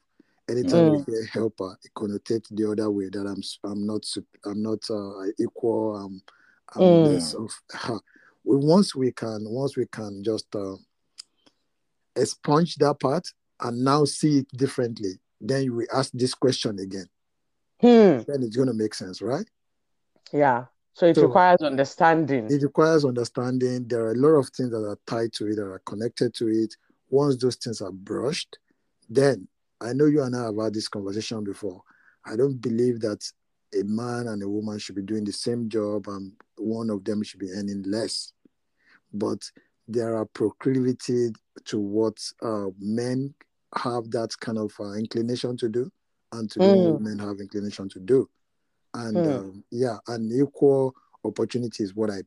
Anytime 0.49 0.91
we 0.91 0.99
hmm. 0.99 1.11
hear 1.11 1.25
helper, 1.33 1.79
it 1.85 1.93
connotates 1.95 2.49
the 2.51 2.71
other 2.71 2.91
way 2.91 3.09
that 3.13 3.27
I'm 3.27 3.43
I'm 3.71 3.87
not 3.87 4.05
I'm 4.45 4.63
not 4.63 4.81
uh, 4.91 5.25
equal. 5.39 5.97
I'm, 5.97 6.23
I'm 6.75 6.81
hmm. 6.81 7.13
less 7.13 7.35
of. 7.35 7.51
Uh, 7.91 7.99
once 8.45 8.95
we 8.95 9.13
can 9.13 9.45
once 9.49 9.77
we 9.77 9.87
can 9.87 10.23
just 10.25 10.53
uh, 10.57 10.75
expunge 12.17 12.75
that 12.77 12.99
part 12.99 13.25
and 13.61 13.85
now 13.85 14.05
see 14.05 14.39
it 14.39 14.49
differently, 14.57 15.13
then 15.41 15.63
you 15.63 15.75
will 15.75 15.87
ask 15.95 16.11
this 16.13 16.35
question 16.35 16.79
again. 16.81 17.07
Hmm. 17.81 18.23
Then 18.27 18.43
it's 18.43 18.57
going 18.57 18.69
to 18.69 18.75
make 18.75 18.95
sense, 18.95 19.23
right? 19.23 19.49
Yeah. 20.33 20.67
So 20.95 21.07
it 21.07 21.17
so 21.17 21.23
requires 21.23 21.63
understanding. 21.63 22.51
It 22.51 22.63
requires 22.63 23.05
understanding. 23.05 23.87
There 23.89 24.03
are 24.03 24.13
a 24.13 24.17
lot 24.17 24.39
of 24.39 24.49
things 24.51 24.71
that 24.71 24.85
are 24.85 24.99
tied 25.07 25.33
to 25.35 25.47
it, 25.49 25.57
that 25.57 25.63
are 25.63 25.83
connected 25.87 26.35
to 26.35 26.49
it. 26.49 26.75
Once 27.09 27.37
those 27.37 27.57
things 27.57 27.81
are 27.81 27.93
brushed, 27.93 28.59
then 29.09 29.49
I 29.83 29.93
know 29.93 30.07
you 30.07 30.23
and 30.23 30.37
I 30.37 30.45
have 30.45 30.59
had 30.59 30.75
this 30.75 30.89
conversation 30.89 31.45
before. 31.45 31.83
I 32.25 32.37
don't 32.37 32.61
believe 32.61 33.01
that 33.01 33.25
a 33.75 33.83
man 33.85 34.29
and 34.29 34.43
a 34.43 34.49
woman 34.49 34.79
should 34.79 34.97
be 34.97 35.03
doing 35.03 35.25
the 35.25 35.33
same 35.33 35.69
job 35.69 36.07
and 36.09 36.33
one 36.57 36.91
of 36.91 37.05
them 37.05 37.23
should 37.23 37.41
be 37.41 37.51
earning 37.51 37.83
less. 37.87 38.33
But 39.13 39.43
there 39.89 40.17
are 40.17 40.27
proclivity 40.27 41.31
to 41.65 41.79
what 41.79 42.19
uh, 42.43 42.67
men 42.79 43.35
have 43.77 44.11
that 44.11 44.31
kind 44.41 44.59
of 44.59 44.73
uh, 44.79 44.93
inclination 44.93 45.57
to 45.57 45.69
do 45.69 45.91
and 46.33 46.51
to 46.51 46.59
mm. 46.59 46.95
women 46.95 47.19
have 47.19 47.41
inclination 47.41 47.89
to 47.89 48.01
do 48.01 48.29
and 48.95 49.17
mm. 49.17 49.39
um, 49.39 49.65
yeah 49.71 49.97
and 50.09 50.33
equal 50.33 50.95
opportunity 51.25 51.83
is 51.83 51.95
what 51.95 52.11
i 52.11 52.19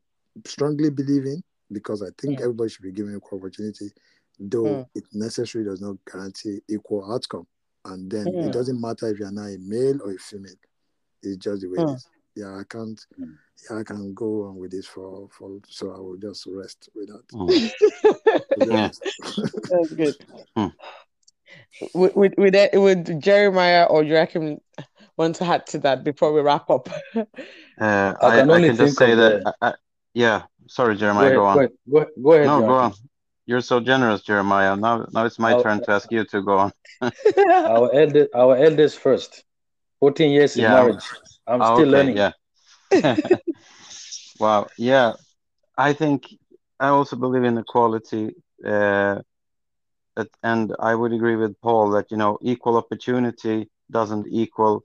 strongly 0.46 0.90
believe 0.90 1.26
in 1.26 1.44
because 1.72 2.02
i 2.02 2.10
think 2.20 2.40
mm. 2.40 2.42
everybody 2.42 2.70
should 2.70 2.84
be 2.84 2.92
given 2.92 3.16
equal 3.16 3.40
opportunity 3.40 3.90
though 4.40 4.64
mm. 4.64 4.88
it 4.96 5.04
necessarily 5.14 5.70
does 5.70 5.82
not 5.82 5.96
guarantee 6.10 6.60
equal 6.70 7.12
outcome 7.14 7.48
and 7.86 8.10
then 8.10 8.28
it 8.28 8.34
mm. 8.34 8.52
doesn't 8.52 8.80
matter 8.80 9.10
if 9.10 9.20
you're 9.20 9.32
not 9.32 9.48
a 9.48 9.58
male 9.60 10.00
or 10.04 10.14
a 10.14 10.18
female 10.18 10.52
it's 11.24 11.38
just 11.38 11.62
the 11.62 11.68
way 11.68 11.78
it 11.78 11.88
mm. 11.88 11.96
is 11.96 12.08
yeah 12.36 12.58
i 12.58 12.64
can't 12.70 13.06
yeah, 13.18 13.78
i 13.80 13.84
can 13.84 14.14
go 14.14 14.46
on 14.46 14.58
with 14.58 14.72
this 14.72 14.86
for 14.86 15.28
for 15.32 15.60
so 15.68 15.92
i 15.92 15.98
will 15.98 16.18
just 16.18 16.46
rest 16.48 16.90
with 16.96 17.08
that 17.08 17.72
yeah. 18.68 18.90
that's 19.70 19.94
good 19.94 20.16
would, 21.94 22.16
would, 22.16 22.36
would, 22.38 22.70
would 22.74 23.22
Jeremiah 23.22 23.86
or 23.86 24.04
Joachim 24.04 24.60
want 25.18 25.36
to 25.38 25.46
add 25.46 25.68
to 25.68 25.80
that 25.80 26.04
before 26.04 26.34
we 26.34 26.42
wrap 26.42 26.70
up? 26.70 26.90
uh, 27.16 27.24
I, 27.80 28.16
I, 28.22 28.40
can, 28.40 28.50
I 28.50 28.62
can 28.62 28.76
just 28.76 28.98
say 28.98 29.16
that, 29.16 29.44
the... 29.44 29.54
I, 29.62 29.74
yeah, 30.14 30.44
sorry, 30.68 30.96
Jeremiah, 30.96 31.32
go, 31.32 31.36
go 31.36 31.46
on. 31.46 31.58
Go, 31.58 32.06
go 32.22 32.32
ahead. 32.34 32.46
No, 32.46 32.60
Joachim. 32.60 32.68
go 32.68 32.74
on. 32.76 32.94
You're 33.46 33.62
so 33.62 33.80
generous, 33.80 34.22
Jeremiah. 34.22 34.76
Now, 34.76 35.06
now 35.14 35.26
it's 35.26 35.38
my 35.38 35.54
our, 35.54 35.64
turn 35.64 35.84
to 35.84 35.92
ask 35.92 36.12
you 36.12 36.26
to 36.26 36.42
go 36.42 36.58
on. 36.58 36.72
our 37.02 37.94
eldest, 37.94 38.30
our 38.34 38.58
eldest 38.58 39.00
first. 39.00 39.44
14 40.00 40.32
years 40.32 40.58
yeah. 40.58 40.66
in 40.66 40.72
marriage. 40.72 41.06
I'm 41.48 41.62
still 41.62 41.74
okay, 41.74 41.86
learning. 41.86 42.18
Yeah. 42.18 42.32
wow. 44.40 44.68
Yeah. 44.78 45.14
I 45.78 45.94
think 45.94 46.26
I 46.80 46.88
also 46.90 47.16
believe 47.16 47.44
in 47.44 47.58
equality. 47.58 48.36
Uh, 48.66 49.22
that, 50.16 50.28
and 50.44 50.74
I 50.80 50.96
would 50.96 51.14
agree 51.14 51.36
with 51.36 51.60
Paul 51.62 51.92
that 51.92 52.10
you 52.12 52.18
know 52.18 52.38
equal 52.42 52.78
opportunity 52.78 53.70
doesn't 53.92 54.28
equal 54.32 54.84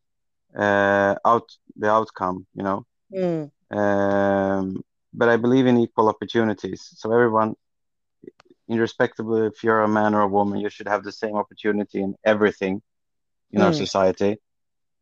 uh, 0.57 1.15
out 1.25 1.49
the 1.77 1.91
outcome. 1.91 2.47
You 2.55 2.63
know, 2.65 2.87
mm. 3.13 3.51
um, 3.71 4.83
but 5.15 5.29
I 5.29 5.37
believe 5.37 5.67
in 5.67 5.79
equal 5.79 6.09
opportunities. 6.09 6.89
So 6.97 7.13
everyone, 7.13 7.55
irrespectively 8.73 9.47
if 9.47 9.63
you're 9.65 9.83
a 9.83 9.89
man 9.89 10.15
or 10.15 10.23
a 10.23 10.29
woman, 10.29 10.61
you 10.61 10.71
should 10.71 10.89
have 10.89 11.05
the 11.05 11.13
same 11.13 11.37
opportunity 11.37 12.01
in 12.03 12.15
everything 12.25 12.83
in 13.53 13.61
our 13.63 13.71
Mm. 13.71 13.77
society. 13.85 14.37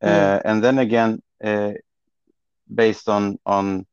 Mm. 0.02 0.08
Uh, 0.08 0.40
and 0.44 0.62
then 0.64 0.78
again, 0.78 1.20
uh, 1.44 1.72
based 2.74 3.08
on 3.08 3.38
on 3.46 3.86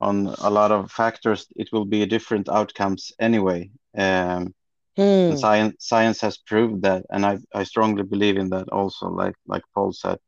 on 0.00 0.26
a 0.42 0.50
lot 0.50 0.70
of 0.72 0.90
factors, 0.90 1.46
it 1.56 1.68
will 1.72 1.84
be 1.84 2.04
different 2.06 2.48
outcomes 2.48 3.12
anyway. 3.18 3.70
Um, 3.96 4.54
Hmm. 4.96 5.34
science 5.36 5.74
science 5.78 6.20
has 6.20 6.36
proved 6.38 6.82
that, 6.82 7.04
and 7.10 7.24
I 7.26 7.38
I 7.54 7.64
strongly 7.64 8.02
believe 8.02 8.36
in 8.36 8.50
that 8.50 8.68
also, 8.70 9.08
like 9.08 9.36
like 9.46 9.62
Paul 9.74 9.92
said. 9.92 10.18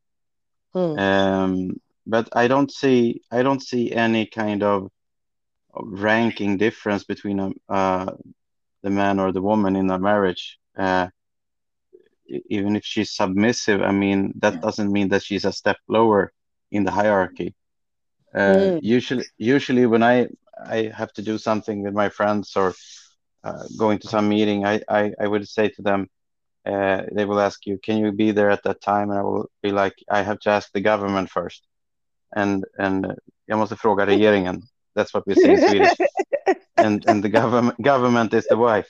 Hmm. 0.73 0.95
Um, 0.97 1.79
but 2.05 2.29
I 2.33 2.47
don't 2.47 2.71
see 2.71 3.21
I 3.31 3.43
don't 3.43 3.61
see 3.61 3.91
any 3.91 4.25
kind 4.25 4.63
of 4.63 4.89
ranking 5.75 6.57
difference 6.57 7.03
between 7.03 7.39
a, 7.39 7.49
uh, 7.69 8.13
the 8.83 8.89
man 8.89 9.19
or 9.19 9.31
the 9.31 9.41
woman 9.41 9.75
in 9.75 9.89
a 9.89 9.99
marriage. 9.99 10.57
Uh, 10.77 11.07
even 12.49 12.75
if 12.75 12.83
she's 12.85 13.11
submissive, 13.15 13.81
I 13.81 13.91
mean 13.91 14.33
that 14.39 14.61
doesn't 14.61 14.91
mean 14.91 15.09
that 15.09 15.23
she's 15.23 15.45
a 15.45 15.51
step 15.51 15.77
lower 15.87 16.31
in 16.71 16.83
the 16.83 16.91
hierarchy. 16.91 17.55
Uh, 18.35 18.53
Mm. 18.53 18.79
usually, 18.81 19.25
usually 19.37 19.85
when 19.85 20.03
I 20.03 20.27
I 20.77 20.91
have 20.97 21.11
to 21.13 21.21
do 21.21 21.37
something 21.37 21.83
with 21.83 21.93
my 21.93 22.09
friends 22.09 22.55
or 22.55 22.73
uh, 23.43 23.63
going 23.77 23.99
to 23.99 24.07
some 24.07 24.27
meeting, 24.29 24.65
I, 24.65 24.81
I 24.89 25.11
I 25.23 25.27
would 25.27 25.47
say 25.47 25.69
to 25.69 25.81
them, 25.81 26.07
uh, 26.65 27.01
they 27.15 27.25
will 27.25 27.39
ask 27.39 27.65
you, 27.65 27.77
can 27.85 27.97
you 27.97 28.11
be 28.11 28.31
there 28.31 28.51
at 28.51 28.63
that 28.63 28.81
time? 28.81 29.09
And 29.11 29.19
I 29.19 29.23
will 29.23 29.49
be 29.61 29.71
like, 29.71 29.95
I 30.09 30.21
have 30.23 30.39
to 30.39 30.49
ask 30.49 30.71
the 30.71 30.81
government 30.81 31.29
first. 31.29 31.67
And 32.35 32.65
and 32.77 33.05
uh, 33.05 33.13
jag 33.45 33.57
måste 33.59 33.75
fråga 33.75 34.05
regeringen. 34.05 34.61
That's 34.97 35.13
what 35.15 35.27
we 35.27 35.35
say 35.35 35.53
in 35.53 35.61
Swedish. 35.61 35.95
And 36.77 37.05
and 37.07 37.23
the 37.23 37.29
government 37.29 37.81
government 37.81 38.33
is 38.33 38.47
the 38.47 38.57
wife. 38.57 38.89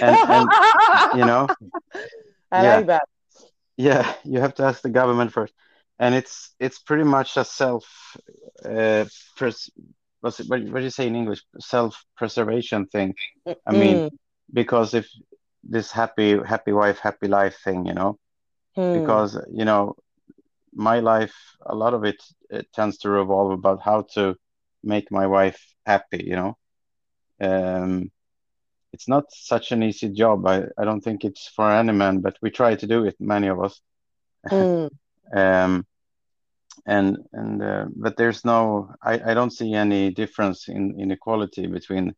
And 0.00 0.22
and 0.28 0.52
you 1.12 1.24
know, 1.24 1.54
I 2.52 2.62
yeah. 2.62 2.64
like 2.64 2.86
that. 2.86 3.04
yeah, 3.76 4.14
you 4.24 4.40
have 4.40 4.54
to 4.56 4.64
ask 4.64 4.82
the 4.82 4.90
government 4.90 5.32
first. 5.32 5.54
And 5.98 6.14
it's 6.14 6.54
it's 6.60 6.78
pretty 6.78 7.04
much 7.04 7.36
a 7.36 7.44
self 7.44 7.84
uh 8.64 9.04
pres 9.36 9.70
what's 10.20 10.40
it, 10.40 10.46
what, 10.48 10.60
what 10.64 10.78
do 10.80 10.84
you 10.84 10.90
say 10.90 11.06
in 11.08 11.16
English? 11.16 11.42
Self-preservation 11.60 12.86
thing. 12.86 13.14
I 13.66 13.72
mean, 13.72 14.02
Mm. 14.02 14.10
because 14.52 14.94
if 14.94 15.08
this 15.62 15.92
happy 15.92 16.38
happy 16.44 16.72
wife, 16.72 16.98
happy 16.98 17.28
life 17.28 17.56
thing, 17.64 17.86
you 17.86 17.94
know, 17.94 18.18
Hmm. 18.76 18.92
because 18.92 19.38
you 19.52 19.64
know 19.64 19.94
my 20.74 21.00
life 21.00 21.34
a 21.66 21.74
lot 21.74 21.94
of 21.94 22.04
it, 22.04 22.22
it 22.50 22.66
tends 22.74 22.98
to 22.98 23.10
revolve 23.10 23.52
about 23.52 23.80
how 23.82 24.02
to 24.14 24.34
make 24.82 25.10
my 25.10 25.26
wife 25.26 25.60
happy 25.86 26.22
you 26.26 26.36
know 26.36 26.56
um 27.40 28.10
it's 28.92 29.08
not 29.08 29.24
such 29.30 29.72
an 29.72 29.82
easy 29.82 30.08
job 30.10 30.46
i 30.46 30.62
i 30.78 30.84
don't 30.84 31.00
think 31.02 31.24
it's 31.24 31.48
for 31.56 31.70
any 31.70 31.92
man 31.92 32.20
but 32.20 32.36
we 32.42 32.50
try 32.50 32.74
to 32.74 32.86
do 32.86 33.04
it 33.04 33.16
many 33.20 33.48
of 33.48 33.62
us 33.62 33.80
Hmm. 34.50 34.88
um 35.36 35.84
and 36.86 37.16
and 37.32 37.62
uh, 37.62 37.86
but 37.96 38.16
there's 38.16 38.44
no 38.44 38.88
i 39.02 39.14
i 39.30 39.34
don't 39.34 39.52
see 39.52 39.72
any 39.74 40.10
difference 40.10 40.68
in 40.68 40.94
inequality 40.98 41.66
between 41.66 42.14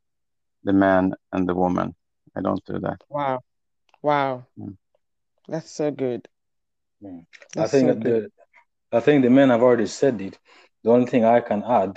the 0.65 0.73
man 0.73 1.13
and 1.33 1.49
the 1.49 1.55
woman 1.55 1.95
i 2.37 2.41
don't 2.41 2.65
do 2.65 2.79
that 2.79 3.01
Wow. 3.09 3.41
Wow. 4.03 4.47
Mm. 4.59 4.77
That's 5.49 5.71
so 5.71 5.91
good. 5.91 6.29
Mm. 7.03 7.27
I 7.57 7.67
think 7.67 7.89
so 7.89 7.95
good. 7.95 8.05
the 8.05 8.31
I 8.93 9.01
think 9.01 9.23
the 9.23 9.31
men 9.31 9.51
have 9.51 9.63
already 9.63 9.87
said 9.87 10.21
it. 10.21 10.39
The 10.85 10.91
only 10.91 11.07
thing 11.07 11.25
I 11.25 11.41
can 11.41 11.63
add 11.65 11.97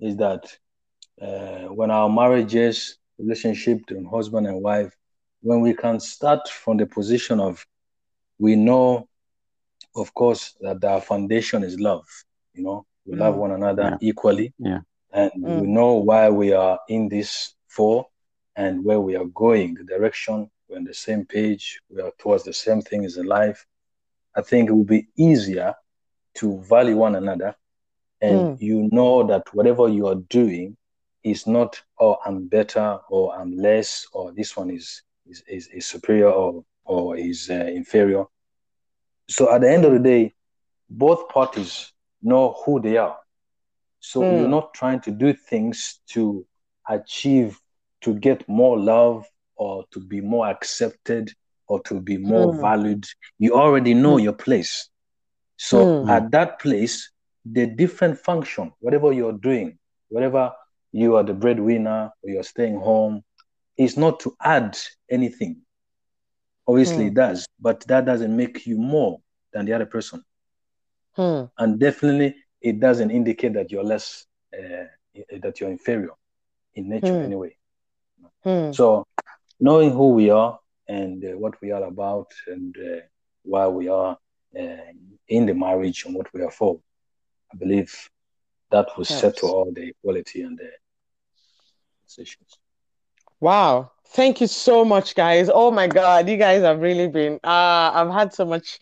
is 0.00 0.16
that 0.16 0.44
uh, 1.20 1.68
when 1.74 1.90
our 1.90 2.08
marriages, 2.08 2.98
relationship 3.18 3.78
between 3.86 4.04
husband 4.04 4.46
and 4.46 4.62
wife, 4.62 4.94
when 5.42 5.60
we 5.60 5.74
can 5.74 6.00
start 6.00 6.48
from 6.48 6.76
the 6.76 6.86
position 6.86 7.40
of 7.40 7.64
we 8.38 8.56
know, 8.56 9.08
of 9.96 10.12
course, 10.14 10.54
that 10.60 10.82
our 10.84 11.00
foundation 11.00 11.62
is 11.64 11.78
love. 11.80 12.06
You 12.54 12.62
know, 12.64 12.86
we 13.06 13.16
love 13.16 13.34
Mm. 13.34 13.38
one 13.38 13.52
another 13.52 13.90
Yeah. 13.90 13.98
equally, 14.00 14.52
Yeah. 14.58 14.80
and 15.12 15.30
Mm. 15.36 15.60
we 15.60 15.66
know 15.66 15.94
why 15.94 16.28
we 16.30 16.52
are 16.52 16.78
in 16.88 17.08
this 17.08 17.54
for 17.68 18.06
and 18.56 18.84
where 18.84 19.00
we 19.00 19.16
are 19.16 19.26
going, 19.26 19.74
the 19.74 19.84
direction. 19.84 20.50
We're 20.68 20.78
on 20.78 20.84
the 20.84 20.94
same 20.94 21.24
page. 21.26 21.80
We 21.90 22.00
are 22.02 22.12
towards 22.18 22.44
the 22.44 22.52
same 22.52 22.80
things 22.82 23.16
in 23.16 23.26
life. 23.26 23.66
I 24.36 24.42
think 24.42 24.68
it 24.68 24.72
will 24.72 24.84
be 24.84 25.08
easier 25.16 25.74
to 26.36 26.58
value 26.60 26.96
one 26.96 27.16
another 27.16 27.54
and 28.20 28.48
Mm. 28.48 28.58
you 28.58 28.88
know 28.92 29.26
that 29.26 29.42
whatever 29.52 29.88
you 29.88 30.06
are 30.06 30.20
doing 30.30 30.76
is 31.24 31.46
not 31.46 31.80
oh 32.00 32.16
i'm 32.26 32.46
better 32.48 32.98
or 33.08 33.34
i'm 33.38 33.56
less 33.56 34.06
or 34.12 34.32
this 34.32 34.56
one 34.56 34.70
is 34.70 35.02
is, 35.26 35.42
is, 35.48 35.68
is 35.74 35.86
superior 35.86 36.30
or 36.30 36.62
or 36.84 37.16
is 37.16 37.48
uh, 37.50 37.54
inferior 37.54 38.24
so 39.28 39.52
at 39.52 39.60
the 39.60 39.70
end 39.70 39.84
of 39.84 39.92
the 39.92 39.98
day 39.98 40.32
both 40.90 41.28
parties 41.28 41.92
know 42.22 42.56
who 42.64 42.80
they 42.80 42.96
are 42.96 43.16
so 44.00 44.26
Mm. 44.26 44.32
you're 44.32 44.48
not 44.48 44.72
trying 44.74 45.00
to 45.00 45.10
do 45.10 45.32
things 45.32 46.00
to 46.08 46.44
achieve 46.88 47.58
to 48.00 48.14
get 48.14 48.46
more 48.48 48.78
love 48.78 49.24
or 49.56 49.84
to 49.92 50.00
be 50.00 50.20
more 50.20 50.46
accepted 50.48 51.30
or 51.68 51.80
to 51.82 52.00
be 52.00 52.16
more 52.18 52.52
Mm. 52.52 52.60
valued 52.60 53.04
you 53.38 53.54
already 53.54 53.94
know 53.94 54.16
Mm. 54.16 54.18
your 54.18 54.32
place 54.32 54.88
so 55.56 55.96
Mm. 55.96 56.08
at 56.08 56.30
that 56.32 56.58
place, 56.60 57.10
the 57.52 57.66
different 57.66 58.18
function, 58.18 58.72
whatever 58.80 59.12
you're 59.12 59.32
doing, 59.32 59.78
whatever 60.08 60.52
you 60.92 61.16
are 61.16 61.22
the 61.24 61.34
breadwinner 61.34 62.10
or 62.22 62.30
you're 62.30 62.42
staying 62.42 62.78
home, 62.78 63.22
is 63.76 63.96
not 63.96 64.20
to 64.20 64.34
add 64.42 64.76
anything. 65.10 65.56
Obviously, 66.66 67.04
Mm. 67.04 67.08
it 67.08 67.14
does, 67.14 67.46
but 67.60 67.80
that 67.88 68.04
doesn't 68.04 68.36
make 68.36 68.66
you 68.66 68.76
more 68.78 69.20
than 69.52 69.66
the 69.66 69.72
other 69.72 69.86
person. 69.86 70.22
Hmm. 71.14 71.44
And 71.58 71.78
definitely, 71.78 72.36
it 72.60 72.80
doesn't 72.80 73.10
indicate 73.10 73.54
that 73.54 73.70
you're 73.72 73.84
less, 73.84 74.26
uh, 74.52 74.86
that 75.40 75.60
you're 75.60 75.70
inferior 75.70 76.14
in 76.74 76.88
nature, 76.88 77.14
Hmm. 77.14 77.22
anyway. 77.24 77.56
Hmm. 78.44 78.72
So, 78.72 79.06
knowing 79.60 79.90
who 79.92 80.10
we 80.12 80.30
are 80.30 80.58
and 80.88 81.24
uh, 81.24 81.36
what 81.38 81.60
we 81.60 81.72
are 81.72 81.84
about 81.84 82.32
and 82.46 82.76
uh, 82.76 83.00
why 83.42 83.66
we 83.68 83.88
are 83.88 84.16
uh, 84.58 84.92
in 85.28 85.46
the 85.46 85.54
marriage 85.54 86.04
and 86.04 86.14
what 86.14 86.32
we 86.32 86.42
are 86.42 86.50
for, 86.50 86.80
I 87.52 87.56
believe 87.56 88.10
that 88.70 88.88
will 88.96 89.04
Yes. 89.08 89.20
settle 89.20 89.50
all 89.50 89.72
the 89.72 89.88
equality 89.88 90.42
and 90.42 90.58
the 90.58 90.70
issues. 92.20 92.58
Wow. 93.40 93.92
Thank 94.08 94.40
you 94.40 94.46
so 94.46 94.84
much, 94.84 95.14
guys. 95.14 95.50
Oh 95.52 95.70
my 95.70 95.86
God, 95.86 96.28
you 96.28 96.36
guys 96.36 96.62
have 96.62 96.80
really 96.80 97.08
been, 97.08 97.34
uh, 97.44 97.90
I've 97.94 98.10
had 98.12 98.32
so 98.34 98.44
much, 98.44 98.80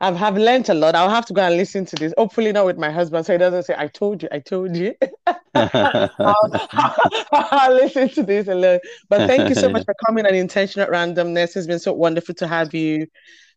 I've 0.00 0.16
have 0.16 0.36
learned 0.36 0.68
a 0.68 0.74
lot. 0.74 0.94
I'll 0.94 1.10
have 1.10 1.26
to 1.26 1.32
go 1.32 1.42
and 1.42 1.56
listen 1.56 1.84
to 1.86 1.96
this. 1.96 2.14
Hopefully 2.16 2.52
not 2.52 2.66
with 2.66 2.78
my 2.78 2.90
husband, 2.90 3.26
so 3.26 3.32
he 3.32 3.38
doesn't 3.38 3.64
say, 3.64 3.74
I 3.76 3.88
told 3.88 4.22
you, 4.22 4.28
I 4.30 4.38
told 4.38 4.76
you. 4.76 4.94
I'll, 5.54 6.36
I'll 7.32 7.74
listen 7.74 8.08
to 8.10 8.22
this 8.22 8.48
and 8.48 8.60
learn. 8.60 8.80
But 9.08 9.26
thank 9.26 9.48
you 9.48 9.54
so 9.54 9.68
much 9.72 9.84
for 9.84 9.94
coming 10.06 10.26
on 10.26 10.34
Intentional 10.34 10.88
Randomness. 10.88 11.56
It's 11.56 11.66
been 11.66 11.78
so 11.78 11.92
wonderful 11.92 12.34
to 12.36 12.46
have 12.46 12.72
you, 12.74 13.06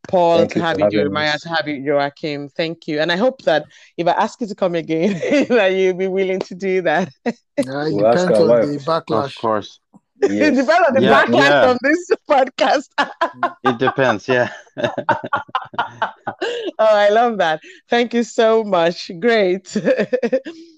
Paul, 0.08 0.40
Thank 0.40 0.54
to 0.54 0.60
you 0.60 0.62
have 0.66 0.80
you, 0.80 0.90
Jeremiah, 0.90 1.38
to 1.38 1.50
have 1.50 1.68
you, 1.68 1.76
Joachim. 1.76 2.50
Thank 2.50 2.88
you. 2.88 3.00
And 3.00 3.12
I 3.12 3.18
hope 3.18 3.44
that 3.44 3.66
if 3.98 4.08
I 4.08 4.12
ask 4.12 4.42
you 4.42 4.48
to 4.48 4.56
come 4.56 4.76
again, 4.76 5.14
that 5.50 5.68
you'll 5.68 5.94
be 5.96 6.08
willing 6.08 6.40
to 6.40 6.56
do 6.56 6.82
that. 6.82 7.14
Yeah, 7.26 7.32
it 7.88 7.94
We'll 7.94 8.08
ask 8.08 8.28
depends 8.28 8.40
on 8.40 8.48
the 8.48 8.52
wives. 8.54 8.88
of 8.88 9.06
backlash. 9.06 9.81
Course 10.22 10.40
It 10.40 10.54
Yes. 10.54 10.56
depends 10.56 10.88
on 10.88 10.94
the 10.94 11.02
Yeah, 11.02 11.26
backlash 11.26 11.50
yeah. 11.50 11.62
from 11.62 11.78
this 11.82 12.12
podcast. 12.30 12.90
it 13.64 13.78
depends 13.78 14.28
yeah 14.28 14.50
oh, 14.78 16.10
I 16.80 17.10
love 17.10 17.38
that. 17.40 17.62
Thank 17.90 18.14
you 18.14 18.24
so 18.24 18.64
much. 18.64 19.12
Great. 19.20 19.76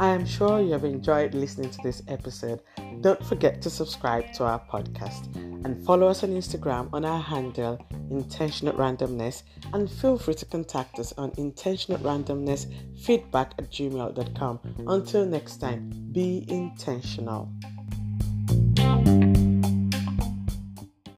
I 0.00 0.10
am 0.10 0.24
sure 0.24 0.60
you 0.60 0.72
have 0.72 0.84
enjoyed 0.84 1.34
listening 1.34 1.70
to 1.70 1.78
this 1.82 2.02
episode. 2.06 2.60
Don't 3.00 3.24
forget 3.24 3.60
to 3.62 3.70
subscribe 3.70 4.32
to 4.34 4.44
our 4.44 4.60
podcast 4.60 5.34
and 5.64 5.84
follow 5.84 6.06
us 6.06 6.22
on 6.22 6.30
Instagram 6.30 6.88
on 6.92 7.04
our 7.04 7.20
handle 7.20 7.84
Intentional 8.10 8.74
Randomness 8.74 9.42
and 9.72 9.90
feel 9.90 10.16
free 10.16 10.34
to 10.34 10.46
contact 10.46 11.00
us 11.00 11.12
on 11.18 11.32
intentional 11.36 11.98
randomness 11.98 12.72
feedback 13.00 13.52
at 13.58 13.70
gmail.com. 13.70 14.60
Until 14.86 15.26
next 15.26 15.56
time, 15.56 15.90
be 16.12 16.44
intentional. 16.48 17.52